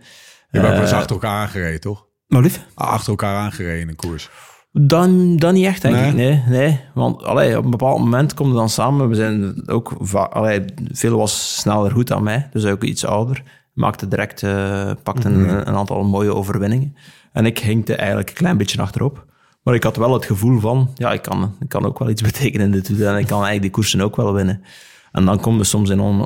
[0.50, 2.06] Je ook eens Eh, achter elkaar aangereden, toch?
[2.35, 2.64] Maar lief?
[2.74, 4.30] Achter elkaar aangereden in een koers.
[4.72, 6.09] Dan, dan niet echt, denk Nee?
[6.09, 6.14] ik.
[6.14, 6.80] Nee, nee.
[6.95, 9.09] Want allee, op een bepaald moment komen we dan samen.
[9.09, 9.93] We zijn ook...
[10.30, 12.49] Allee, veel was sneller goed dan mij.
[12.53, 13.43] Dus ook iets ouder.
[13.72, 14.43] Maakte direct...
[14.43, 15.49] eh pakte Mhm.
[15.49, 16.97] een, een aantal mooie overwinningen.
[17.32, 19.24] En ik hinkte eigenlijk een klein beetje achterop.
[19.62, 20.91] Maar ik had wel het gevoel van...
[20.95, 22.89] Ja, ik kan, ik kan ook wel iets betekenen in dit.
[22.89, 24.62] En ik kan eigenlijk die koersen ook wel winnen.
[25.12, 26.22] En dan kom je soms in on,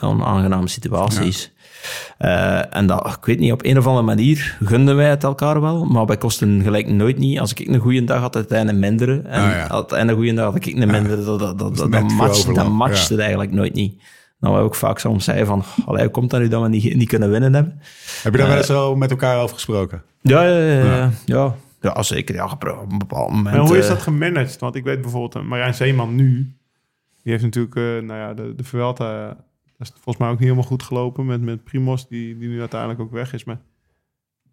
[0.00, 1.52] onaangename situaties.
[2.18, 5.60] Eh, en dat, ik weet niet, op een of andere manier gunden wij het elkaar
[5.60, 7.40] wel, maar wij kosten gelijk nooit niet.
[7.40, 9.20] Als ik een goede dag had, had hij een mindere.
[9.20, 9.66] En Ah, ja.
[9.68, 11.24] had hij een goede dag, had ik een mindere.
[11.24, 12.02] Dat, dat, dat, dat, dat
[12.68, 14.02] matcht, dat het eigenlijk nooit niet.
[14.40, 16.94] Nou, wij ook vaak soms zeiden van, allee, hoe komt dat nu dat we niet,
[16.94, 17.80] niet kunnen winnen hebben?
[18.22, 20.02] Heb je daar wel eens zo met elkaar over gesproken?
[20.20, 20.84] Ja, ja, ja.
[20.84, 21.10] ja.
[21.24, 21.54] ja.
[21.80, 22.34] ja zeker.
[22.34, 23.54] Ja, op een bepaald moment.
[23.56, 24.58] En hoe is eh, dat gemanaged?
[24.58, 26.52] Want ik weet bijvoorbeeld, eh, Marijn Zeeman nu,
[27.22, 29.34] die heeft natuurlijk, eh, nou ja, de, de Vuelta, eh,
[29.78, 32.60] dat is volgens mij ook niet helemaal goed gelopen met, met Primos, die, die nu
[32.60, 33.44] uiteindelijk ook weg is.
[33.44, 33.60] Maar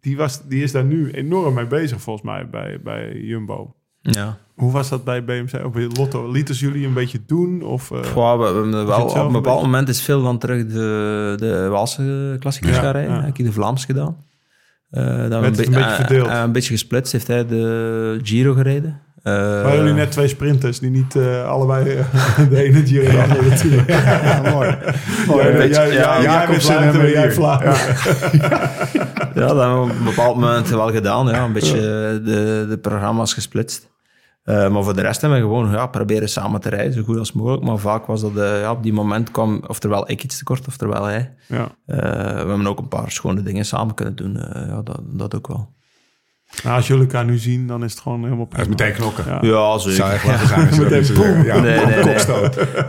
[0.00, 3.74] die, was, die is daar nu enorm mee bezig, volgens mij, bij, bij Jumbo.
[4.00, 4.38] Ja.
[4.54, 6.30] Hoe was dat bij BMC of bij Lotto?
[6.30, 7.62] Lieten ze jullie een beetje doen?
[7.62, 8.44] Of, eh, Goh, we,
[9.02, 13.14] op een bepaald moment is veel dan terug de, de Waalse klassiekers Ja, gaan rijden.
[13.14, 13.24] ja.
[13.24, 14.24] Ik heb de Vlaams gedaan.
[14.90, 16.28] Eh dan be- een beetje eh, verdeeld?
[16.28, 19.00] eh, een beetje gesplitst heeft hij de Giro gereden.
[19.26, 22.04] Eh, waren jullie net twee sprinters die niet eh, allebei eh,
[22.50, 23.90] de ene Giro andere natuurlijk.
[23.90, 24.76] Ja, mooi.
[25.26, 25.42] mooi.
[25.46, 27.34] Ja, een beetje- jij- ja, Jacobsen Vlaanderen, en jij.
[29.34, 31.26] Ja, dat hebben we op een bepaald moment wel gedaan.
[31.26, 31.44] Ja.
[31.44, 31.80] Een beetje
[32.24, 33.88] de, de programma's gesplitst.
[34.44, 37.18] Eh, maar voor de rest hebben we gewoon ja, proberen samen te rijden, zo goed
[37.18, 37.62] als mogelijk.
[37.64, 41.04] Maar vaak was dat, eh, ja, op die moment kwam oftewel ik iets tekort, oftewel
[41.04, 41.34] hij.
[41.46, 41.68] Ja.
[41.86, 44.36] Eh, we hebben ook een paar schone dingen samen kunnen doen.
[44.40, 45.74] eh, ja, dat, dat ook wel.
[46.64, 49.24] Nou, als jullie elkaar nu zien, dan is het gewoon helemaal is meteen knokken.
[49.26, 49.38] Ja.
[49.42, 51.44] Ja, zou echt dat Meteen.
[51.44, 52.04] Ja, Nee, nee,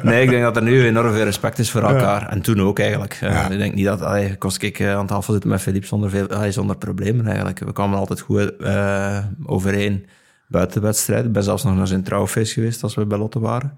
[0.04, 0.22] nee.
[0.24, 2.28] ik denk dat er nu enorm veel respect is voor elkaar.
[2.30, 3.18] En toen ook eigenlijk.
[3.22, 3.50] Eh, Ja.
[3.50, 4.02] Ik denk niet dat...
[4.02, 7.60] Allee, kost ik eh, aan tafel zitten met Philippe zonder, veel, allee, zonder problemen eigenlijk.
[7.60, 10.06] We kwamen altijd goed eh, overeen
[10.48, 11.26] buiten de wedstrijd.
[11.26, 13.78] Ik ben zelfs nog naar zijn trouwfeest geweest als we bij Lotte waren.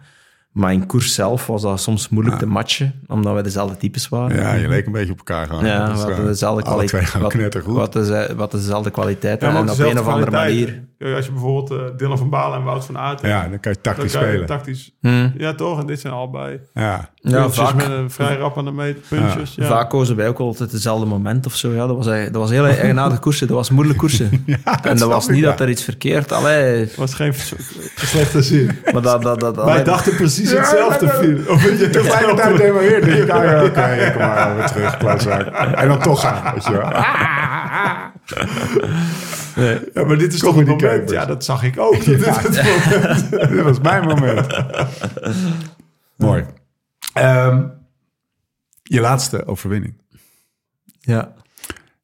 [0.52, 4.38] Maar in koers zelf was dat soms moeilijk te matchen, omdat wij dezelfde types waren.
[4.38, 5.66] Ja, je leek een beetje op elkaar gaan.
[5.66, 7.10] Ja, Dat is, we hadden dezelfde Alle twee kwaliteit.
[7.10, 7.76] gaan Wat, knettergoed.
[7.76, 10.66] wat, de, wat dezelfde kwaliteit Ja, en op een of andere kwaliteit.
[10.68, 10.88] manier.
[10.98, 13.60] Ja, Als je bijvoorbeeld eh, Dylan van Balen en Wout van Aert hebt, Ja, dan
[13.60, 14.46] kan je dan tactisch kan je spelen.
[14.48, 14.92] tactisch...
[15.02, 15.30] Hm.
[15.38, 15.80] Ja, toch?
[15.80, 19.56] En dit zijn allebei Ja, Ja, vaak, met een vrij rap aan de meet, puntjes.
[19.56, 19.66] Ja.
[19.66, 21.72] Vaak kozen wij ook altijd hetzelfde moment of zo.
[21.72, 23.48] Ja, dat was, eigenlijk- dat was heel eigenaardige koersen.
[23.48, 24.46] Dat was moeilijke koersen.
[24.84, 25.46] en dat was niet ja.
[25.50, 26.32] dat er iets verkeerd...
[26.32, 27.34] Allee, was geen
[27.96, 28.72] slechte zin.
[28.94, 29.22] maar dat...
[29.22, 31.54] dat, dat Wij dachten precies hetzelfde, Phil.
[31.54, 33.06] Of weet je, tegelijkertijd demareert.
[33.06, 35.48] denk ik, ah, ja, oké, ik kom maar weer terug.
[35.76, 36.92] En dan toch gaan, weet je wel.
[39.94, 41.10] Ja, maar dit is toch het moment.
[41.10, 42.04] Ja, dat zag ik ook.
[42.06, 43.50] Dit is het moment.
[43.50, 44.64] Dit was mijn moment.
[46.16, 46.46] Mooi.
[47.14, 47.64] Ehm,
[48.84, 49.94] je laatste overwinning.
[51.00, 51.34] ja.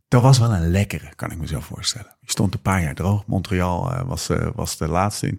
[0.08, 2.16] Dat was wel een lekkere, kan ik me zo voorstellen.
[2.20, 3.26] Je stond een paar jaar droog.
[3.26, 5.36] Montreal eh, was, eh, was de laatste in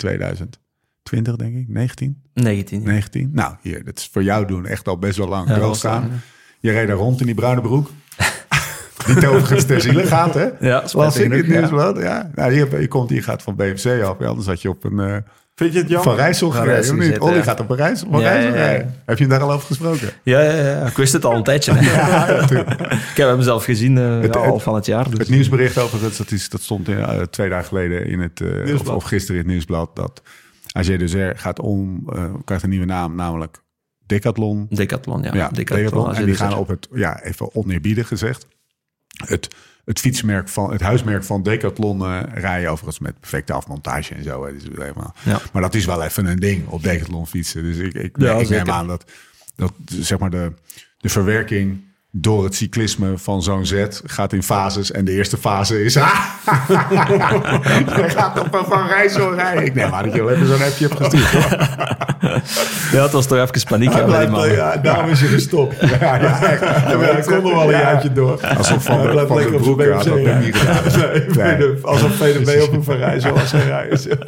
[1.06, 1.74] 2020, denk ik.
[1.74, 2.16] 19?
[2.34, 2.80] 19.
[2.80, 2.86] ja.
[2.86, 3.30] 19?
[3.32, 6.22] Nou, hier, dat is voor jou doen echt al best wel lang Ja, staan.
[6.60, 7.90] Je reed daar rond in die bruine broek.
[9.06, 10.48] Die overigens ter ziele gaat, hè?
[10.60, 11.98] Ja, Las spijtig ik in het nieuwsblad?
[11.98, 12.30] Ja.
[12.34, 14.16] Nou, hier, je komt hier gaat van BMC af.
[14.18, 15.16] Ja, anders had je op een uh,
[15.54, 16.08] Vind je het jammer?
[16.08, 17.18] Van Rijssel gereden, of niet?
[17.18, 17.42] Olly ja.
[17.42, 18.64] gaat op een Rijssel, van Ja, Rijssel ja, ja.
[18.64, 18.94] rijden.
[19.04, 20.08] Heb je hem daar al over gesproken?
[20.22, 21.72] Ja, ja, ja, ik wist het al een tijdje.
[23.12, 25.10] ik heb hem zelf gezien eh, Het- al van het jaar.
[25.10, 25.18] Dus.
[25.18, 28.48] Het nieuwsbericht overigens, dat, is, dat stond in, eh, twee dagen geleden in het, eh,
[28.48, 28.96] of, Nieuwsblad.
[28.96, 30.22] of gisteren in het nieuwsblad, dat
[30.76, 33.62] AG Deser gaat om, eh, krijgt een nieuwe naam, namelijk
[34.06, 34.66] Decathlon.
[34.70, 35.34] Decathlon, ja.
[35.34, 36.06] Ja, Decathlon.
[36.06, 38.46] als En die dus gaan op het, ja, even oneerbiedig gezegd,
[39.26, 39.54] het,
[39.84, 44.46] het fietsmerk van, het huismerk van Decathlon eh, rijden, overigens met perfecte afmontage en zo.
[44.46, 45.40] Hè, dus helemaal, Ja.
[45.52, 47.62] Maar dat is wel even een ding op Decathlon fietsen.
[47.62, 49.10] Dus ik, ik, Ja, ik neem aan dat,
[49.56, 50.52] dat zeg maar de,
[50.98, 51.84] de verwerking
[52.20, 54.90] door het cyclisme van zo'n Z gaat in fases.
[54.90, 55.96] En de eerste fase is...
[55.96, 56.10] Ah,
[57.96, 59.64] je gaat op een Van Rijssel rijden.
[59.64, 61.30] Ik neem aan dat je wel even zo'n appje hebt gestuurd.
[61.30, 61.58] hoor.
[62.92, 64.30] Ja, het was toch even paniek.
[64.30, 64.50] man.
[64.50, 65.80] ja, daarom is je gestopt.
[65.80, 66.60] Ja, ja, echt.
[66.60, 68.40] Ja, kon er wel een jaartje door.
[68.56, 71.58] Alsof Van, Hij de, blijft van de Broek had dat BMC, nog niet gedaan.
[71.58, 74.18] Nee, Alsof VDB op een Van Rijssel was gaan rijden.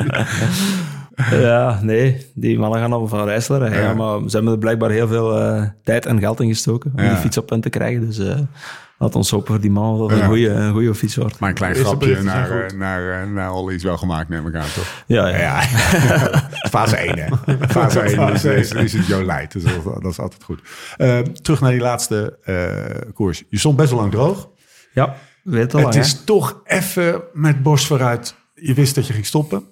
[1.30, 3.62] Ja, nee, die mannen gaan op van Rijssler.
[3.72, 3.80] hè.
[3.80, 3.94] Ja.
[3.94, 7.08] maar ze hebben er blijkbaar heel veel eh, tijd en geld in gestoken om Ja.
[7.08, 8.06] die fiets op punt te krijgen.
[8.06, 8.38] Dus eh
[8.98, 10.14] laat ons hopen voor die man Ja.
[10.16, 11.38] een goede, een goede fiets wordt.
[11.38, 14.66] Maar een klein grapje naar, eh, naar, naar al iets wel gemaakt, neem ik aan,
[14.74, 15.04] toch?
[15.06, 15.36] Ja, ja.
[15.38, 15.60] Ja,
[16.70, 17.26] fase 1 hè.
[17.68, 19.52] Fase 1 is, is, is het jouw leid.
[19.52, 20.60] Dus dat, dat is altijd goed.
[20.96, 23.44] Eh, terug naar die laatste eh, koers.
[23.48, 24.48] Je stond best wel lang droog.
[24.92, 28.34] ja weet het al het lang, is toch even met borst vooruit.
[28.54, 29.62] Je wist dat je ging stoppen.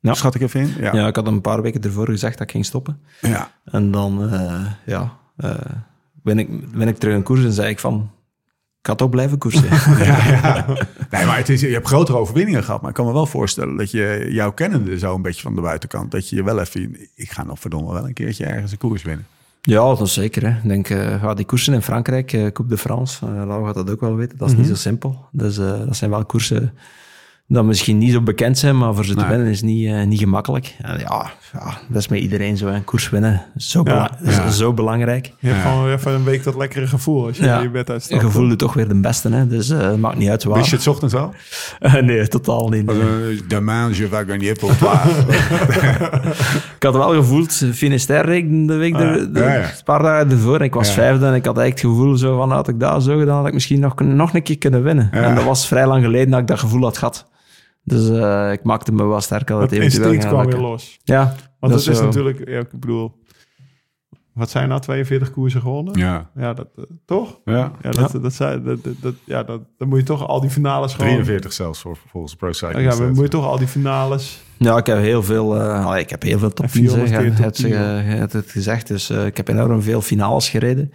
[0.00, 0.14] Ja.
[0.14, 0.74] Schat ik even in?
[0.80, 1.06] Ja.
[1.06, 3.00] ik had een paar weken ervoor gezegd dat ik ging stoppen.
[3.20, 3.50] ja.
[3.64, 5.54] En dan, eh, ja, eh,
[6.22, 8.10] ben, ik, ben ik terug in koers en zei ik van,
[8.80, 9.64] ik ga toch blijven koersen.
[10.04, 10.66] Ja, ja.
[11.10, 12.80] Nee, maar het is, je hebt grotere overwinningen gehad.
[12.80, 15.60] Maar ik kan me wel voorstellen dat je jouw kennende zo een beetje van de
[15.60, 16.10] buitenkant...
[16.10, 16.96] dat je je wel even...
[17.14, 19.26] Ik ga nog verdomme wel een keertje ergens een koers winnen.
[19.62, 20.42] Ja, dat is zeker.
[20.42, 20.56] Hè.
[20.56, 24.00] Ik denk, eh, ja, die koersen in Frankrijk, Coupe de France, Lau gaat dat ook
[24.00, 25.28] wel weten, dat is niet zo simpel.
[25.32, 26.72] Dus dat zijn wel koersen
[27.50, 29.28] dat misschien niet zo bekend zijn, maar voor ze te Nee.
[29.28, 30.74] winnen is niet, eh, niet gemakkelijk.
[30.82, 32.66] En ja, ja, dat is met iedereen zo.
[32.66, 34.50] Een koers winnen is zo, bela- is ja.
[34.50, 35.32] zo belangrijk.
[35.38, 37.92] Je hebt gewoon even een week dat lekkere gevoel als je Ja, je bed je
[37.92, 38.22] uitstapt.
[38.22, 39.46] gevoel doet toch weer de beste, hè?
[39.46, 40.56] dus eh, het maakt niet uit waar.
[40.56, 41.34] Wist je het 's ochtends al?
[42.02, 42.90] nee, totaal niet.
[43.48, 44.96] Demain, je vais gagner pour toi.
[46.76, 49.62] Ik had wel gevoeld, Finisterre de week, er, de- ja, ja.
[49.62, 50.58] een paar dagen ervoor.
[50.58, 50.94] En ik was Ja.
[50.94, 53.46] vijfde en ik had eigenlijk het gevoel zo van, had ik dat zo gedaan, had
[53.46, 55.08] ik misschien nog, nog een keer kunnen winnen.
[55.12, 55.22] Ja.
[55.22, 57.26] En dat was vrij lang geleden dat ik dat gevoel had gehad.
[57.88, 60.98] Dus eh, ik maakte me wel sterk dat het Het eventueel instinct kwam weer los.
[61.04, 61.22] Ja,
[61.60, 62.04] Want dat het is zo.
[62.04, 63.12] natuurlijk, ja, ik bedoel,
[64.32, 65.98] wat zijn nou 42 koersen gewonnen?
[65.98, 66.30] Ja.
[66.34, 67.38] Ja, dat, eh, toch?
[67.44, 67.72] ja.
[67.82, 70.50] Ja, dat, dat, zijn- dat, dat, dat- ja dat, dan moet je toch al die
[70.50, 71.08] finales gewoon...
[71.08, 74.42] 43 zelfs voor, volgens Pro Cycling Ja, dan moet je toch al die finales...
[74.56, 76.74] Ja, ik heb heel veel, eh, allee, ik heb heel veel top En 10's.
[76.76, 76.80] hè.
[76.80, 79.36] 400 Je keer hebt, top je 10, hebt, je hebt het gezegd, dus eh, ik
[79.36, 80.92] heb enorm veel finales gereden.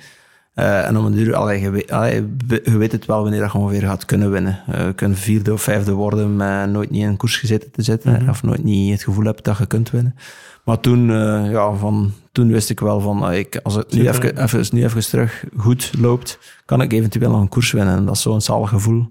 [0.53, 3.39] Eh, en om een duur, allee, je, weet, allee, be- je weet het wel wanneer
[3.39, 4.59] dat je ongeveer gaat kunnen winnen.
[4.67, 7.81] Eh, je kunt vierde of vijfde worden met nooit niet in een koers gezeten te
[7.81, 8.29] zitten.
[8.29, 10.15] Of nooit niet het gevoel hebt dat je kunt winnen.
[10.63, 14.43] Maar toen, eh, ja, van, toen wist ik wel van, ik, als het nu even,
[14.43, 17.95] even, nu even terug goed loopt, kan ik eventueel nog een koers winnen.
[17.97, 19.09] En dat is zo'n zalig gevoel.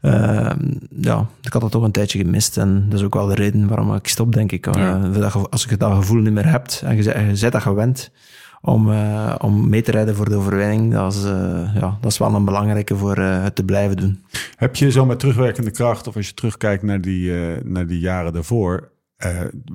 [0.00, 0.50] Eh,
[1.00, 2.56] ja, ik had dat toch een tijdje gemist.
[2.58, 4.74] En dat is ook wel de reden waarom ik stop, denk ik.
[4.74, 5.00] Ja.
[5.50, 8.10] Als je dat gevoel niet meer hebt en je, je zet dat gewend
[8.62, 12.18] om, eh, om mee te rijden voor de overwinning, dat is, eh, ja, dat is
[12.18, 14.24] wel een belangrijke voor eh, het te blijven doen.
[14.56, 17.32] Heb je zo met terugwerkende kracht, of als je terugkijkt naar die,
[17.64, 18.90] naar die jaren daarvoor,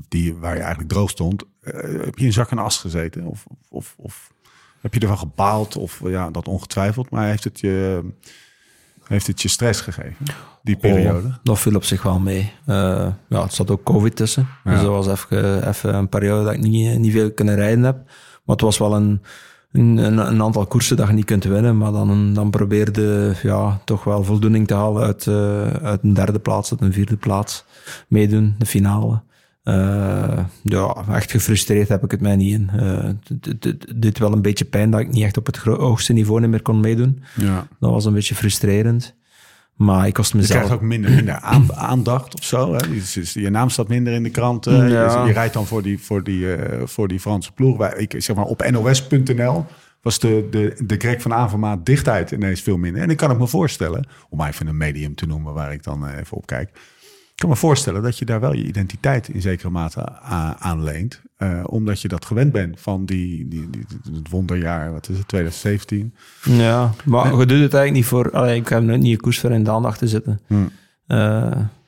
[0.07, 3.25] die, waar je eigenlijk droog stond, heb je in zak en as gezeten?
[3.25, 4.31] Of, of, of
[4.81, 5.77] heb je ervan gebaald?
[5.77, 8.03] Of ja, dat ongetwijfeld, maar heeft het je,
[9.03, 10.25] heeft het je stress gegeven,
[10.61, 11.27] die periode?
[11.27, 12.51] Oh, dat viel op zich wel mee.
[12.65, 14.47] Ja, het zat ook COVID tussen.
[14.63, 14.71] Ja.
[14.71, 17.97] Dus dat was even, even een periode dat ik niet, niet veel kunnen rijden heb.
[18.45, 19.21] Maar het was wel een,
[19.71, 21.77] een, een, aantal koersen dat je niet kunt winnen.
[21.77, 26.39] Maar dan, dan probeerde ja, toch wel voldoening te halen uit, eh, uit een derde
[26.39, 27.65] plaats, uit een vierde plaats.
[28.07, 29.21] Meedoen, de finale.
[29.63, 32.69] Eh, ja, echt gefrustreerd heb ik het mij niet in.
[32.69, 36.13] Eh, het het deed wel een beetje pijn dat ik niet echt op het hoogste
[36.13, 37.23] niveau niet meer kon meedoen.
[37.35, 37.67] Ja.
[37.79, 39.15] Dat was een beetje frustrerend.
[39.75, 40.57] Maar ik kost Je mezelf...
[40.59, 42.73] krijgt ook minder, minder aan- aandacht of zo.
[42.73, 42.87] Hè?
[42.89, 44.89] Dus je naam staat minder in de kranten.
[44.89, 45.21] Ja.
[45.21, 47.77] Je, je rijdt dan voor die, voor die, eh, voor die Franse ploeg.
[47.77, 49.65] Wij, ik, zeg maar, op nos.nl
[50.01, 53.01] was de, de, de Greg van Avermaat dichtheid ineens veel minder.
[53.01, 56.07] En ik kan het me voorstellen, om even een medium te noemen waar ik dan
[56.07, 56.69] eh, even op kijk.
[57.35, 60.19] Ik kan me voorstellen dat je daar wel je identiteit in zekere mate
[60.59, 61.21] aan leent.
[61.37, 65.27] Eh, omdat je dat gewend bent van die, die, die, het wonderjaar, wat is het,
[65.27, 66.15] 2017.
[66.43, 68.31] Ja, maar je doet het eigenlijk niet voor...
[68.31, 70.39] Allee, ik heb nooit niet een koers voor in de aandacht te zitten.
[70.47, 70.71] Hmm.
[71.07, 71.17] Eh,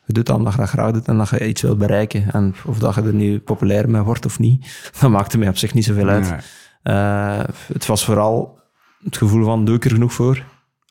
[0.06, 2.32] je doet dat omdat je dat graag doet en dat je iets wilt bereiken.
[2.32, 5.50] En of dat je er nu populair mee wordt of niet, dat maakt er mij
[5.50, 6.30] op zich niet zoveel uit.
[6.30, 6.40] Nee.
[6.84, 7.44] Eh,
[7.74, 8.60] het was vooral
[9.04, 10.44] het gevoel van, doe ik er genoeg voor?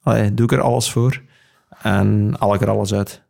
[0.03, 1.23] Allee, doe ik er alles voor?
[1.83, 3.25] En haal ik er alles uit?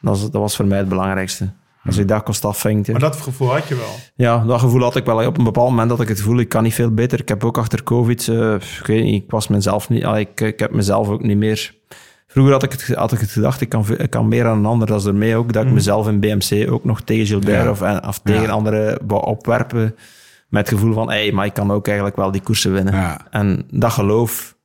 [0.00, 1.50] Dat was, dat was voor mij het belangrijkste.
[1.84, 3.94] Als ik dat kost afving, Maar dat gevoel had je wel.
[4.14, 5.26] ja, dat gevoel had ik wel.
[5.26, 7.20] Op een bepaald moment dat ik het gevoel, ik kan niet veel beter.
[7.20, 10.58] Ik heb ook achter COVID, eh, ik weet niet, ik was mezelf niet, ik, ik
[10.58, 11.74] heb mezelf ook niet meer...
[12.26, 14.66] Vroeger had ik het, had ik het gedacht, ik kan, ik kan meer dan een
[14.66, 14.86] ander.
[14.86, 17.70] Dat is ermee ook dat ik mezelf in BMC ook nog tegen Gilbert Ja.
[17.70, 18.48] of, of tegen Ja.
[18.50, 19.96] anderen wou opwerpen.
[20.48, 22.94] Met het gevoel van, hey, maar ik kan ook eigenlijk wel die koersen winnen.
[22.94, 23.26] Ja.
[23.30, 24.56] En dat geloof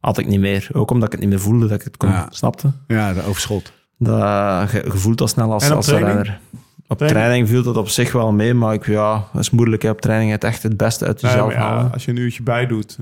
[0.00, 0.68] had ik niet meer.
[0.72, 2.08] Ook omdat ik het niet meer voelde dat ik het kon.
[2.08, 2.26] Ja.
[2.30, 2.72] Snapte?
[2.86, 3.72] ja, de overschot.
[3.98, 6.14] Dat, je, je voelt dat snel als, als training?
[6.14, 6.40] renner.
[6.88, 7.24] Op Training?
[7.24, 10.00] training viel dat op zich wel mee, maar ik, ja, dat is moeilijk hè, op
[10.00, 11.92] training het echt het beste uit Nee, jezelf ja, halen.
[11.92, 12.98] als je een uurtje bij doet,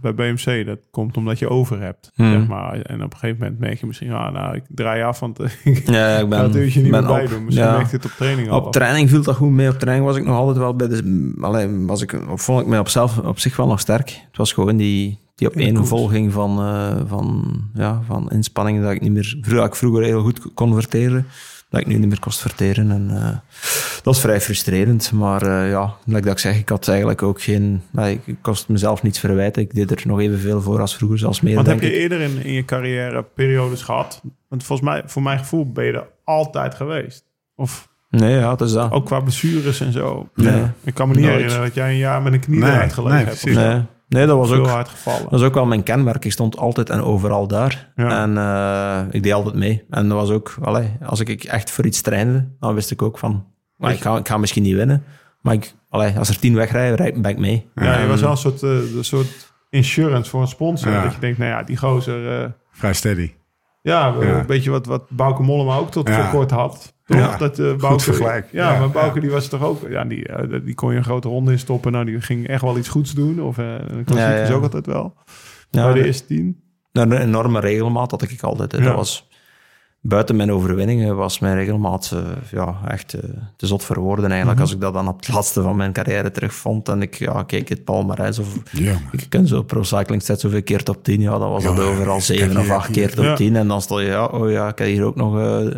[0.00, 0.66] bij BMC.
[0.66, 2.32] Dat komt omdat je over hebt, Hmm.
[2.32, 2.80] zeg maar.
[2.80, 4.12] En op een gegeven moment merk je misschien...
[4.12, 6.90] Ah, nou, ik draai af, want eh, ik Ja, ik ga het ben, uurtje niet
[6.90, 7.44] meer bij doen.
[7.44, 7.76] Misschien ja.
[7.76, 8.60] merkt het op training al.
[8.60, 9.68] Op training viel dat goed mee.
[9.68, 11.32] Op training was ik nog altijd wel bij de...
[11.40, 14.08] Alleen was ik, vond ik mij op, zelf, op zich wel nog sterk.
[14.10, 19.12] Het was gewoon die, die opeenvolging van, eh, van, ja, van inspanningen dat ik niet
[19.12, 19.24] meer...
[19.40, 21.26] Vroeger, dat ik vroeger heel goed kon verteren,
[21.70, 22.90] dat ik nu niet meer kost verteren.
[22.90, 23.36] En, eh,
[24.02, 25.12] dat is vrij frustrerend.
[25.12, 27.82] Maar eh, ja, like dat ik zeg, ik had eigenlijk ook geen...
[27.90, 29.62] nee, ik kost mezelf niets verwijten.
[29.62, 32.02] Ik deed er nog evenveel voor als vroeger, zelfs meer, Want denk heb je ik.
[32.02, 34.20] eerder in, in je carrière periodes gehad?
[34.48, 37.24] Want volgens mij, voor mijn gevoel, ben je er altijd geweest.
[37.56, 38.90] Of Nee, ja, het is dat.
[38.92, 40.28] ook qua blessures en zo.
[40.34, 40.62] Nee.
[40.84, 41.34] Ik kan me niet Nooit.
[41.36, 43.44] herinneren dat jij een jaar met een knie Nee, eruit gelegen nee, hebt.
[43.44, 44.66] Nee, nee, dat was ook...
[44.66, 45.22] hard gevallen.
[45.22, 46.24] Dat was ook wel mijn kenmerk.
[46.24, 47.92] Ik stond altijd en overal daar.
[47.96, 48.22] Ja.
[48.22, 49.84] En eh, ik deed altijd mee.
[49.90, 53.18] En dat was ook, allee, als ik echt voor iets trainde, dan wist ik ook
[53.18, 53.46] van,
[53.76, 55.04] maar ik, ga, ik ga misschien niet winnen.
[55.40, 57.68] Maar ik, allee, als er tien wegrijden, rijd- ben ik mee.
[57.74, 60.92] Ja, je was wel een soort, eh, een soort insurance voor een sponsor.
[60.92, 61.02] Ja.
[61.02, 62.42] Dat je denkt, nou ja, die gozer...
[62.42, 63.32] eh, Vrij steady.
[63.82, 64.38] ja, Ja.
[64.38, 66.14] een beetje wat, wat Bouke Mollema ook tot Ja.
[66.30, 66.93] voor kort had.
[67.04, 67.16] Toch?
[67.16, 67.36] Ja.
[67.36, 68.48] Dat, eh, Bouke, vergelijk.
[68.52, 69.20] Ja, Ja, maar Bouke ja.
[69.20, 69.88] die was toch ook...
[69.88, 71.92] Ja, die, eh, die kon je een grote ronde in stoppen.
[71.92, 73.42] Nou, die ging echt wel iets goeds doen.
[73.42, 75.14] Of uh, een klassiek Ja, is ook altijd wel.
[75.70, 76.62] Ja, bij de eerste tien.
[76.92, 78.70] Nou, Een enorme regelmaat had ik altijd.
[78.70, 79.28] Dat was,
[80.06, 84.60] buiten mijn overwinningen was mijn regelmaat eh, ja, echt eh, te zot voor woorden eigenlijk.
[84.60, 87.68] Als ik dat dan op het laatste van mijn carrière terugvond en ik ja, keek
[87.68, 88.56] het palmarès of
[89.12, 91.20] ik ken zo pro cycling stats zoveel keer top 10.
[91.20, 93.34] Ja, dan was dat overal zeven of acht keer top Ja.
[93.34, 93.56] 10.
[93.56, 95.74] En dan stel je, ja, oh ja, ik heb hier ook nog eh,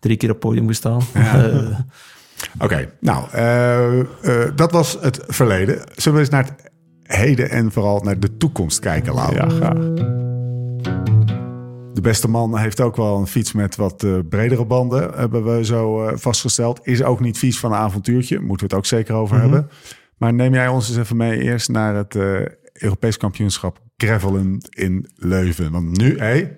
[0.00, 1.00] drie keer op het podium gestaan.
[1.14, 1.78] Eh,
[2.58, 4.06] Oké, nou, eh, eh,
[4.54, 5.82] dat was het verleden.
[5.94, 6.70] Zullen we eens naar het
[7.02, 9.34] heden en vooral naar de toekomst kijken, Lau?
[9.34, 9.74] Ja, graag.
[11.94, 15.64] De beste man heeft ook wel een fiets met wat eh, bredere banden, hebben we
[15.64, 16.80] zo eh, vastgesteld.
[16.82, 19.44] Is ook niet vies van een avontuurtje, moeten we het ook zeker over Mhm.
[19.44, 19.70] hebben.
[20.16, 22.40] Maar neem jij ons eens even mee eerst naar het eh,
[22.72, 25.72] Europees kampioenschap Gravelen in Leuven.
[25.72, 26.48] Want nu, hé,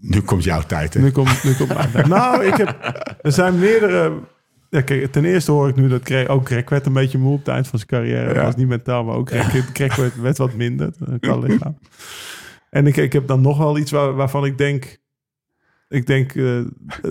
[0.00, 0.94] nu komt jouw tijd.
[0.94, 1.00] Hè?
[1.00, 2.06] Nu komt, nu komt mijn tijd.
[2.06, 2.76] Nou, ik heb,
[3.22, 4.12] er zijn meerdere...
[4.70, 7.32] Ja, kijk, ten eerste hoor ik nu dat Greg, ook Greg werd een beetje moe
[7.32, 8.28] op het eind van zijn carrière.
[8.28, 8.34] Ja.
[8.34, 11.78] Dat was niet mentaal, maar ook Greg, Greg werd, werd wat minder eh, qua lichaam.
[12.70, 14.98] En ik, ik heb dan nog wel iets waar, waarvan ik denk...
[15.88, 16.60] Ik denk, eh,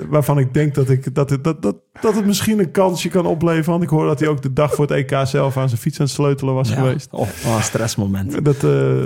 [0.08, 3.26] waarvan ik denk dat, ik, dat, het, dat, dat, dat het misschien een kansje kan
[3.26, 3.70] opleveren.
[3.70, 6.00] Want ik hoor dat hij ook de dag voor het EK zelf aan zijn fiets
[6.00, 7.12] aan het sleutelen was ja, geweest.
[7.12, 8.46] oh, een stressmoment.
[8.46, 9.02] Dat, eh,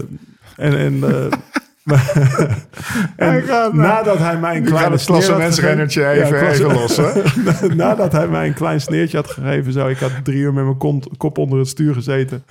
[0.55, 1.31] en en, eh,
[3.15, 6.51] en Hij gaat, nadat hij mij een kleine het sneer had klassementsrennertje gegeven- even, Ja,
[6.51, 6.97] even los.
[6.97, 7.75] Hè?
[7.83, 10.77] nadat hij mij een klein sneertje had gegeven, zo ik had drie uur met mijn
[10.77, 12.43] kont- kop onder het stuur gezeten.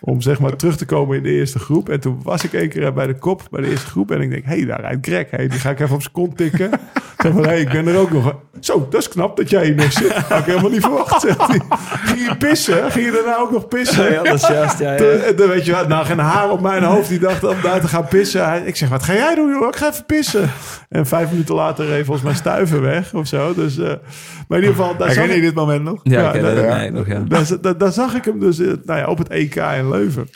[0.00, 1.88] Om zeg maar terug te komen in de eerste groep.
[1.88, 4.10] En toen was ik één keer bij de kop, bij de eerste groep.
[4.10, 5.26] En ik denk, hé, hey, daar rijdt Greg.
[5.30, 6.70] Hey, die ga ik even op zijn kont tikken.
[7.18, 8.34] Zeg hé, hey, ik ben er ook nog.
[8.60, 10.12] Zo, dat is knap dat jij hier nog zit.
[10.12, 11.60] Had ik helemaal niet verwacht, zegt hij.
[12.04, 12.90] Ging je pissen?
[12.90, 14.12] Ging je daarna ook nog pissen?
[14.12, 14.78] Ja, dat is juist.
[14.78, 14.96] Ja, ja.
[14.96, 17.08] Toen- Dan weet je wat, nou geen haar op mijn hoofd.
[17.08, 18.44] Die dacht om daar te gaan pissen.
[18.44, 19.68] Hij- Ik zeg, wat ga jij doen joh?
[19.68, 20.50] Ik ga even pissen.
[20.88, 23.54] En vijf minuten later reed volgens mij stuiven weg of zo.
[23.54, 23.84] Dus, eh,
[24.48, 24.96] maar in ieder geval...
[24.96, 26.00] Daar zag ik, dit moment nog?
[26.02, 26.32] Ja, ja.
[26.32, 27.22] eigenlijk nog, ja.
[27.28, 30.28] daar, daar, daar zag ik hem dus eh, nou ja, op het EK in Leuven.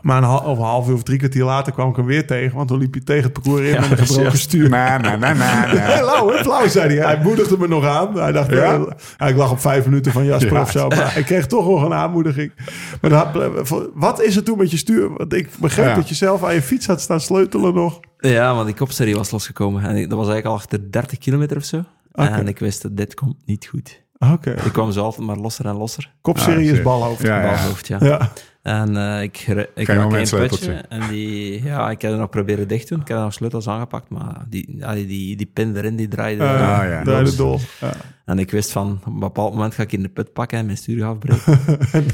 [0.00, 2.26] Maar een, hal- of een half uur of drie kwartier later kwam ik hem weer
[2.26, 2.56] tegen.
[2.56, 4.68] Want toen liep hij tegen het parcours in Ja, met een gebroken stuur.
[4.68, 5.72] Na, na, na, na,
[6.04, 6.36] lauw, hè?
[6.38, 7.06] Flauw, zei hij.
[7.14, 8.14] Hij moedigde me nog aan.
[8.18, 8.80] Hij dacht, Ja?
[9.18, 10.60] eh, ik lag op vijf minuten van Jasper Ja.
[10.60, 10.88] of zo.
[10.88, 12.52] Maar ik kreeg toch nog een aanmoediging.
[13.00, 15.12] Maar dat- wat is er toen met je stuur?
[15.16, 15.94] Want ik begreep Ja.
[15.94, 18.00] dat je zelf aan je fiets had staan sleutelen nog.
[18.18, 19.82] Ja, want die kopserie was losgekomen.
[19.82, 21.82] En ik- dat was eigenlijk al achter 30 kilometer of zo.
[22.12, 24.02] En ik wist dat dit komt niet goed.
[24.18, 24.50] Oké.
[24.64, 26.12] Ik kwam zo altijd maar losser en losser.
[26.20, 26.82] Kopserie Ah, is shit.
[26.82, 27.22] balhoofd.
[27.22, 27.50] Ja, ja.
[27.54, 27.98] Balhoofd, ja.
[28.00, 28.32] Ja.
[28.62, 29.38] En eh, ik,
[29.74, 30.26] ik moment één putje.
[30.26, 30.72] sleuteltje.
[30.72, 33.02] En die, ja, ik heb er nog proberen dicht te doen.
[33.02, 34.08] Ik heb er nog sleutels aangepakt.
[34.08, 36.42] Maar die, ja, die, die, die pin erin, die draaide.
[36.44, 37.02] Eh, Ah, ja.
[37.02, 37.60] draaide dol.
[37.80, 37.92] Ja.
[38.24, 40.64] En ik wist van, op een bepaald moment ga ik in de put pakken en
[40.66, 41.58] mijn stuur afbreken.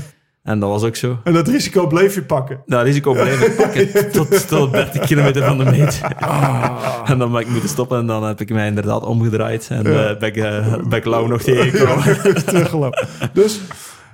[0.44, 1.18] en dat was ook zo.
[1.24, 2.62] En dat risico bleef je pakken.
[2.66, 6.00] Nou, risico bleef ik pakken tot, tot 30 kilometer van de meet.
[7.04, 9.66] En dan ben ik moeten stoppen en dan heb ik mij inderdaad omgedraaid.
[9.70, 12.44] En eh ben, ik, eh, ben ik lauw nog tegengekomen.
[12.44, 13.06] Teruggelopen.
[13.32, 13.60] Dus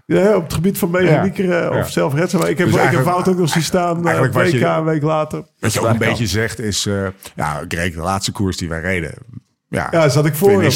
[0.07, 1.69] ja, op het gebied van mechaniek eh, Ja.
[1.79, 2.41] of zelfredzaam.
[2.45, 4.09] Ik heb, Dus ik heb eigenlijk- Wout ook nog zien staan.
[4.09, 5.43] eh, WK je- een week later.
[5.59, 6.87] Wat je ook een beetje zegt is...
[6.87, 7.07] eh
[7.37, 9.15] ja, Greg, de laatste koers die wij reden...
[9.69, 10.61] Ja, Ja, zat ik voor hem.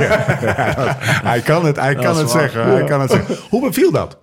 [0.00, 2.64] Ja, dat- hij kan het, hij kan het zeggen.
[2.66, 3.36] Hij kan het zeggen.
[3.50, 4.18] Hoe beviel dat?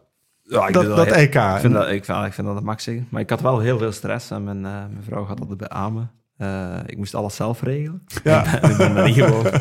[0.48, 1.36] Ja, ik Dat, EK.
[1.36, 3.08] Ik vind dat, ik, vind, ik vind dat dat mag zeggen.
[3.10, 6.12] Maar ik had wel heel veel stress en mijn, eh, mijn vrouw gaat dat beamen.
[6.38, 8.04] Eh ik moest alles zelf regelen.
[8.24, 8.62] Ja.
[8.62, 9.46] En ik ben er niet gewoon.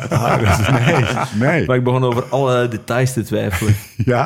[1.39, 1.65] Nee, nee.
[1.65, 3.75] Maar ik begon over alle details te twijfelen.
[3.97, 4.25] Ja?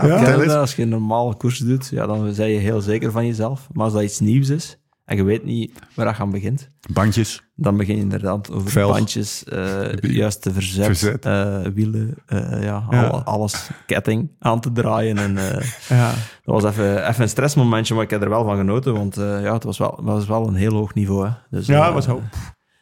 [0.60, 3.68] Als je een normaal koers doet, ja, dan ben je heel zeker van jezelf.
[3.74, 4.78] Maar als dat iets nieuws is,
[5.12, 6.70] en je weet niet waar je aan begint.
[6.94, 7.44] Bandjes.
[7.56, 11.26] Dan begin je inderdaad over bandjes, eh juiste verzet, Verzet.
[11.26, 13.04] eh, wielen, eh, ja, Ja.
[13.04, 15.18] al- alles, ketting aan te draaien.
[15.18, 15.34] En,
[15.90, 16.10] Ja.
[16.44, 19.54] dat was even, even een stressmomentje, maar ik heb er wel van genoten, want ja,
[19.54, 21.26] het was wel, het was wel een heel hoog niveau.
[21.28, 21.32] Hè.
[21.50, 22.22] Dus, Ja, het was hoop.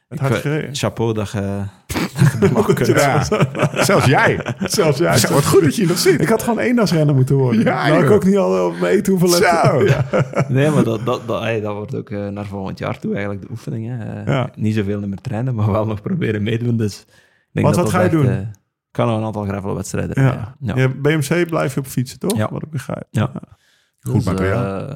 [0.09, 0.75] Het hard ik- gereden.
[0.75, 1.63] Chapeau dat je.
[2.93, 3.23] Ja.
[3.83, 4.55] Zelfs jij.
[4.59, 5.17] Zelfs jij.
[5.17, 6.21] Zo, wat goed dat je nog zit.
[6.21, 7.63] Ik had gewoon eendagsrenner moeten worden.
[7.63, 9.69] Ja, nou, ik ook niet al op mijn eten hoeven letten.
[9.69, 9.83] Zo.
[9.83, 10.05] Ja.
[10.47, 13.41] Nee, maar dat, dat, dat, hey, dat wordt ook eh, naar volgend jaar toe eigenlijk
[13.41, 14.25] de oefeningen.
[14.25, 14.49] Eh, Ja.
[14.55, 16.77] Niet zoveel meer trainen, maar wel nog proberen meedoen.
[16.77, 17.05] Dus ik
[17.51, 18.27] denk Wat- dat wat ga je echt, doen?
[18.27, 18.47] eh, ik
[18.91, 20.23] kan nog een aantal gravelwedstrijden.
[20.23, 20.55] Ja.
[20.59, 20.75] Ja.
[20.75, 20.81] Ja.
[20.81, 22.37] Ja, BMC blijf je op fietsen, toch?
[22.37, 22.47] Ja.
[22.51, 23.05] Wat ik begrijp.
[23.11, 23.31] Ja.
[23.99, 24.87] Goed Dus, materiaal.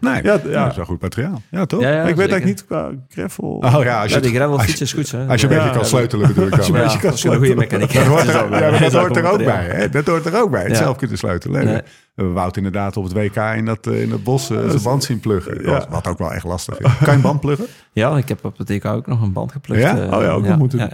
[0.00, 1.42] Nee, Ja, ja, dat is wel goed materiaal.
[1.50, 1.80] Ja, toch?
[1.80, 3.46] ja, ja, ik weet eigenlijk niet qua gravel.
[3.48, 5.20] Oh ja, als je, Ja, het- die gravelfiets als je- is goed.
[5.20, 5.26] Hè?
[5.26, 6.58] als je een beetje kan sleutelen bedoel ik dan.
[6.58, 7.56] Als je een kan sleutelen.
[7.58, 9.64] mechaniek Dat hoort er, is dat- dat dat hoort er ook bij.
[9.64, 9.88] Hè?
[9.88, 10.62] Dat hoort er ook bij.
[10.62, 10.76] Het Ja.
[10.76, 11.64] zelf kunnen sleutelen.
[11.64, 11.74] Nee.
[11.74, 11.82] We
[12.22, 15.04] hebben Wout inderdaad op het WK in dat, eh, in dat bos eh, zijn band
[15.04, 15.62] zien pluggen.
[15.62, 15.70] Ja.
[15.70, 16.86] Wat, wat ook wel echt lastig is.
[16.98, 17.66] Kan je een band pluggen?
[17.92, 19.80] Ja, ik heb op het TK ook nog een band geplukt.
[19.82, 19.96] Ja?
[19.98, 20.90] eh, Oh ja, ook moeten.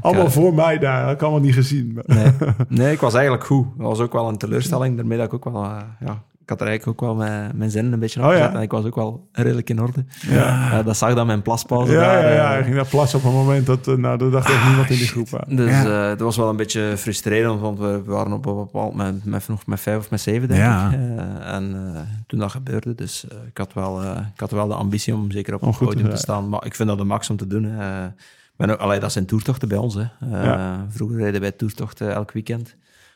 [0.00, 1.04] Allemaal voor mij daar.
[1.04, 1.98] Dat ik allemaal niet gezien.
[2.06, 2.26] nee,
[2.68, 3.66] nee, ik was eigenlijk goed.
[3.78, 4.96] Dat was ook wel een teleurstelling.
[4.96, 5.62] Daarmee dat ik ook wel...
[6.00, 8.54] ja, had er eigenlijk ook wel mijn, mijn zin een beetje op Oh ja.
[8.54, 10.04] En ik was ook wel redelijk in orde.
[10.28, 10.78] Ja.
[10.78, 12.22] Eh, dat zag dan mijn plaspauze Ja, daar.
[12.22, 14.48] ja, ja, eh, hij ging naar plassen op een moment dat, eh, nou, er dacht
[14.50, 15.56] echt niemand in die groep aan.
[15.56, 15.84] Dus Ja.
[16.02, 19.48] eh, dat was wel een beetje frustrerend, want we waren op een bepaald moment met,
[19.48, 20.88] nog met vijf of met zeven, denk Ja.
[20.90, 20.92] ik.
[20.98, 24.74] Eh, en eh, toen dat gebeurde, dus ik, had wel, eh, ik had wel de
[24.74, 26.18] ambitie om zeker op het te podium te zijn.
[26.18, 26.48] staan.
[26.48, 27.64] Maar ik vind dat de max om te doen.
[27.78, 28.04] Eh,
[28.52, 29.94] ik ben ook, allee, dat zijn toertochten bij ons.
[29.94, 30.00] Hè.
[30.20, 30.86] Eh, Ja.
[30.88, 32.74] Vroeger reden wij toertochten elk weekend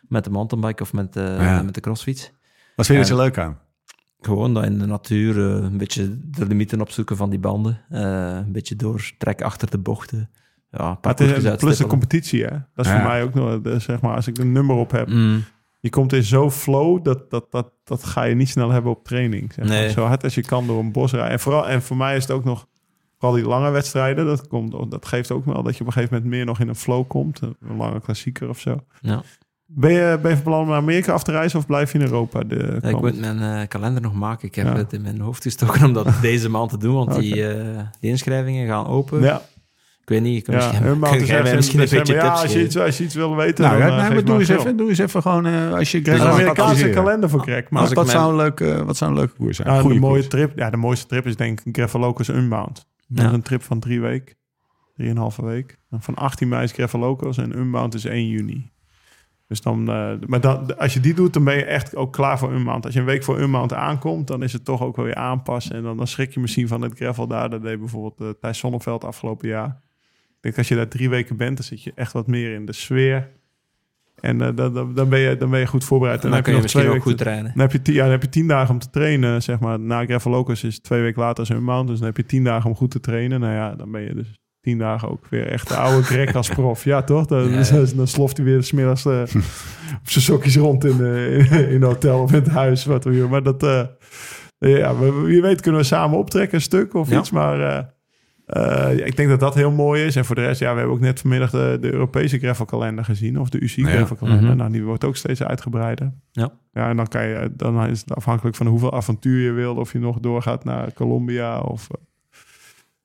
[0.09, 1.63] met de mountainbike of met, de Ja.
[1.63, 2.33] met de crossfiets.
[2.77, 3.59] Wat vind je er zo leuk aan?
[4.21, 7.81] Gewoon dat in de natuur eh, een beetje de limieten opzoeken van die banden.
[7.89, 8.01] Eh,
[8.45, 10.31] een beetje doortrek achter de bochten.
[10.71, 12.51] Ja, het is plus de competitie, hè?
[12.75, 15.09] Dat is voor mij ook nog, eh, zeg maar, als ik een nummer op heb.
[15.09, 15.45] Mm.
[15.81, 19.05] Je komt in zo'n flow, dat, dat, dat, dat ga je niet snel hebben op
[19.05, 19.53] training.
[19.53, 19.75] Zeg maar.
[19.77, 19.91] Nee.
[19.91, 21.31] Zo hard als je kan door een bos rijden.
[21.31, 22.67] En, vooral, en voor mij is het ook nog,
[23.19, 26.15] vooral die lange wedstrijden, dat, komt, dat geeft ook wel dat je op een gegeven
[26.15, 27.41] moment meer nog in een flow komt.
[27.41, 28.85] Een lange klassieker of zo.
[29.01, 29.23] Ja.
[29.77, 31.99] Ben je, ben je van plan om naar Amerika af te reizen of blijf je
[31.99, 32.43] in Europa?
[32.43, 34.49] De Ja, ik moet mijn eh, kalender nog maken.
[34.49, 34.77] Ik heb Ja.
[34.77, 38.11] het in mijn hoofd gestoken om dat deze maand te doen, want die, eh, die
[38.11, 39.21] inschrijvingen gaan open.
[39.23, 39.37] ja,
[40.03, 40.81] Ik weet niet, ik kan ja.
[40.81, 43.37] misschien, is jij mij misschien een beetje tips als je, iets, als je iets wil
[43.37, 46.13] weten, Nou, dan eh, maar doe eens, even, doe eens even gewoon als je Een
[46.13, 47.71] als ik Amerikaanse kalender voor Greg.
[47.71, 49.81] Maar wat, zou een leuke, wat zou een leuke koers zijn?
[49.81, 50.59] Goeie mooie trip.
[50.59, 52.87] Ja, de mooiste trip is denk ik Gravelocos Unbound.
[53.09, 54.37] Dat is een trip van drie weken.
[54.95, 55.79] Drieënhalve week.
[55.91, 58.73] En van 18 mei is Gravelocos en Unbound is 1 juni.
[59.55, 62.39] Dus dan, eh, maar dan, als je die doet, dan ben je echt ook klaar
[62.39, 62.85] voor Unbound.
[62.85, 65.77] Als je een week voor Unbound aankomt, dan is het toch ook wel weer aanpassen.
[65.77, 67.51] En dan, dan schrik je misschien van het gravel daar.
[67.51, 69.69] Dat deed bijvoorbeeld uh, Thijs Sonneveld afgelopen jaar.
[70.29, 72.67] Ik denk als je daar drie weken bent, dan zit je echt wat meer in
[72.67, 73.31] de sfeer.
[74.21, 76.25] En eh, dan, dan, dan, ben je, dan ben je goed voorbereid.
[76.25, 77.53] En dan kun je nog twee misschien ook weken goed trainen.
[77.53, 79.81] dan heb, je tien, ja, dan heb je tien dagen om te trainen, zeg maar.
[79.81, 81.89] Na Gravelocus is twee weken later zijn maand.
[81.89, 83.41] Dus dan heb je tien dagen om goed te trainen.
[83.41, 86.49] Nou ja, dan ben je dus tien dagen ook weer echt de oude Greg als
[86.49, 86.85] prof.
[86.85, 87.27] Ja, toch?
[87.27, 89.21] Dan, Ja, dan sloft hij weer smiddags uh,
[90.03, 92.85] op zijn sokjes rond in, uh, in, in hotel of in het huis.
[92.85, 93.27] Wat we.
[93.31, 93.83] Maar dat, uh,
[94.59, 97.19] ja, wie weet kunnen we samen optrekken een stuk of Ja.
[97.19, 97.31] iets.
[97.31, 97.93] Maar
[99.05, 100.17] ik denk dat dat heel mooi is.
[100.17, 103.41] En voor de rest, ja, we hebben ook net vanmiddag de, de Europese gravelkalender gezien.
[103.41, 103.87] Of de UC Ja.
[103.89, 104.49] gravelkalender.
[104.49, 104.57] Mhm.
[104.57, 106.13] Nou, die wordt ook steeds uitgebreider.
[106.31, 106.51] Ja.
[106.73, 109.75] Ja, en dan, kan je, dan is het afhankelijk van hoeveel avontuur je wil.
[109.77, 111.97] Of je nog doorgaat naar Colombia of, eh,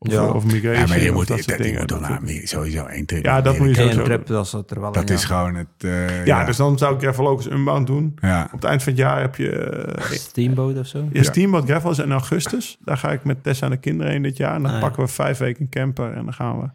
[0.01, 0.25] of, Ja.
[0.27, 0.81] of migration.
[0.81, 1.79] Ja, maar je moet, dat dat, soort je dingen.
[1.79, 3.25] moet dan Dat- naar Amerika, sowieso één trip.
[3.25, 5.27] Ja, dat moet je sowieso trip, dat is er wel Dat is ja.
[5.27, 5.67] gewoon het...
[5.77, 8.17] eh, ja, dus dan zou ik Gravelocus Unbound doen.
[8.21, 8.43] Ja.
[8.45, 9.51] Op het eind van het jaar heb je...
[9.51, 11.07] eh, Steamboat of zo?
[11.11, 12.77] Je Steamboat Gravel is in augustus.
[12.83, 14.55] Daar ga ik met Tessa en de kinderen heen dit jaar.
[14.55, 14.83] En dan Ah, ja.
[14.83, 16.69] pakken we vijf weken een camper en dan gaan we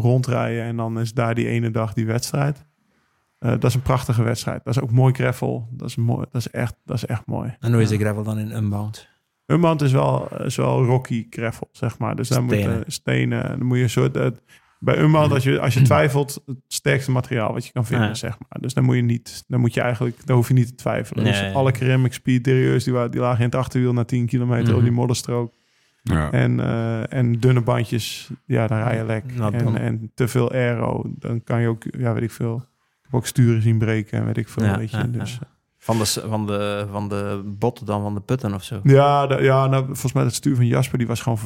[0.00, 0.62] rondrijden.
[0.64, 2.64] En dan is daar die ene dag die wedstrijd.
[3.38, 4.64] Eh, dat is een prachtige wedstrijd.
[4.64, 5.68] Dat is ook mooi gravel.
[5.70, 7.56] Dat is, mooi, dat is, echt, dat is echt mooi.
[7.60, 9.08] En hoe is de gravel dan in Unbound?
[9.46, 12.16] Unbound is wel, is wel rocky gravel, zeg maar.
[12.16, 12.78] Dus daar moet Stenen.
[12.78, 13.58] je stenen.
[13.58, 14.16] Dan moet je een soort...
[14.16, 14.26] eh,
[14.78, 18.14] bij Unbound, als je, als je twijfelt, het sterkste materiaal wat je kan vinden, Ja.
[18.14, 18.60] zeg maar.
[18.60, 21.24] Dus dan moet je niet, dan moet je eigenlijk, dan hoef je niet te twijfelen.
[21.24, 21.32] Nee.
[21.32, 22.78] Dus alle ceramic speed die,
[23.10, 24.76] die lagen in het achterwiel na 10 kilometer Mhm.
[24.76, 25.52] op die modderstrook.
[26.02, 26.30] Ja.
[26.30, 29.24] En, eh, en dunne bandjes, ja, daar rij je lek.
[29.36, 32.56] Nou, en, dan- en te veel aero, dan kan je ook, ja, weet ik veel.
[32.56, 34.96] Ik heb ook sturen zien breken en weet ik veel, Ja, weet je.
[34.96, 35.18] ja, ja.
[35.18, 35.38] dus,
[35.86, 38.80] Van de, van, de, van de botten dan van de putten of zo?
[38.82, 41.38] Ja, de- ja nou, volgens mij het stuur van Jasper, die was gewoon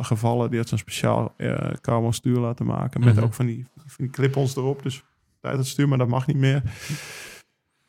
[0.00, 0.50] gevallen.
[0.50, 3.04] Die had zo'n speciaal eh carbon stuur laten maken.
[3.04, 3.24] Met Mhm.
[3.24, 4.82] ook van die, van die clip-ons erop.
[4.82, 5.02] Dus
[5.40, 6.62] uit het stuur, maar dat mag niet meer.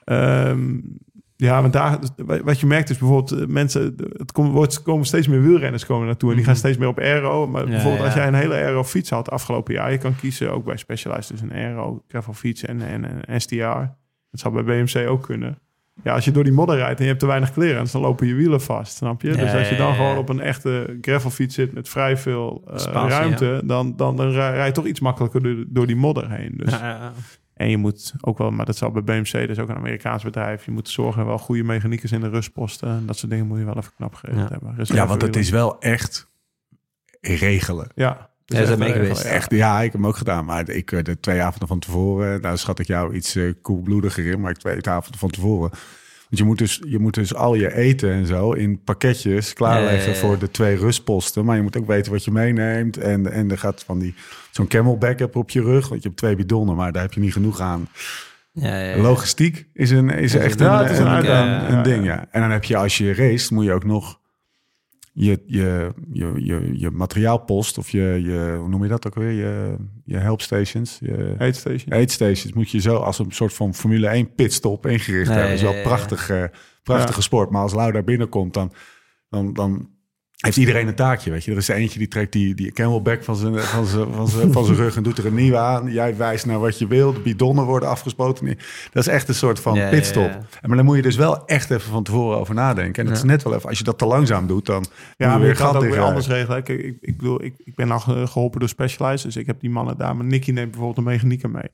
[0.03, 0.79] Ehm,
[1.35, 1.99] ja, want daar,
[2.43, 6.29] wat je merkt is bijvoorbeeld eh, mensen, het wordt, komen steeds meer wielrenners komen naartoe.
[6.29, 6.63] En die gaan Mhm.
[6.63, 7.47] steeds meer op aero.
[7.47, 9.91] Maar Ja, bijvoorbeeld als jij een hele aero fiets had afgelopen jaar.
[9.91, 13.55] Je kan kiezen ook bij Specialized tussen een aero, gravel fiets en, en, en STR.
[14.31, 15.57] Dat zou bij BMC ook kunnen.
[16.03, 18.27] Ja, als je door die modder rijdt en je hebt te weinig clearance, dan lopen
[18.27, 19.27] je wielen vast, snap je?
[19.27, 22.63] Ja, dus als je dan ja, gewoon op een echte gravelfiets zit met vrij veel
[22.67, 25.95] eh, Spatie, ruimte, dan, dan, dan rij rij je toch iets makkelijker door, door die
[25.95, 26.53] modder heen.
[26.57, 26.71] Dus.
[26.71, 27.11] Ja, ja, ja.
[27.53, 30.23] En je moet ook wel, maar dat zal bij BMC, dat is ook een Amerikaans
[30.23, 32.89] bedrijf, je moet zorgen wel goede mechaniekers in de rustposten.
[32.89, 34.57] En dat soort dingen moet je wel even knap geregeld Ja.
[34.59, 34.85] hebben.
[34.95, 36.29] Ja, want het is wel echt
[37.21, 37.87] regelen.
[37.95, 39.23] Ja, Jij bent mee regelen, geweest.
[39.27, 39.35] ja.
[39.35, 40.45] Echt, ja, ik heb hem ook gedaan.
[40.45, 44.25] Maar ik, eh, de twee avonden van tevoren, daar schat ik jou iets eh, koelbloediger
[44.25, 44.39] in.
[44.41, 45.69] Maar ik twee avonden van tevoren.
[46.29, 49.99] Want je moet, dus, je moet dus al je eten en zo in pakketjes klaarleggen
[49.99, 50.19] Ja, ja, ja.
[50.19, 51.45] voor de twee rustposten.
[51.45, 52.97] Maar je moet ook weten wat je meeneemt.
[52.97, 54.13] En, en er gaat van die
[54.51, 55.87] zo'n camelback heb op je rug.
[55.87, 57.87] Want je hebt twee bidonnen, maar daar heb je niet genoeg aan.
[58.51, 59.01] Ja, ja, ja.
[59.01, 61.15] Logistiek is, een, is Ja, echt ja, een, een een,
[61.69, 62.05] een Ja, ding.
[62.05, 62.13] ja.
[62.13, 62.25] Ja.
[62.31, 64.19] En dan heb je als je race, moet je ook nog
[65.19, 69.31] je, je, je, je, je materiaalpost of je, je, hoe noem je dat ook weer?
[69.31, 69.75] Je,
[70.05, 71.91] je helpstations, je Aid station.
[71.93, 75.55] aidstations moet je zo als een soort van Formule 1 pitstop ingericht Nee, hebben.
[75.55, 75.87] Dat is wel ja, ja, ja.
[75.95, 76.43] prachtig, eh,
[76.83, 77.21] prachtige Ja.
[77.23, 77.49] sport.
[77.49, 78.71] Maar als Lau daar binnenkomt, dan,
[79.29, 79.89] dan, dan
[80.37, 81.51] heeft iedereen een taakje, weet je.
[81.51, 84.51] Er is er eentje die trekt die, die camelback van zijn, van, zijn, van, zijn,
[84.51, 85.91] van zijn rug en doet er een nieuwe aan.
[85.91, 87.13] Jij wijst naar wat je wil.
[87.13, 88.45] De bidonnen worden afgespoten.
[88.91, 90.29] Dat is echt een soort van Ja, pitstop.
[90.29, 90.67] ja.
[90.67, 93.03] Maar dan moet je dus wel echt even van tevoren over nadenken.
[93.03, 93.23] En dat Ja.
[93.23, 94.85] is net wel even, als je dat te langzaam doet, dan
[95.17, 96.63] Ja, moet je weer het ook weer tegen- anders regelen.
[96.63, 99.59] Kijk, ik, ik bedoel, ik, ik ben al ge- geholpen door Specialized, dus ik heb
[99.59, 100.15] die mannen daar.
[100.15, 101.67] Maar Nicky neemt bijvoorbeeld een mechanieker mee.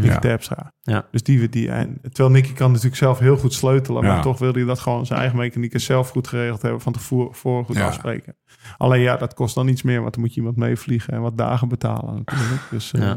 [0.00, 0.18] Nicky.
[0.18, 0.72] Terpstra.
[0.82, 1.04] Ja.
[1.10, 4.52] Dus die, die, en, terwijl Nicky kan natuurlijk zelf heel goed sleutelen, maar toch wil
[4.52, 7.86] hij dat gewoon zijn eigen mechanieker zelf goed geregeld hebben, van tevoren goed Ja.
[7.86, 8.34] afspreken.
[8.78, 11.38] Alleen ja, dat kost dan iets meer, want dan moet je iemand meevliegen en wat
[11.38, 12.60] dagen betalen natuurlijk.
[12.70, 13.10] Dus eh,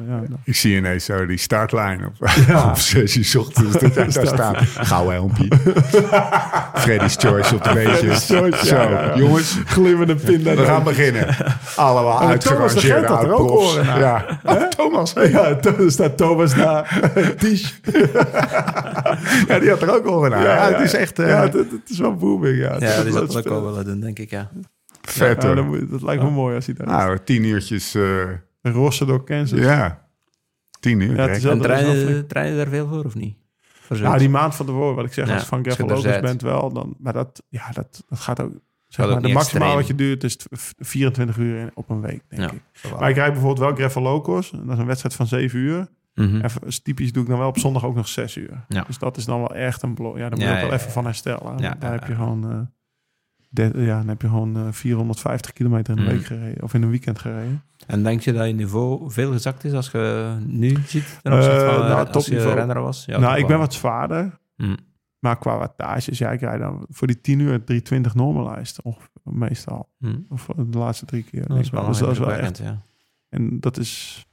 [0.44, 2.14] Ik zie ineens zo die startlijn op,
[2.70, 3.80] op 6 uur 's ochtends.
[3.80, 4.58] Dat daar staat.
[4.62, 5.48] Gauw helmpje.
[6.84, 8.26] Freddy's Choice op de beentjes.
[8.26, 8.50] Zo,
[9.16, 9.58] jongens.
[9.66, 10.56] glimmende pinda.
[10.56, 11.36] We gaan beginnen.
[11.76, 14.00] Allemaal de uitgerangeerde er.
[14.00, 14.40] Ja.
[14.44, 15.14] Oh, Thomas.
[15.14, 17.36] Ja, er staat Thomas daar.
[17.38, 17.80] Tisch.
[19.48, 20.44] Ja, die had er ook oren naar.
[20.44, 22.58] Ja, het is echt eh, ja, het, het is wel booming.
[22.58, 24.50] Ja, Ja, dat, die ook wel willen doen, denk ik, ja.
[25.02, 25.88] vet ja, hoor.
[25.90, 27.96] dat, lijkt me mooi als hij daar Nou, tien uurtjes.
[27.96, 28.24] eh,
[28.62, 29.60] Rossen door Kansas.
[29.60, 30.04] ja.
[30.80, 31.16] Tien uur.
[31.16, 33.38] Ja, En treinen, treinen daar veel voor, of niet?
[33.90, 34.20] Ja, zoiets?
[34.20, 36.22] die maand van tevoren, wat ik zeg, Ja, als je van als je Gravel er
[36.22, 36.42] bent.
[36.42, 38.52] wel, dan, maar dat, ja, dat, dat gaat ook,
[38.88, 40.46] zeg maar, de maximaal wat je duurt is t-
[40.78, 43.00] 24 uur op een week, denk Ja, ik.
[43.00, 45.88] Maar ik rijd bijvoorbeeld wel Gravel Locos, en dat is een wedstrijd van 7 uur.
[46.16, 46.42] Mhm.
[46.42, 48.66] Even, typisch doe ik dan wel op zondag ook nog 6 uur.
[48.68, 48.84] Ja.
[48.88, 50.14] Dus dat is dan wel echt een blok.
[50.18, 51.58] Ja, daar moet Ja, je ook wel ja, even van herstellen.
[51.80, 52.60] Daar heb je gewoon, eh,
[53.50, 56.16] de- ja, dan heb je gewoon eh, 450 kilometer in een Mhm.
[56.16, 57.64] week gereden, of in een weekend gereden.
[57.88, 61.58] En denk je dat je niveau veel gezakt is als je nu ziet ten opzichte
[61.66, 62.56] Eh, van nou, als je topniveau.
[62.56, 63.06] renner was?
[63.06, 64.40] Ja, nou, ik ben wat zwaarder.
[64.56, 64.76] Hm.
[65.20, 69.90] Maar qua wattages, ja, ik rijd dan voor die 10 uur 320 normalized, ongeveer, meestal.
[70.30, 71.48] Of de laatste drie keer.
[71.48, 72.58] Dat is wel, dus dat is wel echt.
[72.58, 72.82] ja.
[73.30, 74.26] En dat is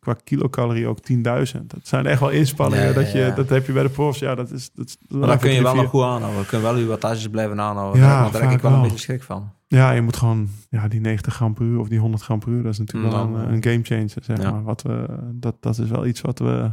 [0.00, 1.22] qua kilocalorie ook 10.000.
[1.66, 2.94] Dat zijn echt wel inspanningen.
[2.94, 3.30] Dat, je, ja.
[3.30, 4.18] dat heb je bij de profs.
[4.18, 4.70] Ja, dat is...
[4.74, 6.40] Dat, is- Maar dan kun je wel nog goed aanhouden.
[6.40, 8.00] Je kunt wel je wattages blijven aanhouden.
[8.02, 9.50] Ja, daar heb ik wel een beetje schrik van.
[9.68, 10.48] Ja, je moet gewoon...
[10.70, 12.62] Ja, die 90 gram per uur of die 100 gram per uur...
[12.62, 14.50] dat is natuurlijk wel een, eh, een game changer, zeg ja.
[14.50, 14.62] maar.
[14.62, 16.70] Wat we, dat, dat is wel iets wat we...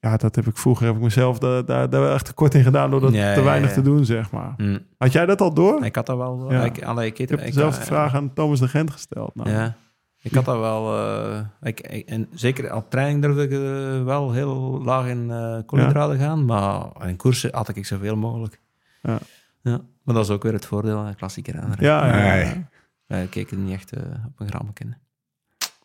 [0.00, 0.86] Ja, dat heb ik vroeger...
[0.86, 2.90] heb ik mezelf daar, daar, daar echt tekort in gedaan...
[2.90, 4.54] door dat Ja, te weinig te doen, zeg maar.
[4.56, 4.78] Hm.
[4.98, 5.84] Had jij dat al door?
[5.84, 6.52] Ik had dat wel...
[6.64, 9.34] Ik, allee, ik, ik heb ik- dezelfde eh, vraag aan Thomas de Gent gesteld.
[9.34, 9.76] Nou, Ja.
[10.30, 10.96] Ik had dat wel...
[10.98, 15.58] eh, ik, ik- en zeker op training durfde ik eh, wel heel laag in eh
[15.66, 16.44] koolhydraten gaan.
[16.44, 18.60] Maar in koersen had ik zoveel mogelijk.
[19.02, 19.18] Ja.
[19.62, 19.80] Ja.
[20.02, 21.82] Maar dat is ook weer het voordeel, een klassieke renner.
[21.82, 22.44] ja, ja, ja.
[22.44, 22.66] Nee.
[23.06, 24.98] Wij keken niet echt eh, op een gram kennen.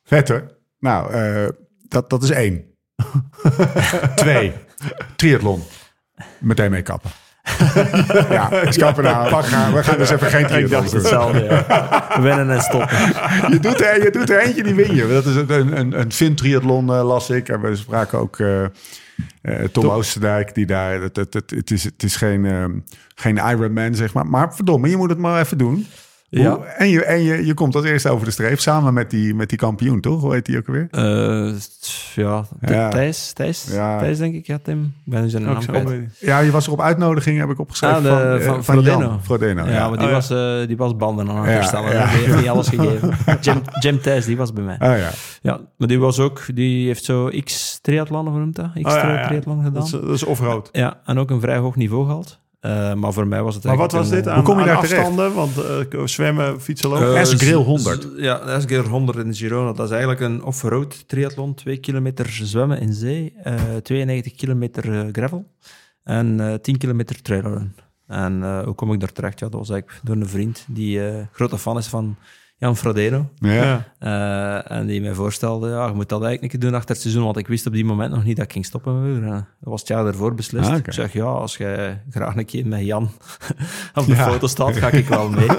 [0.04, 0.58] Vet hoor.
[0.80, 1.48] Nou, eh,
[1.88, 2.64] dat, dat is één.
[4.16, 4.54] Twee.
[5.16, 5.62] Triathlon.
[6.40, 7.10] Meteen mee kappen.
[8.30, 9.30] Ja, is kappen nou.
[9.30, 9.74] Pak nou.
[9.74, 10.94] We gaan dus even geen triathlon doen.
[10.94, 12.22] Hetzelfde, ja.
[12.22, 12.98] Winnen en stoppen.
[13.50, 15.08] Je doet, er, je doet er eentje die win je.
[15.08, 17.50] Dat is een, een, een Fin-triathlon eh, las ik.
[17.50, 18.70] En we spraken ook eh, eh,
[19.72, 20.56] Tom Oosterdijk.
[20.56, 22.72] Die daar, het, het, het, het is, het is geen, ehm,
[23.16, 24.26] geen Ironman, zeg maar.
[24.26, 25.88] Maar verdomme, je moet het maar even doen.
[26.42, 26.56] Ja.
[26.56, 28.60] Hoe- En, je, en je, je komt als eerste over de streep.
[28.60, 30.22] Samen met die, met die kampioen, toch?
[30.22, 30.88] Hoe heet die ook weer?
[30.92, 31.52] Eh,
[32.16, 32.90] ja, Ja.
[32.90, 34.00] Thijs, Thijs, Ja.
[34.00, 34.94] Thijs denk ik, ja Tim.
[35.06, 36.20] Ben zijn Ook naam kwijt.
[36.20, 37.96] Ja, je was er op uitnodiging, heb ik opgeschreven.
[37.98, 39.66] Ah, de- van, eh, van van Jan Frodeno.
[39.66, 40.12] Ja, Ja, maar die, Oh, ja.
[40.14, 41.92] was, eh, die was banden aan het herstellen.
[41.94, 42.08] ja.
[42.12, 43.14] Die heeft niet alles gegeven.
[43.42, 44.78] Jim, Jim Thijs, die was bij mij.
[44.80, 45.10] Ah, ja.
[45.42, 48.70] Ja, maar die was ook, die heeft zo x triathlon, hoe noemt dat?
[48.74, 49.28] X Oh, ja, ja.
[49.28, 49.74] triathlon gedaan.
[49.74, 50.70] Dat is, dat is offroad.
[50.72, 52.40] Ja, en ook een vrij hoog niveau gehad.
[52.64, 54.64] Eh, maar voor mij was het Maar wat was eigenlijk dit een, aan, Hoe kom
[54.64, 55.08] je aan daar terecht?
[55.08, 55.34] afstanden?
[55.34, 55.58] Want
[55.94, 57.16] eh, zwemmen, fietsen, lopen.
[57.16, 58.02] eh, S-Grill z- 100.
[58.02, 59.74] z- Ja, S-Grill 100 in Girona.
[59.74, 61.54] Dat is eigenlijk een off-road triathlon.
[61.54, 65.46] Twee kilometer zwemmen in zee, eh 92 kilometer eh, gravel
[66.04, 67.76] en eh 10 kilometer trailrun.
[68.08, 69.40] En eh, hoe kom ik daar terecht?
[69.40, 72.16] Ja, dat was eigenlijk door een vriend die eh, grote fan is van
[72.58, 73.30] Jan Frodeno.
[73.36, 73.84] Ja.
[74.00, 77.02] Eh, en die mij voorstelde, ja, je moet dat eigenlijk een keer doen achter het
[77.02, 79.48] seizoen, want ik wist op die moment nog niet dat ik ging stoppen met wielrennen.
[79.60, 80.70] Dat was het jaar daarvoor beslist.
[80.70, 80.78] Ah.
[80.78, 83.04] Ik zeg, ja, als jij graag een keer met Jan
[83.96, 84.28] op de Ja.
[84.28, 85.48] foto staat, ga ik wel mee.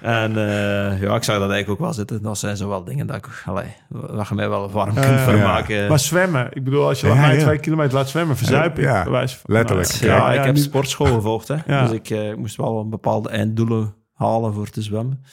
[0.00, 2.22] en eh, ja, ik zag dat eigenlijk ook wel zitten.
[2.22, 5.18] Dat zijn zo wel dingen dat, ik, allee, dat je mij wel warm kunt ja.
[5.18, 5.88] vermaken.
[5.88, 7.42] Maar zwemmen, ik bedoel, als je Ja, mij ja.
[7.42, 8.84] twee kilometer laat zwemmen, verzuip ik.
[8.84, 10.00] Ja, letterlijk.
[10.00, 11.48] Nou, Ja, ja, ik heb sportschool gevolgd.
[11.48, 11.56] Hè.
[11.66, 11.82] Ja.
[11.82, 15.24] Dus ik eh, moest wel bepaalde einddoelen halen voor te zwemmen.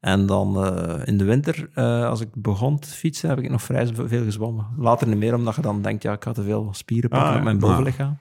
[0.00, 3.62] En dan eh, in de winter, eh, als ik begon te fietsen, heb ik nog
[3.62, 4.66] vrij veel gezwommen.
[4.76, 7.36] Later niet meer, omdat je dan denkt, ja, ik ga te veel spieren pakken Ah,
[7.36, 8.18] op mijn bovenlichaam.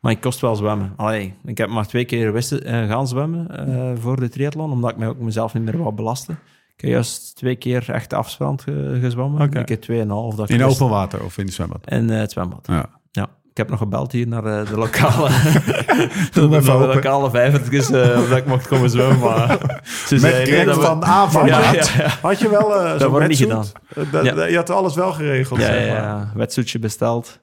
[0.00, 0.92] Maar ik kost wel zwemmen.
[0.96, 4.96] Allee, ik heb maar twee keer wisten, eh, gaan zwemmen voor de triathlon, omdat ik
[4.96, 6.38] mij ook mezelf niet meer wou belasten.
[6.76, 9.40] Ik heb juist twee keer echt afstand ge- gezwommen.
[9.56, 10.34] Een keer tweeënhalf.
[10.34, 11.90] dat ik In wist- open water of in het zwembad?
[11.90, 12.66] In het zwembad.
[12.66, 12.90] Ja.
[13.10, 15.28] Ja, ik heb nog gebeld hier naar eh, de lokale,
[16.32, 19.18] Doe naar de lokale vijvertjes eh, of dat ik mocht komen zwemmen.
[19.18, 19.48] Maar
[20.06, 21.46] ze Met zeiden, nee, dat we- van Avan.
[21.46, 22.08] Ja, ja, ja.
[22.22, 23.40] Had je wel eh zo'n wordt niet?
[23.48, 23.60] Eh,
[23.94, 25.96] dat- dat- Je had alles wel geregeld, Ja, zeg maar.
[25.96, 26.32] ja.
[26.34, 27.40] wetsuitje besteld.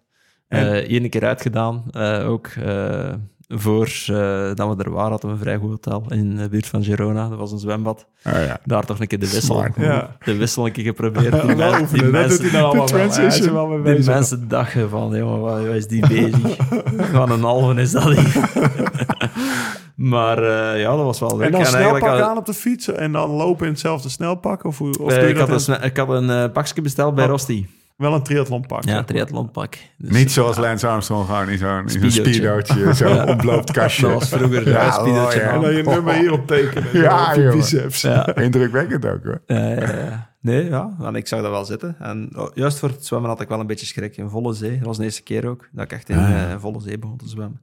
[0.47, 0.87] En?
[0.87, 1.83] Één keer uitgedaan.
[1.91, 2.47] Eh, ook
[3.51, 4.15] voor eh,
[4.55, 7.29] dat we er waren, hadden we een vrij goed hotel in de buurt van Girona.
[7.29, 8.05] Dat was een zwembad.
[8.25, 8.59] Oh, ja.
[8.63, 9.65] Daar toch een keer de wissel.
[9.77, 10.15] Ja.
[10.23, 11.31] De wissel een keer geprobeerd.
[11.31, 11.57] Die, dat
[12.11, 13.67] mensen, doet hij dan wel.
[13.67, 14.13] wel die bezig.
[14.13, 16.55] mensen dachten van, jongen, wat, wat is die bezig?
[17.13, 18.39] Van een halve is dat niet.
[19.95, 21.45] maar eh, ja, dat was wel leuk.
[21.45, 24.63] En dan eigenlijk snelpak had- aan op de fiets en dan lopen in hetzelfde snelpak?
[24.63, 27.31] Of, hoe, of Eh, ik, had een, ik had een pakje besteld bij Oh.
[27.99, 28.83] Wel een triathlonpak?
[28.83, 29.77] Ja, triathlonpak.
[29.97, 32.93] Dus, Niet zoals Lance Armstrong, gewoon in zo'n zo'n Speedootje.
[32.93, 34.01] zo'n ontbloopt kastje.
[34.01, 35.51] Dat was vroeger een Ja, speedootje oh, ja.
[35.51, 36.89] En dan je nummer hierop tekenen.
[37.01, 38.01] Ja, Ja, op je biceps.
[38.01, 38.35] Ja.
[38.35, 39.41] Indrukwekkend ook hoor.
[39.45, 41.95] Eh, nee, ja, want ik zag dat wel zitten.
[41.99, 44.17] En oh, juist voor het zwemmen had ik wel een beetje schrik.
[44.17, 46.49] In volle zee, dat was de eerste keer ook, dat ik echt in Ah, ja.
[46.49, 47.61] eh, volle zee begon te zwemmen.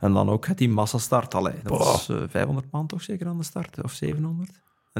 [0.00, 1.34] En dan ook die massastart.
[1.34, 4.50] Allee, dat was eh, 500 man toch zeker aan de start, of 700.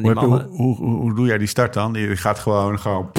[0.01, 0.49] Hoe, heb je- mannen...
[0.49, 1.93] hoe, hoe, hoe doe jij die start dan?
[1.95, 3.11] Je gaat gewoon, gewoon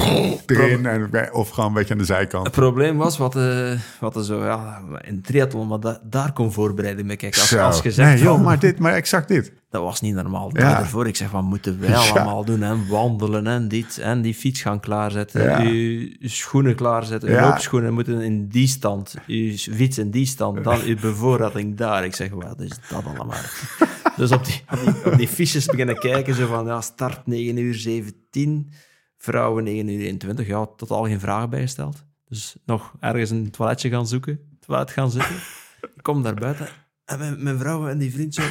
[0.46, 2.46] erin en, of gewoon een beetje aan de zijkant.
[2.46, 6.52] Het probleem was wat, eh wat er zo, ja, in triathlon, maar da- daar kon
[6.52, 7.16] voorbereiding mee.
[7.16, 7.58] Kijk, als, Zo.
[7.62, 9.52] als je zegt, nee, joh, maar, dit, maar exact dit.
[9.70, 10.50] Dat was niet normaal.
[10.52, 10.60] Ja.
[10.74, 12.62] Daarvoor, ik zeg, wat moeten wij allemaal doen?
[12.62, 17.48] En wandelen en dit, en die fiets gaan klaarzetten, je schoenen klaarzetten, Ja.
[17.48, 22.04] loopschoenen moeten in die stand, je fiets in die stand, dan je bevoorrading daar.
[22.04, 23.36] Ik zeg, wat is dat allemaal?
[24.16, 27.56] dus op die, op, die, op die fiches beginnen kijken, zo van, ja, start 9
[27.56, 28.70] uur 17,
[29.16, 32.04] vrouwen 9 uur 21, ja, totaal geen vragen bijgesteld.
[32.28, 35.34] Dus nog ergens een toiletje gaan zoeken, toilet gaan zitten.
[35.80, 36.68] Ik kom daar buiten
[37.04, 38.42] en mijn, mijn vrouw en die vriend zo...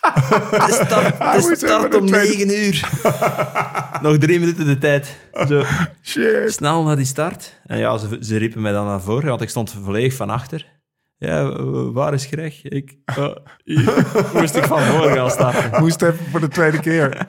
[0.00, 2.88] Het start, om de tweede- 9 uur.
[4.02, 5.16] Nog drie minuten de tijd.
[5.48, 5.62] Zo,
[6.02, 6.52] Shit.
[6.52, 7.60] snel naar die start.
[7.66, 10.66] En ja, ze, ze riepen mij dan naar voren, want ik stond volledig van achter.
[11.16, 12.62] Ja, eh, waar is Greg?
[12.62, 13.28] Ik, eh,
[14.34, 15.80] moest ik van voren gaan starten.
[15.80, 17.26] Moest even voor de tweede keer.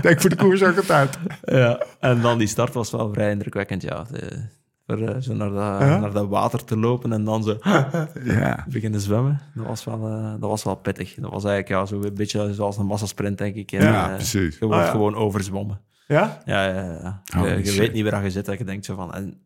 [0.00, 1.18] Denk voor de koers ook het uit.
[1.42, 4.04] Ja, en dan die start was wel vrij indrukwekkend, ja.
[4.10, 5.98] De- voor eh, zo naar dat, Ja?
[5.98, 7.56] naar dat water te lopen en dan zo
[8.24, 8.66] Ja.
[8.68, 9.40] beginnen zwemmen.
[9.54, 11.14] Dat was wel, eh, dat was wel pittig.
[11.14, 13.72] Dat was eigenlijk ja, zo een beetje zoals een massasprint, denk ik.
[13.72, 14.58] En, Ja, eh, precies.
[14.58, 14.90] Je wordt Ah, ja.
[14.90, 15.80] gewoon overzwommen.
[16.06, 16.42] Ja?
[16.44, 17.22] Ja, ja, ja.
[17.42, 18.48] Oh, je, weet niet waar je zit.
[18.48, 19.14] en Je denkt zo van...
[19.14, 19.40] En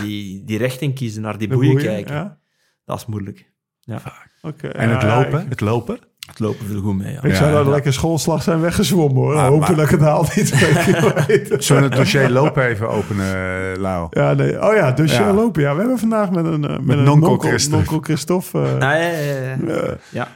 [0.00, 2.38] die, die richting kiezen, naar die boeien boeien, kijken, Ja?
[2.84, 3.52] dat is moeilijk.
[3.80, 4.00] Ja,
[4.42, 4.68] Oké.
[4.68, 5.40] En het Ja, lopen?
[5.42, 5.98] Ik, Het lopen?
[6.30, 7.18] Het lopen viel goed mee, ja.
[7.22, 7.70] ik Ja, zou dat ja.
[7.70, 9.34] lekker schoolslag zijn weggezwommen hoor.
[9.34, 10.48] Ah, Hopen maar- dat ik het haal niet.
[11.64, 14.06] Zullen we het dossier lopen even openen, Lau?
[14.10, 14.62] Ja, nee.
[14.68, 15.20] Oh ja, dus Ja.
[15.26, 15.32] ja.
[15.32, 15.62] lopen.
[15.62, 17.76] Ja, we hebben vandaag met een, eh, met een Nonkel nonkel Christophe.
[17.76, 19.96] nonkel Christophe, eh, Ah, ja, ja, ja.
[20.10, 20.28] ja.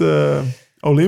[0.00, 0.36] eh,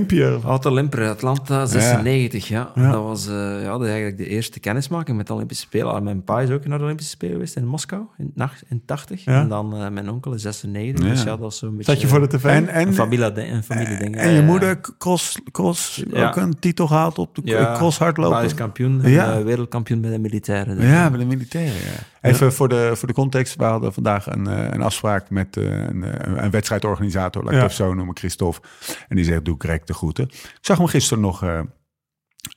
[0.07, 0.39] ja.
[0.45, 2.73] oud eh, Limper, Atlanta 96, ja.
[2.75, 6.03] Dat was eh, ja, de, eigenlijk de eerste kennismaking met de Olympische Spelen.
[6.05, 9.25] Mijn pa is ook naar de Olympische Spelen geweest in Moskou in, nacht- in 80.
[9.25, 9.41] Ja.
[9.41, 11.05] En dan eh, mijn onkel in 96.
[11.05, 11.11] Ja.
[11.11, 11.93] Dus ja, dat was zo'n beetje...
[11.93, 12.45] Zat je voor de tv?
[12.45, 14.17] En, en, Een familie, een familieding.
[14.17, 16.27] en je moeder cross, cross Ja.
[16.29, 17.75] ook een titel gehaald op de Ja.
[17.75, 18.45] cross hardlopen?
[18.45, 20.77] is kampioen, en, eh, wereldkampioen bij de militairen.
[20.77, 21.75] Dus, Ja, bij de militairen.
[21.75, 22.16] Ja.
[22.27, 23.57] Even Voor, de, voor de context.
[23.57, 26.05] We hadden vandaag een, eh, een afspraak met eh, een,
[26.45, 28.61] een wedstrijdorganisator, laat ik het zo noemen, Christophe.
[29.09, 30.25] En die zegt, doe Greg de groeten.
[30.25, 31.45] Ik zag hem gisteren nog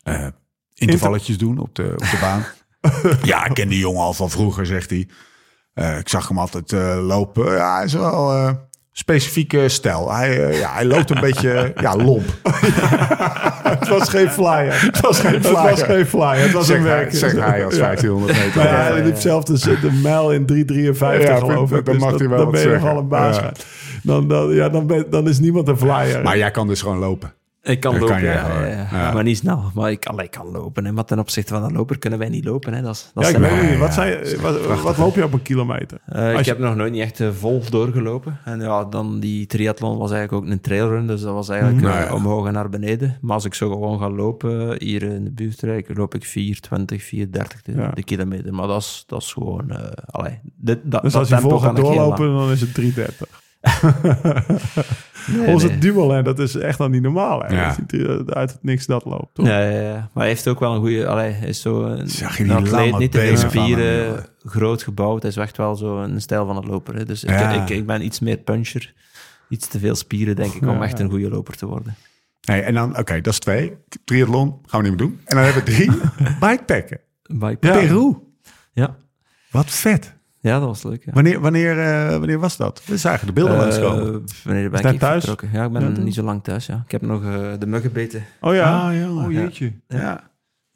[0.03, 0.27] eh,
[0.73, 2.43] intervalletjes doen op de, op de baan.
[3.31, 5.07] ja, ik ken die jongen al van vroeger, zegt hij.
[5.99, 6.71] Ik zag hem altijd
[7.01, 7.51] lopen.
[7.51, 8.51] Ja, hij is wel eh,
[8.91, 10.13] specifieke stijl.
[10.13, 12.27] Hij, ja, hij loopt een beetje ja, lomp.
[13.79, 14.81] Het was geen flyer.
[14.91, 15.69] Het was geen Het flyer.
[15.69, 16.41] was geen flyer.
[16.41, 17.13] Het was Zeg een werk.
[17.15, 17.79] zeg hij als Ja.
[17.81, 18.55] 1500 meter.
[18.55, 21.85] Maar ja, hij liep zelf de, de mijl in 3,53 Ja, geloof vind- ik.
[21.85, 23.39] dan Dus mag dat- hij wel Dan ben je nogal een baas.
[24.03, 26.23] Dan, dan, ja, dan, ben, dan is niemand een flyer.
[26.23, 27.33] Maar jij kan dus gewoon lopen.
[27.63, 28.33] Ik kan Dat lopen, kan jij
[28.91, 29.71] ja, maar niet snel.
[29.73, 30.85] Maar ik, allee, ik kan lopen.
[30.85, 30.91] Hè.
[30.91, 32.73] Maar ten opzichte van een loper kunnen wij niet lopen.
[32.73, 32.81] Hè.
[32.81, 33.79] Dat is, dat Ja, ik weet niet.
[33.79, 35.97] Wat, zijn, wat, wat loop je op een kilometer?
[36.05, 38.39] Eh, ik je- heb nog nooit niet echt eh, vol doorgelopen.
[38.45, 41.07] En ja, dan die triathlon was eigenlijk ook een trailrun.
[41.07, 41.91] Dus dat was eigenlijk Mhm.
[41.91, 43.17] eh, Nou omhoog en naar beneden.
[43.21, 47.61] Maar als ik zo gewoon ga lopen hier in de buurtrijk, loop ik 4,20, 4,30
[47.63, 47.91] de, Ja.
[47.93, 48.53] de kilometer.
[48.53, 49.71] Maar dat is, dat is gewoon...
[50.05, 53.41] allee, dit, dat, Dus dat als je vol gaat doorlopen, dan is het 330.
[55.27, 55.77] Nee, Onze nee.
[55.77, 57.41] Dumoulin, dat is echt dan niet normaal.
[57.41, 57.55] Hè?
[57.55, 57.75] Ja.
[57.87, 59.33] Dat er uit het niks dat loopt.
[59.33, 59.47] Toch?
[59.47, 59.93] Ja, ja, ja.
[59.93, 61.07] Maar hij heeft ook wel een goede...
[61.07, 62.53] Allee, hij is zo een, Zag je die
[62.97, 65.21] niet hem, spieren, groot gebouwd.
[65.21, 66.95] Hij is echt wel zo een stijl van het loper.
[66.95, 67.05] Hè.
[67.05, 67.51] Dus Ja.
[67.51, 68.93] ik, ik, ik ben iets meer puncher.
[69.49, 71.03] Iets te veel spieren, denk ik, om Ja, echt ja.
[71.03, 71.95] een goede loper te worden.
[72.41, 73.77] Nee, en dan, oké, dat is twee.
[74.03, 75.19] Triathlon gaan we niet meer doen.
[75.25, 75.91] En dan hebben we drie.
[76.49, 76.99] Bikepacken.
[77.23, 78.13] Bike- Peru.
[78.73, 78.95] Ja.
[79.51, 80.17] Wat vet.
[80.39, 81.05] Ja, dat was leuk.
[81.05, 81.11] Ja.
[81.13, 82.81] Wanneer, wanneer, eh, wanneer was dat?
[82.85, 84.23] We zagen de beelden Eh, langskomen.
[84.43, 85.23] wanneer ben ik thuis?
[85.25, 85.49] vertrokken?
[85.53, 86.65] Ja, ik ben Ja, niet zo lang thuis.
[86.65, 86.81] Ja.
[86.85, 88.23] Ik heb nog eh, de muggen beten.
[88.41, 88.87] Oh ja.
[88.87, 89.11] Ah, ja.
[89.11, 89.71] Oh jeetje.
[89.87, 90.23] Ja.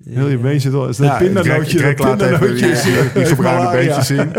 [0.04, 0.88] Heel je been zit al.
[0.88, 1.82] Is dat Ja, pindanootje?
[1.82, 3.86] Dat even die, pindanootje is- die, die heeft verbrande malaria.
[3.86, 4.32] beentjes zien.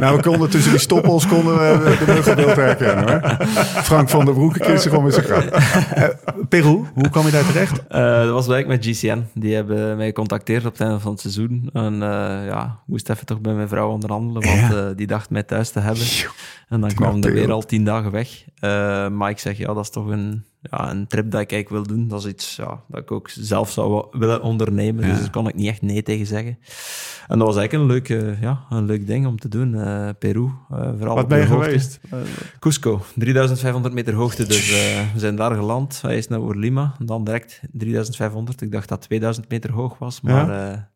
[0.00, 3.08] nou, we konden tussen die stoppels konden we de, de muggenbeeld herkennen.
[3.22, 3.46] Hoor.
[3.82, 5.42] Frank van der Broeke kiest zich om in zijn grap.
[5.42, 6.04] Eh,
[6.48, 7.86] Peru, hoe kwam je daar terecht?
[7.88, 9.24] Eh, dat was werk met GCN.
[9.34, 11.70] Die hebben mij gecontacteerd op het einde van het seizoen.
[11.72, 15.30] En eh, ja, ik moest even toch bij mijn vrouw onderhandelen, want eh, die dacht
[15.30, 16.04] mij thuis te hebben.
[16.68, 18.28] En dan kwam er weer al tien dagen weg.
[18.58, 21.86] Eh, maar ik zeg, ja, dat is toch een, ja, een trip dat ik eigenlijk
[21.86, 22.08] wil doen.
[22.08, 25.04] Dat is iets ja, dat ik ook zelf zou willen ondernemen.
[25.08, 26.58] Dus daar kon ik niet echt nee tegen zeggen.
[27.28, 29.74] En dat was eigenlijk een leuk, eh, ja, een leuk ding om te doen.
[29.74, 31.64] eh, Peru, eh, vooral Wat ben je hoogte.
[31.64, 32.00] geweest?
[32.58, 34.46] Cusco, 3500 meter hoogte.
[34.46, 34.70] Dus
[35.12, 36.02] we zijn daar geland.
[36.02, 36.94] Hij is naar Oerlima.
[36.98, 38.60] Dan direct 3500.
[38.62, 40.90] Ik dacht dat 2000 meter hoog was, maar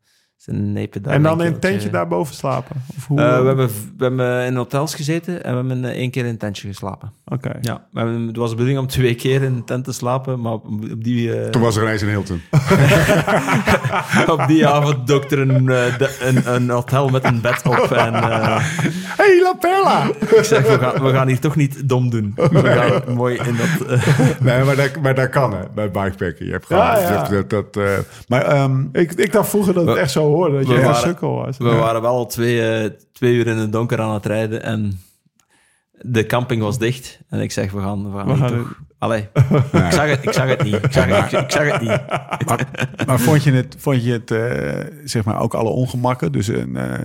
[0.45, 1.91] daar En dan in een tentje keeltje.
[1.91, 2.77] daarboven slapen?
[2.97, 3.21] Of hoe?
[3.21, 3.67] Eh, we, hebben,
[3.97, 7.13] we hebben in hotels gezeten en we hebben eh, één keer in een tentje geslapen.
[7.25, 7.51] Oké.
[7.61, 10.41] Ja, we hebben, het was de bedoeling om twee keer in een tent te slapen,
[10.41, 12.41] maar op, op die, eh, Toen was er ineens een Hilton.
[14.41, 17.91] op die avond dokter een, eh, de- een, een hotel met een bed op.
[17.93, 18.57] En eh,
[19.17, 20.05] Hey, La Perla!
[20.37, 22.33] ik zeg, we gaan, we gaan hier toch niet dom doen.
[22.37, 23.89] We gaan mooi in dat...
[23.89, 24.09] eh,
[24.41, 26.47] Nee, maar dat, maar dat kan hè, bij bikepacken.
[26.47, 26.83] Je hebt gewoon...
[26.83, 27.29] Ja, ja.
[27.29, 27.99] Dat, dat, eh,
[28.29, 30.97] maar ehm, Ik, ik dacht vroeger dat het echt zo hoorde, dat je een waren-
[31.01, 31.59] sukkel was.
[31.59, 35.01] We waren wel al twee, eh, twee uur in het donker aan het rijden en
[36.01, 37.21] de camping was dicht.
[37.29, 38.75] En ik zeg, we gaan, we gaan, We hier gaan toch...
[38.99, 39.21] Allee,
[39.83, 40.75] ik, zag het, ik zag het niet.
[40.75, 42.01] Ik zag, ik, ik zag het niet.
[42.47, 42.69] maar,
[43.07, 46.33] maar vond je het, vond je het eh, zeg maar ook alle ongemakken?
[46.33, 46.99] Dus een, eh,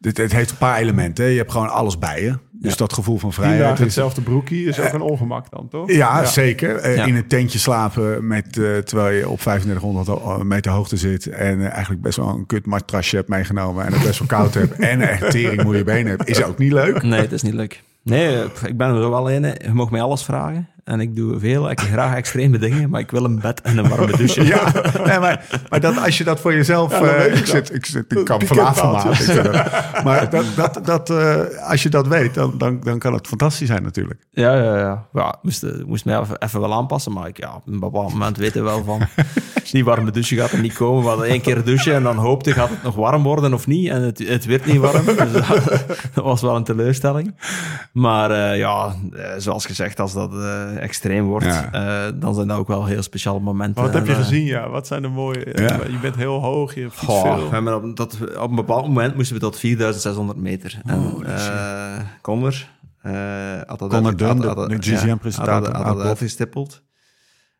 [0.00, 1.24] dit, het heeft een paar elementen.
[1.24, 1.30] hè.
[1.30, 2.34] Je hebt gewoon alles bij je.
[2.52, 3.78] Dus dat gevoel van vrijheid.
[3.78, 5.90] hetzelfde broekie is ook een ongemak dan, toch?
[5.92, 6.76] Ja, zeker.
[6.76, 7.04] Eh, Ja.
[7.04, 11.26] In een tentje slapen met, eh, terwijl je op 3500 meter hoogte zit.
[11.26, 13.86] En eh, eigenlijk best wel een kut matrasje hebt meegenomen.
[13.86, 14.78] En het best wel koud hebt.
[14.78, 16.28] En echt tering moeie benen hebt.
[16.28, 17.02] Is ook niet leuk.
[17.02, 17.82] Nee, het is niet leuk.
[18.02, 19.42] Nee, eh, ik ben er wel een.
[19.42, 20.68] Je mag mij alles vragen.
[20.90, 23.88] En ik doe veel, ik graag extreme dingen, maar ik wil een bed en een
[23.88, 24.44] warme douche.
[24.50, 24.72] Ja,
[25.06, 26.92] nee, maar, maar dat, als je dat voor jezelf...
[26.92, 27.46] eh, weet je ik, dat.
[27.48, 29.10] zit, ik, zit, ik kan Die vanavond maken.
[29.10, 29.70] Ik zeg dat.
[30.04, 33.68] Maar dat, dat, dat, eh, als je dat weet, dan, dan, dan kan het fantastisch
[33.68, 34.20] zijn natuurlijk.
[34.30, 35.06] Ja, ja, ja.
[35.12, 37.80] ja ik moest, eh, moest mij even, even wel aanpassen, maar ik, ja, op een
[37.80, 39.00] bepaald moment weten we wel van...
[39.70, 41.02] die warme douche gaat er niet komen.
[41.02, 43.88] We hadden één keer douchen en dan hoopte gaat het nog warm worden of niet.
[43.88, 45.04] En het, het werd niet warm.
[45.04, 45.84] Dus dat,
[46.14, 47.34] dat was wel een teleurstelling.
[47.92, 48.94] Maar eh, ja,
[49.38, 51.72] zoals gezegd, als dat eh, extreem wordt, Ja.
[52.06, 53.82] eh, dan zijn dat ook wel heel speciale momenten.
[53.82, 54.68] Wat heb je eh, gezien, ja?
[54.68, 55.46] Wat zijn de mooie...
[55.52, 55.78] Ja.
[55.90, 57.48] Je bent heel hoog, je fietst Goh, veel.
[57.48, 60.80] we hebben op, dat, op een bepaald moment moesten we tot 4600 meter.
[60.84, 62.68] En eh Connor
[63.02, 63.12] eh,
[63.66, 64.04] had dat Dunn,
[64.44, 66.06] had- de- GCN-presentator, had dat- oud-prof.
[66.08, 66.82] uitgestippeld.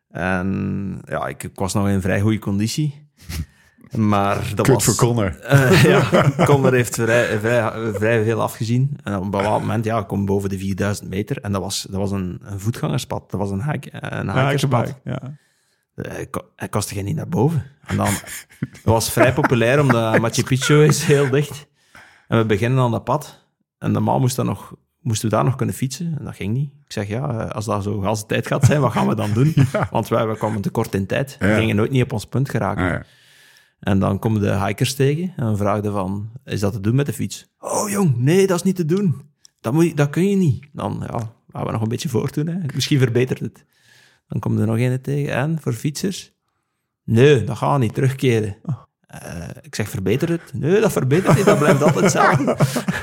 [0.09, 3.09] En ja, ik, ik was nog in vrij goede conditie.
[3.95, 4.83] Maar dat Kut was...
[4.83, 5.35] voor Connor.
[5.41, 8.97] Eh, ja, Connor heeft vrij, vrij, vrij veel afgezien.
[9.03, 11.37] En op een bepaald moment, ja, kom boven de 4000 meter.
[11.41, 13.31] En dat was, dat was een, een voetgangerspad.
[13.31, 14.87] Dat was een, een Ja, ik hikerspad.
[14.87, 14.95] erbij.
[15.03, 15.19] Ja.
[15.95, 17.63] Eh, Hij ko- hij kostte geen niet naar boven.
[17.85, 18.07] En dan
[18.59, 21.67] het was vrij populair, omdat Machu Picchu is heel dicht.
[22.27, 23.43] En we beginnen aan dat pad.
[23.79, 26.15] En normaal moest dat nog, moesten we daar nog kunnen fietsen.
[26.19, 26.71] En dat ging niet.
[26.85, 29.31] Ik zeg, ja, eh, als dat zo de tijd gaat zijn, wat gaan we dan
[29.33, 29.53] doen?
[29.91, 31.35] Want wij, wij kwamen tekort in tijd.
[31.39, 31.55] We Ja.
[31.55, 32.83] gingen nooit niet op ons punt geraken.
[32.85, 33.03] Ja.
[33.81, 37.13] En dan komen de hikers tegen en vraagden van, is dat te doen met de
[37.13, 37.47] fiets?
[37.59, 39.21] Oh jong, nee, dat is niet te doen.
[39.61, 40.65] Dat, moet je, dat kun je niet.
[40.73, 42.47] Dan ja, gaan we nog een beetje voortdoen.
[42.47, 42.57] Hè.
[42.73, 43.65] Misschien verbetert het.
[44.27, 45.33] Dan komt er nog een tegen.
[45.33, 46.31] En voor fietsers?
[47.03, 48.55] Nee, dat gaat niet terugkeren.
[49.07, 50.53] Eh, ik zeg, verbetert het?
[50.53, 51.45] Nee, dat verbetert niet.
[51.45, 52.57] Dat blijft altijd hetzelfde.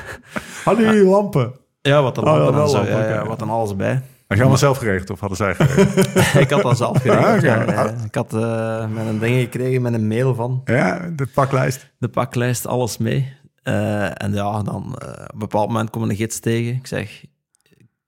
[0.65, 1.53] Hadden jullie lampen?
[1.81, 2.75] Ja, wat dan, Oh, ja, lampen en wel zo.
[2.77, 3.13] lampen, Ja, oké.
[3.13, 4.01] ja, wat dan alles bij.
[4.29, 6.35] Had je allemaal zelf geregeld of hadden zij geregeld?
[6.43, 7.25] ik had dat zelf geregeld.
[7.25, 7.65] Ah, ja.
[7.65, 11.89] Eh, Ik had eh, met een ding gekregen met een mail van ja, de paklijst.
[11.97, 13.33] de paklijst, alles mee.
[13.63, 16.73] Eh, en ja, dan eh, op een bepaald moment komt een gids tegen.
[16.75, 17.25] Ik zeg,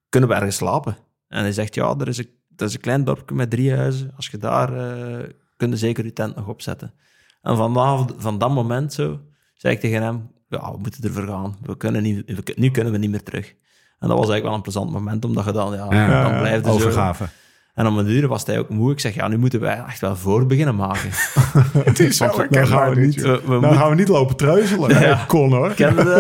[0.10, 0.98] kunnen we ergens slapen?
[1.28, 4.12] En hij zegt, ja, er is een is een klein dorpje met drie huizen.
[4.16, 6.94] Als je daar, eh kun je zeker je tent nog opzetten.
[7.42, 9.20] En vanaf, van dat moment zo,
[9.54, 11.58] zei ik tegen hem, ja, we moeten ervoor gaan.
[11.62, 13.56] We kunnen niet, we nu kunnen we niet meer terug.
[14.02, 16.66] En dat was eigenlijk wel een plezant moment, omdat je dan, ja, Ja, dan blijft
[16.66, 17.14] er zo.
[17.74, 18.92] En om een uur was hij ook moe.
[18.92, 21.10] Ik zeg, ja, nu moeten wij echt wel voor beginnen maken.
[21.84, 24.08] Het is zo Dan gaan we niet, dit, We, we dan moeten- gaan we niet
[24.08, 25.00] lopen treuzelen.
[25.00, 25.24] Ja.
[25.28, 25.68] Kon hoor.
[25.68, 25.78] Dat?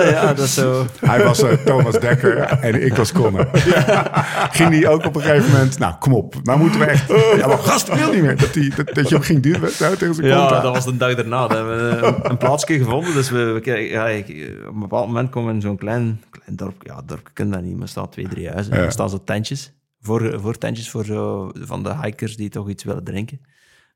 [0.09, 0.85] Ja, dat zo.
[0.99, 3.47] Hij was eh, Thomas Dekker en ik was Connor.
[4.51, 5.79] Ging die ook op een gegeven moment...
[5.79, 6.35] Nou, kom op.
[6.43, 7.07] Nou moeten we echt...
[7.37, 8.37] Ja, maar gast, ik wil niet meer.
[8.37, 10.97] Dat, die, dat, dat je hem ging duwen zo, tegen zijn Ja, dat was de
[10.97, 11.47] dag daarna.
[11.47, 13.13] Dat hebben we een, een plaatsje gevonden.
[13.13, 16.21] Dus we, we kregen- ja, ik- op een bepaald moment komen we in zo'n klein,
[16.29, 16.81] klein dorp.
[16.85, 18.75] Ja, dorp kun je dat niet, maar er staan twee, drie huizen.
[18.75, 18.81] Ja.
[18.81, 19.73] Er staan zo tentjes.
[20.01, 23.41] Voor, voor tentjes voor zo, van de hikers die toch iets willen drinken.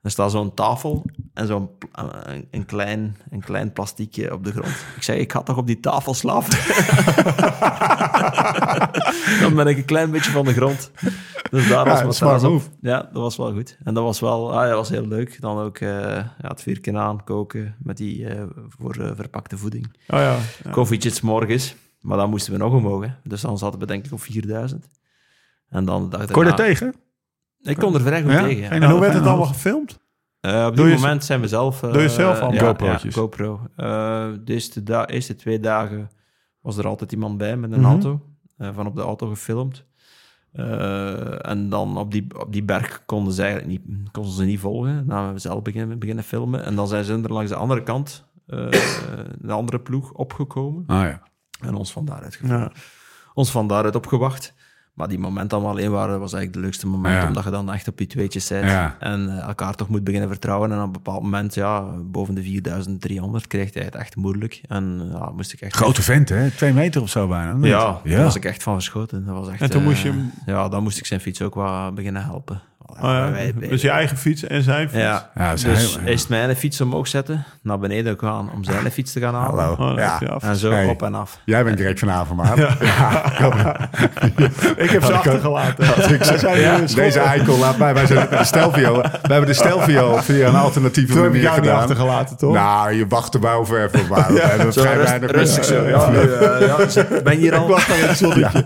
[0.01, 4.51] Er staat zo'n tafel en zo'n pl- een, een, klein, een klein plastiekje op de
[4.51, 4.85] grond.
[4.95, 6.57] Ik zei, ik ga toch op die tafel slapen?
[9.41, 10.91] Dan ben ik een klein beetje van de grond.
[11.51, 12.51] Dus daar was Ja, wat op.
[12.51, 12.69] move.
[12.81, 13.77] Ja, dat was wel goed.
[13.83, 15.41] En dat was wel ah, ja, dat was heel leuk.
[15.41, 19.85] Dan ook eh, ja, het vuurtje aankoken met die eh, voor eh, verpakte voeding.
[20.07, 20.37] Oh ja.
[20.63, 20.69] ja.
[20.71, 23.03] Koffietjes morgens, maar dan moesten we nog omhoog.
[23.05, 23.11] Hè.
[23.23, 24.89] Dus dan zaten we denk ik op 4000.
[25.75, 26.31] En dan dacht ik...
[26.31, 26.93] Kon je nou, tegen?
[27.61, 28.41] Ik kon er vrij goed Ja?
[28.43, 28.61] tegen.
[28.63, 28.69] ja.
[28.69, 29.99] En hoe werd het allemaal gefilmd?
[30.39, 31.83] Eh, op Doe dit moment zijn we zelf...
[31.83, 33.15] eh, doe je zelf allemaal ja, GoPro'tjes?
[33.15, 33.59] Ja, GoPro.
[33.75, 33.85] Eh,
[34.43, 36.09] de eerste, da- eerste twee dagen
[36.61, 37.89] was er altijd iemand bij met een Mhm.
[37.89, 38.21] auto.
[38.57, 39.85] eh, van op de auto gefilmd.
[40.51, 44.59] Eh, en dan op die, op die berg konden ze eigenlijk niet, konden ze niet
[44.59, 45.05] volgen.
[45.07, 46.63] Dan hebben we zelf beginnen, beginnen filmen.
[46.63, 48.67] En dan zijn ze er langs de andere kant, eh,
[49.39, 50.83] de andere ploeg, opgekomen.
[50.87, 51.21] Ah ja.
[51.61, 52.71] En ons van daaruit Ja.
[53.33, 54.53] ons van daaruit opgewacht.
[54.95, 57.15] Maar die momenten allemaal alleen waren, was eigenlijk de leukste moment.
[57.21, 57.27] Ja.
[57.27, 58.63] Omdat je dan echt op je tweetjes zit.
[58.63, 58.95] Ja.
[58.99, 60.71] En eh, elkaar toch moet beginnen vertrouwen.
[60.71, 64.61] En op een bepaald moment, ja, boven de 4300 kreeg hij het echt moeilijk.
[64.67, 65.75] En eh, ja, moest ik echt...
[65.75, 66.49] Grote vent, hè?
[66.51, 67.67] Twee meter of zo bijna.
[67.67, 68.15] Ja, ja.
[68.15, 69.25] daar was ik echt van verschoten.
[69.25, 71.41] Dat was echt, En toen eh, moest je hem- Ja, dan moest ik zijn fiets
[71.41, 72.61] ook wel beginnen helpen.
[72.87, 73.31] Oh ja.
[73.31, 75.01] Wij- Dus je eigen fiets en zijn fiets?
[75.01, 78.91] Ja, Ja, dat is dus eerst mijn fiets omhoog zetten, naar beneden gaan om zijn
[78.91, 79.63] fiets te gaan halen.
[79.63, 79.91] Hallo.
[79.91, 80.17] Oh, ja.
[80.19, 80.43] heb.
[80.43, 80.85] En zo Hey.
[80.85, 81.39] op en af.
[81.45, 82.57] Jij bent direct vanavond, maar.
[82.59, 82.77] Ja.
[84.77, 85.85] Ik heb ze achtergelaten.
[86.13, 86.23] Ik
[86.95, 87.93] deze eikel laat mij.
[87.93, 89.01] Wij zijn de Stelvio.
[89.01, 91.81] We hebben de Stelvio via een alternatieve Toen heb ik manier jou niet gedaan.
[91.81, 92.53] achtergelaten, toch?
[92.53, 93.39] Nou, je wacht er
[93.83, 94.07] even.
[94.09, 95.87] Maar ja, dat Zo vrij rust- weinig rustig zo.
[95.87, 96.17] Ja, nu,
[96.65, 97.67] ja, zit- ben je hier Ik al?
[97.67, 98.65] daar in het zonnetje.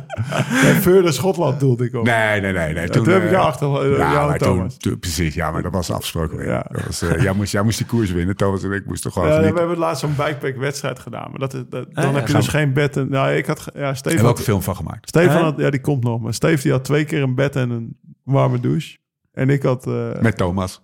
[0.81, 2.05] Verder Schotland doelde ik op.
[2.05, 2.73] Nee, nee, nee.
[2.73, 2.89] nee.
[2.89, 4.77] toen, heb ik eh, jou achter, uh, ja, maar Thomas.
[4.77, 6.45] toen- precies, ja, maar dat was afgesproken.
[6.45, 6.65] Ja.
[6.71, 9.27] Dat was, eh, jij, moest, jij moest die koers winnen, Thomas en ik moesten gewoon
[9.27, 11.29] Ja, we hebben laatst zo'n bikepack-wedstrijd gedaan.
[11.29, 12.97] Maar dat, is- dat, dan ja, heb je gaan dus geen bed.
[12.97, 15.07] En, nou, ik had, ja, Stefan, we ook een film van gemaakt.
[15.07, 16.21] Stefan had, ja, die komt nog.
[16.21, 18.97] Maar Steve die had twee keer een bed en een warme douche.
[19.33, 20.81] En ik had, eh, Met Thomas.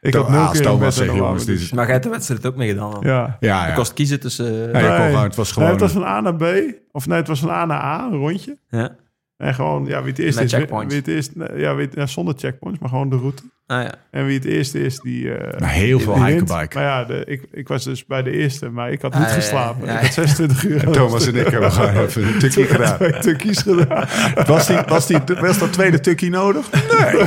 [0.00, 1.56] ik had nul ah, keer een Thomas bed en zegt, een jongens, warme dit is-
[1.58, 1.74] douche.
[1.74, 3.00] Maar jij hebt de wedstrijd ook meegedaan dan?
[3.02, 3.36] Ja.
[3.40, 3.74] Ja, Je ja.
[3.74, 4.52] kost kiezen tussen...
[4.52, 4.72] Nee.
[4.72, 5.70] kon gewoon, het was Nee, gewoon...
[5.70, 6.44] het was van A naar B.
[6.92, 8.58] Of nee, het was van A naar A, een rondje.
[8.68, 8.96] Ja.
[9.36, 10.34] En gewoon, ja, wie het Met is...
[10.34, 10.94] wie- checkpoints.
[10.94, 13.42] Wie het nee, ja, wie ja, zonder checkpoints, maar gewoon de route.
[13.66, 13.94] Ah, ja.
[14.10, 15.34] En wie het eerste is, die...
[15.34, 16.74] eh, heel veel die hikenbike.
[16.78, 19.28] Maar ja, de, ik, ik was dus bij de eerste, maar ik had niet Ah,
[19.28, 19.86] ja, geslapen.
[19.86, 19.98] ja, ja.
[19.98, 20.84] Ik had 26 uur.
[20.84, 22.96] En Thomas en ik hebben gewoon even een tukkie gedaan.
[22.96, 24.06] Twee tukkies gedaan.
[24.46, 26.66] Was, die, was, die, was dat tweede tukkie nodig?
[26.70, 27.22] Nee.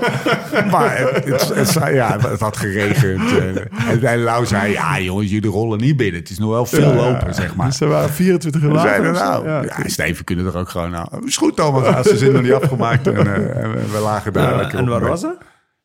[0.72, 3.38] maar het, het, het- ja, het had geregend.
[3.38, 6.20] En, en, en Lau zei, ja jongens, jullie rollen niet binnen.
[6.20, 7.66] Het is nog wel veel lopen, zeg maar.
[7.66, 9.12] Dus er waren 24 uur later.
[9.12, 11.08] nou, Ja, ja, Steven kunnen er ook gewoon nou.
[11.26, 13.06] Is goed Thomas, ze zijn nog niet afgemaakt.
[13.06, 14.74] En, eh, en we, lagen daar.
[14.74, 15.36] En waar was dat?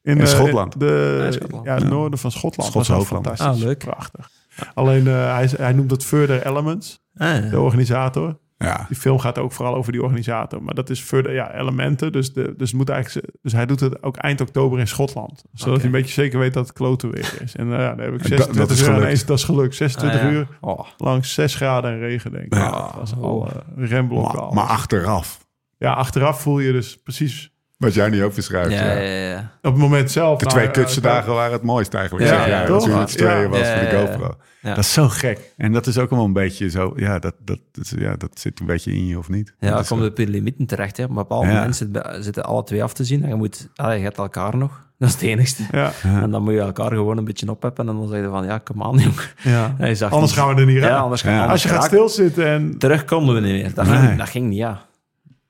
[0.01, 0.80] In in eh, Schotland.
[0.80, 1.65] De, Ja, in Schotland.
[1.65, 2.69] Ja, het noorden van Schotland.
[2.71, 3.26] Schotse Hoogland.
[3.26, 3.61] fantastisch.
[3.61, 3.77] Ah, leuk.
[3.77, 4.30] Prachtig.
[4.73, 8.39] Alleen eh, hij, hij noemt het Further Elements, Ah, de organisator.
[8.57, 8.85] Ja.
[8.88, 10.63] Die film gaat ook vooral over die organisator.
[10.63, 12.11] Maar dat is Further ja, Elementen.
[12.11, 15.43] Dus, de, dus, moet eigenlijk, ze- dus hij doet het ook eind oktober in Schotland.
[15.53, 17.55] Zodat hij een beetje zeker weet dat het kloten weer is.
[17.55, 19.03] En eh, ja, daar heb ik En dat- 26 dat is uur gelukt.
[19.03, 19.26] ineens.
[19.26, 19.76] Dat is gelukt.
[19.76, 20.31] 26 Ah, ja.
[20.34, 20.80] uur Oh.
[20.97, 22.53] lang 6 graden en regen, denk ik.
[22.53, 22.69] Ja.
[22.71, 23.47] dat was al
[23.77, 24.35] uh, remblokken.
[24.35, 24.53] Maar, al.
[24.53, 25.47] maar achteraf,
[25.77, 28.72] Ja, achteraf voel je dus precies wat jij niet ook beschrijft.
[28.72, 28.99] Ja, ja.
[28.99, 29.51] ja, ja.
[29.61, 30.38] op het moment zelf.
[30.39, 32.30] De nou, twee ja, kutste ja, dagen waren het mooiste eigenlijk.
[32.30, 32.65] Ja, zeg ja?
[32.65, 33.47] Toen z'n tweeën Ja.
[33.47, 34.07] was Ja, voor de ja, ja.
[34.07, 34.35] GoPro.
[34.61, 34.69] Ja.
[34.69, 35.53] Dat is zo gek.
[35.57, 38.60] En dat is ook wel een beetje zo, ja, dat, dat, dat, ja, dat zit
[38.60, 39.53] een beetje in je of niet.
[39.60, 40.97] Ja, dat dan komt op je limieten terecht.
[40.97, 41.03] Hè.
[41.03, 41.53] Op een bepaald Ja.
[41.53, 41.76] moment
[42.19, 43.23] zitten, alle twee af te zien.
[43.23, 44.88] En je, moet, allee, je hebt elkaar nog.
[44.99, 45.64] Dat is het enigste.
[45.72, 45.91] Ja,
[46.23, 47.88] En dan moet je elkaar gewoon een beetje opheppen.
[47.89, 49.15] En dan zeg je van, ja, kom aan, jong.
[49.41, 49.76] ja.
[49.77, 50.99] Anders niet- gaan we er niet Ja, rijden.
[50.99, 51.45] anders gaan Ja.
[51.45, 52.77] we Als je gaat stilzitten en...
[52.77, 53.73] Terug konden we niet meer.
[53.73, 53.97] Dat, Nee.
[53.97, 54.88] ging, dat ging niet, ja.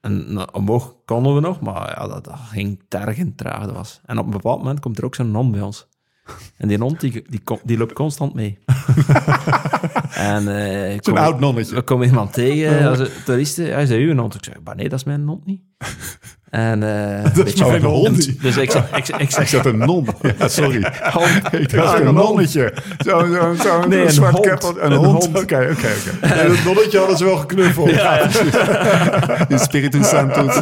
[0.02, 3.66] En nou, omhoog konden we nog, maar ja, dat, dat ging tergend traag.
[3.66, 4.02] Dat was.
[4.06, 5.88] En op een bepaald moment komt er ook zo'n hond bij ons.
[6.58, 7.26] En die hond, die,
[7.64, 8.60] die, loopt constant mee.
[10.14, 11.76] en eh, Zo'n kom- oud nonnetje.
[11.76, 13.74] We komen iemand tegen, als een toeristen.
[13.74, 14.36] Hij zei, uw hond.
[14.36, 15.62] Ik zeg, maar nee, dat is mijn hond niet.
[16.50, 18.42] En, eh, een beetje mijn van- hond.
[18.42, 20.08] Dus ik zeg, ik, ik Ik zeg zat een non.
[20.40, 20.94] Ja, sorry.
[21.12, 21.54] hond.
[21.54, 22.74] Ik was Ja, een een nonnetje.
[22.98, 24.82] Zo'n zo, zo, Nee, een zwart keppel.
[24.82, 25.28] Een, Een hond.
[25.28, 26.26] Oké, oké, oké.
[26.26, 27.90] En het nonnetje hadden ze wel geknuffeld.
[27.90, 29.48] Ja, ja.
[29.48, 30.56] In Spiritu Santos.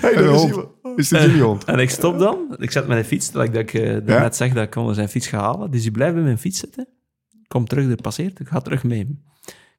[0.00, 0.66] Hey, Een is hond.
[0.96, 1.64] is de Jimmy hond.
[1.64, 2.54] En ik stop dan.
[2.58, 4.20] Ik zet mijn fiets, dat ik, dat ik eh, Ja.
[4.20, 5.70] net zeg dat ik onder zijn fiets ga halen.
[5.70, 6.88] Dus die blijft bij mijn fiets zitten.
[7.48, 8.40] Kom terug, er passeert.
[8.40, 9.22] Ik ga terug mee.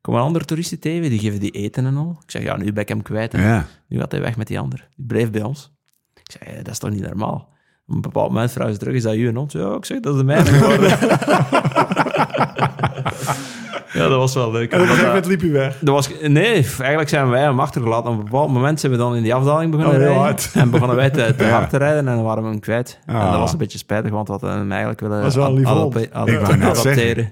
[0.03, 2.17] Kom een andere toeristen tegen, die geven die eten en al.
[2.23, 3.31] Ik zeg, ja, nu ben ik hem kwijt.
[3.31, 3.67] Ja.
[3.87, 4.89] Nu gaat hij weg met die ander.
[4.95, 5.71] Die bleef bij ons.
[6.13, 7.49] Ik zeg, ja, dat is toch niet normaal?
[7.87, 9.51] Op een bepaald moment vragen ze terug, is dat uw hond?
[9.51, 10.89] Ja, ik zeg, dat is de mijne geworden.
[13.93, 14.71] ja, dat was wel leuk.
[14.71, 15.77] En op een gegeven Dat- moment liep hij weg.
[15.79, 18.11] dat was, nee, eigenlijk zijn wij hem achtergelaten.
[18.11, 20.21] Op een bepaald moment zijn we dan in die afdaling begonnen Oh, rijden.
[20.21, 20.49] hard.
[20.53, 21.49] En begonnen wij te, te Ja.
[21.49, 22.99] hard te rijden en dan waren we hem kwijt.
[23.05, 23.31] En Ah.
[23.31, 27.31] dat was een beetje spijtig, want we hadden hem eigenlijk willen Was wel adop- adapteren.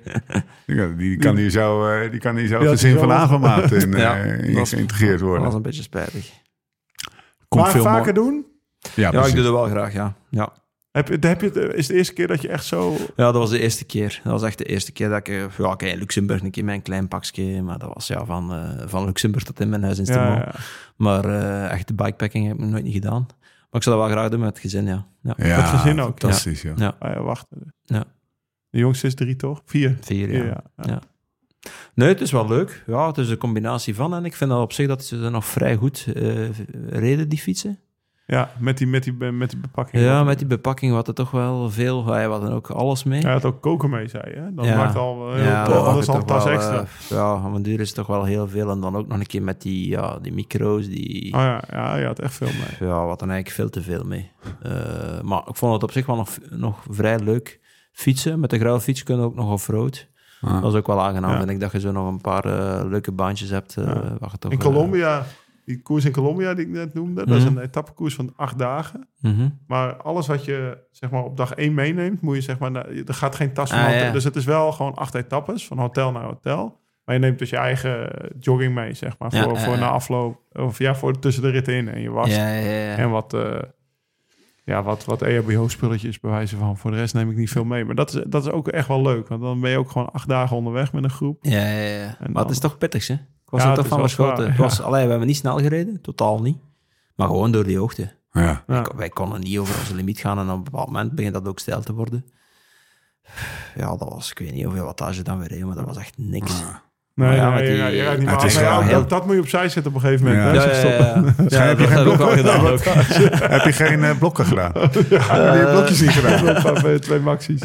[0.66, 3.18] Ja, Die kan hier zo, eh, die kan hier zo Ja, gezin van wel.
[3.18, 5.44] Aanvermaat in, Ja, eh, in dat was- geïntegreerd Dat worden.
[5.46, 6.30] was een beetje spijtig.
[7.48, 8.46] Komt maar veel vaker doen?
[8.96, 10.14] Ja, Ja, ik doe dat wel graag, ja.
[10.30, 10.50] ja.
[10.92, 12.92] Heb, je- heb je, het- is het de eerste keer dat je echt zo...
[12.92, 14.20] Ja, dat was de eerste keer.
[14.24, 15.28] Dat was echt de eerste keer dat ik...
[15.28, 18.88] eh, Ja, in Luxemburg een keer mijn klein pakje, maar dat was ja, van, eh,
[18.88, 20.36] van Luxemburg tot in mijn huis in Ja, Stemmen.
[20.38, 20.54] ja.
[20.96, 23.28] Maar eh echt de bikepacking heb ik nog nooit niet gedaan.
[23.40, 25.08] Maar ik zou dat wel graag doen met het gezin, ja.
[25.22, 26.74] Ja, Ja, Het gezin ook, Fantastisch, ja.
[26.76, 26.96] ja.
[27.00, 27.48] Ah ja, wacht.
[27.84, 28.04] Ja.
[28.70, 29.62] De jongste is drie, toch?
[29.66, 29.98] Vier.
[30.02, 30.44] vier, ja.
[30.46, 30.64] Ja.
[30.76, 31.02] Ja.
[31.94, 32.84] Nee, het is wel leuk.
[32.88, 34.14] Ja, het is een combinatie van.
[34.14, 36.50] En ik vind dat op zich dat ze er nog vrij goed eh,
[36.90, 37.80] reden, die fietsen.
[38.26, 40.04] Ja, met die, met die, met die bepakking.
[40.04, 42.06] Ja, met die bepakking wat er toch wel veel...
[42.06, 43.22] Wij hadden ook alles mee.
[43.22, 44.36] Hij had ook koken mee, zei je.
[44.40, 44.54] hè?
[44.54, 44.78] Dat Ja.
[44.78, 46.80] maakt al heel Ja, dat is ik al tas wel, extra.
[46.80, 48.70] eh, ja, aan mijn duur is het toch wel heel veel.
[48.70, 51.34] En dan ook nog een keer met die, ja, die micro's, die...
[51.34, 52.90] Oh ja, ja, je had echt veel mee.
[52.90, 54.32] Ja, wat dan eigenlijk veel te veel mee.
[54.62, 54.72] Eh,
[55.22, 57.60] maar ik vond het op zich wel nog, nog vrij leuk
[57.92, 58.40] fietsen.
[58.40, 60.10] Met de grauwe fiets kunnen we ook nog off-road.
[60.42, 60.62] Ah.
[60.62, 61.38] Dat is ook wel aangenaam, Ja.
[61.38, 63.78] vind ik, dat je zo nog een paar eh, leuke baantjes hebt.
[63.78, 63.94] eh, Ja.
[64.20, 65.26] waar je toch, In eh, Colombia,
[65.66, 67.58] die koers in Colombia die ik net noemde, dat is Mhm.
[67.58, 69.08] een etappekoers van acht dagen.
[69.22, 69.50] mhm.
[69.68, 73.14] Maar alles wat je zeg maar, op dag één meeneemt, moet je zeg maar, er
[73.14, 74.04] gaat geen tas van Ah, hotel.
[74.06, 74.12] ja.
[74.12, 76.80] Dus het is wel gewoon acht etappes, van hotel naar hotel.
[77.06, 78.10] Maar je neemt dus je eigen
[78.40, 79.80] jogging mee, zeg maar, Ja, voor, ja, voor ja.
[79.80, 80.42] na afloop.
[80.52, 81.88] Of ja, voor tussen de ritten in.
[81.90, 82.96] En je was Ja, ja, ja.
[82.96, 83.60] En wat, eh
[84.64, 86.78] ja, wat, wat EHBO-spulletjes bewijzen van.
[86.78, 87.86] Voor de rest neem ik niet veel mee.
[87.86, 89.28] Maar dat is, dat is ook echt wel leuk.
[89.28, 91.38] Want dan ben je ook gewoon acht dagen onderweg met een groep.
[91.42, 92.16] Ja, ja, ja.
[92.20, 93.16] En Maar het is toch pittig, hè?
[93.52, 94.48] Ik was Ja, er toch van verschoten.
[94.48, 96.58] Het was, allee, we hebben niet snel gereden, totaal niet.
[97.16, 98.14] Maar gewoon door die hoogte.
[98.32, 98.64] Ja.
[98.96, 101.60] Wij konden niet over onze limiet gaan en op een bepaald moment begint dat ook
[101.60, 102.26] stijl te worden.
[103.76, 106.18] Ja, dat was, ik weet niet hoeveel wattage dan weer reden, maar dat was echt
[106.18, 106.64] niks.
[107.16, 107.66] Nee, ja, nee,
[108.18, 110.56] die- het is ja, heel- dat, dat moet je opzij zetten op een gegeven moment.
[110.56, 110.62] Ja.
[110.62, 111.24] hè, Ja, ja, ja, ja.
[111.36, 112.80] heb Ja, je geen ook wel gedaan ook.
[113.56, 114.72] Heb je geen eh, blokken gedaan?
[114.80, 116.74] Heb je die blokjes niet gedaan?
[116.84, 117.62] Bij twee maxies.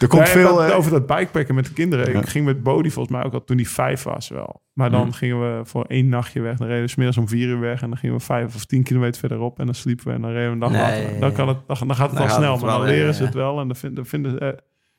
[0.00, 0.56] Er komt Nee, veel...
[0.56, 2.12] dat- eh, over dat bikepacken met de kinderen.
[2.12, 2.18] Ja.
[2.20, 4.62] Ik ging met Bodie volgens mij ook al toen hij vijf was wel.
[4.72, 5.12] Maar dan Hmm.
[5.12, 6.56] gingen we voor één nachtje weg.
[6.56, 7.82] Dan reden we 's middags om vier uur weg.
[7.82, 9.58] En dan gingen we vijf of tien kilometer verderop.
[9.58, 11.20] En dan sliepen we en dan reden we een dag Nee, later.
[11.20, 12.52] Dan, kan het, dan, dan gaat het Dan al gaat snel.
[12.52, 13.24] het Maar dan ja, leren ja, ze ja.
[13.26, 13.60] het wel.
[13.60, 14.48] En dan vinden, vinden eh,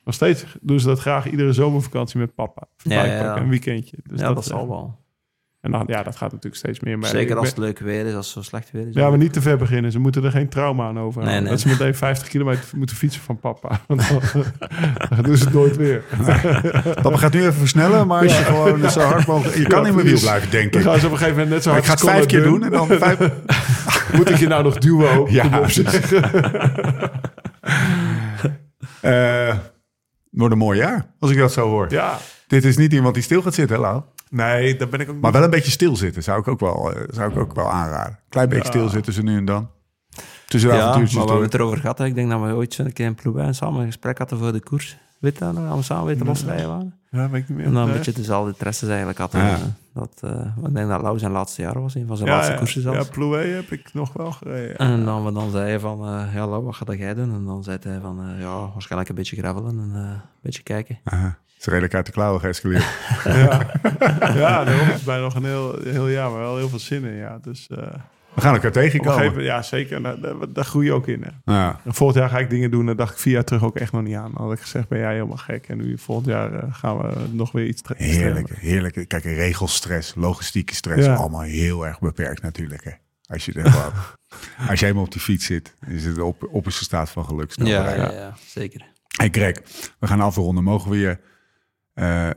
[0.03, 2.67] nog steeds doen ze dat graag iedere zomervakantie met papa.
[2.77, 3.37] Ja.
[3.37, 3.97] Een weekendje.
[4.03, 5.01] Dus Ja, dat eh, zal wel.
[5.61, 6.97] En dan, ja, dat gaat natuurlijk steeds meer.
[6.99, 8.95] Maar Zeker als ben- het leuk weer is, als het zo slecht weer is.
[8.95, 9.91] Ja, maar niet te ver beginnen.
[9.91, 11.23] Ze moeten er geen trauma aan over.
[11.23, 11.49] Nee, nee.
[11.49, 13.79] Dat ze meteen 50 kilometer moeten fietsen van papa.
[13.87, 14.21] Want dan,
[15.09, 16.03] dan doen ze het nooit weer.
[17.01, 19.57] Papa gaat nu even versnellen, maar als je gewoon zo hard mogelijk...
[19.57, 20.87] Je kan Ja, in mijn wiel blijven, denk Dan ik.
[20.87, 22.63] gaan ze op een gegeven moment net zo hard ik ga het vijf keer doen
[22.63, 23.19] en dan vijf...
[24.17, 24.77] Moet ik je nou nog
[25.17, 25.29] ook?
[25.29, 25.67] Ja.
[29.01, 29.57] Eh,
[30.33, 31.91] wordt een mooi jaar, als ik dat zo hoor.
[31.91, 32.17] Ja.
[32.47, 34.01] Dit is niet iemand die stil gaat zitten, hè, Lau?
[34.29, 37.01] Nee, daar ben ik ook Maar wel een beetje stilzitten zou ik ook wel, eh,
[37.09, 38.19] zou ik ook wel aanraden.
[38.29, 38.69] Klein beetje Ja.
[38.69, 39.69] stilzitten ze nu en dan.
[40.47, 41.97] Tussen de Ja, maar we hebben het erover gehad.
[41.97, 42.05] hè.
[42.05, 44.59] Ik denk dat we ooit zo'n keer in Ploebijn samen een gesprek hadden voor de
[44.59, 44.97] koers.
[45.19, 45.67] Weet je dat nog?
[45.67, 46.99] Dat we samen weten losrijden waren.
[47.13, 47.67] Ja, weet ik niet meer.
[47.67, 49.17] En dan een beetje dezelfde interesses eigenlijk.
[49.17, 49.27] Ja.
[49.31, 49.61] Eh,
[49.93, 52.53] Dat, eh, ik denk dat Lau zijn laatste jaar was, een van zijn ja, laatste
[52.53, 53.03] ja, koersen ja.
[53.03, 54.77] Plouay heb ik nog wel gereden.
[54.77, 57.33] En dan we dan zeiden van, eh, ja Lau, wat ga jij doen?
[57.33, 60.63] En dan zei hij van, eh, ja, waarschijnlijk een beetje gravelen en eh, een beetje
[60.63, 60.99] kijken.
[61.03, 61.25] Aha.
[61.53, 62.85] Het is redelijk uit de klauwen geëscaleerd.
[63.23, 63.71] ja.
[64.19, 67.15] ja, daarom is bijna nog een heel, heel jaar, maar wel heel veel zin in.
[67.15, 67.37] Ja.
[67.41, 67.77] Dus eh,
[68.35, 69.25] We gaan elkaar gegeven tegenkomen.
[69.25, 71.23] moment, ja zeker, daar, daar, daar groei je ook in.
[71.23, 71.53] Hè.
[71.53, 71.79] Ja.
[71.85, 73.91] En volgend jaar ga ik dingen doen, daar dacht ik vier jaar terug ook echt
[73.91, 74.31] nog niet aan.
[74.33, 75.67] Dan had ik gezegd, ben jij helemaal gek.
[75.67, 79.05] En nu volgend jaar eh, gaan we nog weer iets tre- Heerlijk, heerlijk.
[79.07, 81.15] Kijk, regelstress, logistieke stress, Ja.
[81.15, 82.83] allemaal heel erg beperkt natuurlijk.
[82.83, 82.91] Hè.
[83.25, 83.91] Als, je er gewoon,
[84.69, 87.51] als je helemaal op die fiets zit, is het op, op een staat van geluk.
[87.55, 88.85] Ja, ja, ja, zeker.
[89.17, 89.55] Hey Greg,
[89.99, 90.63] we gaan afronden.
[90.63, 91.17] Mogen we je
[91.93, 92.29] eh,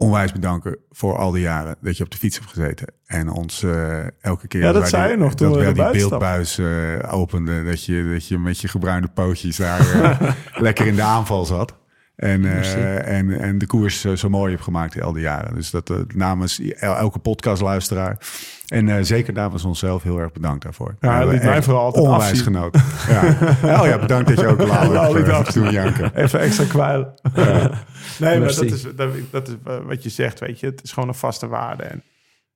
[0.00, 2.92] onwijs bedanken voor al die jaren dat je op de fiets hebt gezeten.
[3.06, 4.60] En ons eh, elke keer...
[4.62, 6.66] Ja, dat zei die- je nog toen dat we die beeldbuis eh
[7.10, 7.64] openden.
[7.64, 10.30] Dat je, dat je met je gebruinde pootjes daar eh,
[10.66, 11.74] lekker in de aanval zat.
[12.20, 15.54] En, eh, en, en de koers eh, zo mooi hebt gemaakt al die jaren.
[15.54, 18.18] Dus dat eh, namens el- elke podcastluisteraar.
[18.66, 20.96] En zeker namens onszelf heel erg bedankt daarvoor.
[21.00, 22.44] Ja, mij echt vooral altijd onwijs afzien.
[22.44, 22.82] genoten.
[23.08, 23.22] Ja.
[23.80, 25.68] Oh ja, bedankt dat je ook liet hebt, doen.
[26.14, 27.14] Even extra kwijl.
[28.20, 29.54] nee, maar dat is, dat, dat is
[29.86, 30.66] wat je zegt, weet je.
[30.66, 31.82] Het is gewoon een vaste waarde.
[31.82, 32.02] En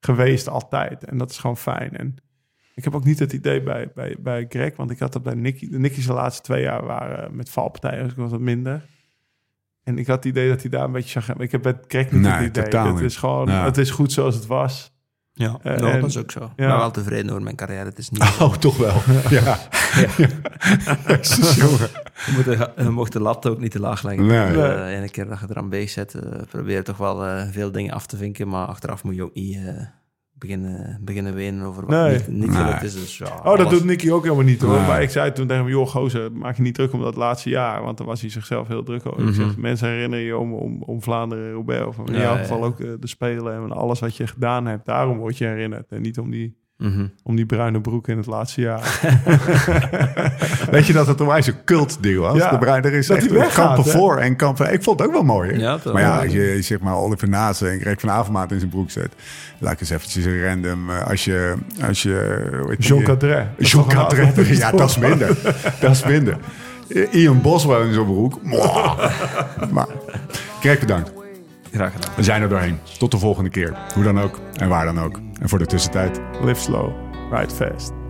[0.00, 1.04] geweest altijd.
[1.04, 1.96] En dat is gewoon fijn.
[1.96, 2.16] En
[2.74, 5.34] Ik heb ook niet het idee bij, bij, bij Greg, want ik had dat bij
[5.34, 5.70] Nicky.
[5.70, 8.82] De Nicky's de laatste twee jaar waren met valpartijen, dus ik was wat minder.
[9.84, 11.36] En ik had het idee dat hij daar een beetje zag.
[11.36, 12.62] Ik heb bij Greg niet Nee, het idee.
[12.64, 13.64] totaal Het is gewoon, Ja.
[13.64, 14.92] het is goed zoals het was.
[15.32, 16.40] Ja, Eh, en- dat is ook zo.
[16.40, 16.50] Ja.
[16.56, 17.84] ben wel tevreden over mijn carrière.
[17.84, 18.22] Het is niet...
[18.40, 18.94] Oh, toch wel.
[19.30, 19.58] Ja.
[21.06, 21.88] Jezus, jongen.
[22.26, 24.26] Je, moet de, je mocht de lat ook niet te laag leggen.
[24.26, 24.62] Nee.
[24.62, 27.94] Eh, ene keer dat je eraan bezig zet, eh, probeer toch wel eh, veel dingen
[27.94, 28.48] af te vinken.
[28.48, 29.62] Maar achteraf moet je ook niet eh,
[30.46, 32.12] beginnen, beginnen wenen over wat Nee.
[32.12, 32.56] niet, niet Nee.
[32.56, 32.92] gelukt is.
[32.94, 34.76] Dus, ja, Oh, dat alles- doet Nicky ook helemaal niet hoor.
[34.76, 34.86] Nee.
[34.86, 37.48] Maar ik zei toen tegen hem, joh gozer, maak je niet druk om dat laatste
[37.48, 37.82] jaar.
[37.82, 39.18] Want dan was hij zichzelf heel druk over.
[39.20, 39.34] Ik Mhm.
[39.34, 41.86] zeg, mensen herinneren je om, om, om Vlaanderen, Roubaix.
[41.86, 42.64] Of in Ja, jouw geval ja.
[42.64, 44.86] ook eh, de Spelen en alles wat je gedaan hebt.
[44.86, 45.90] Daarom word je herinnerd.
[45.92, 47.06] En niet om die, Mhm.
[47.22, 49.00] om die bruine broek in het laatste jaar.
[50.70, 52.36] Weet je dat het onwijs een cult ding was?
[52.36, 53.98] Ja, de Brein, er is dat echt weggaat, kampen hè?
[53.98, 54.72] voor en kampen...
[54.72, 55.58] Ik vond het ook wel mooi.
[55.58, 58.70] Ja, maar ja, als je zeg maar Oliver Nase en Greg van Avermaat in zijn
[58.70, 59.14] broek zet...
[59.58, 60.90] Laat ik eens eventjes een random...
[60.90, 61.54] eh, Als je...
[61.86, 62.74] Als je?
[62.78, 63.36] Jean Cadret.
[63.36, 64.46] Dat is Jean Cadret.
[64.56, 65.36] Ja, dat is minder.
[65.80, 66.36] dat is minder.
[67.10, 68.40] Ian Boswell in zo'n broek.
[69.70, 69.86] Maar
[70.60, 71.12] Greg, bedankt.
[71.72, 72.10] Graag gedaan.
[72.16, 72.78] We zijn er doorheen.
[72.98, 73.74] Tot de volgende keer.
[73.94, 75.18] Hoe dan ook en waar dan ook.
[75.44, 76.20] En voor de tussentijd...
[76.40, 76.92] Live slow,
[77.30, 78.03] ride fast.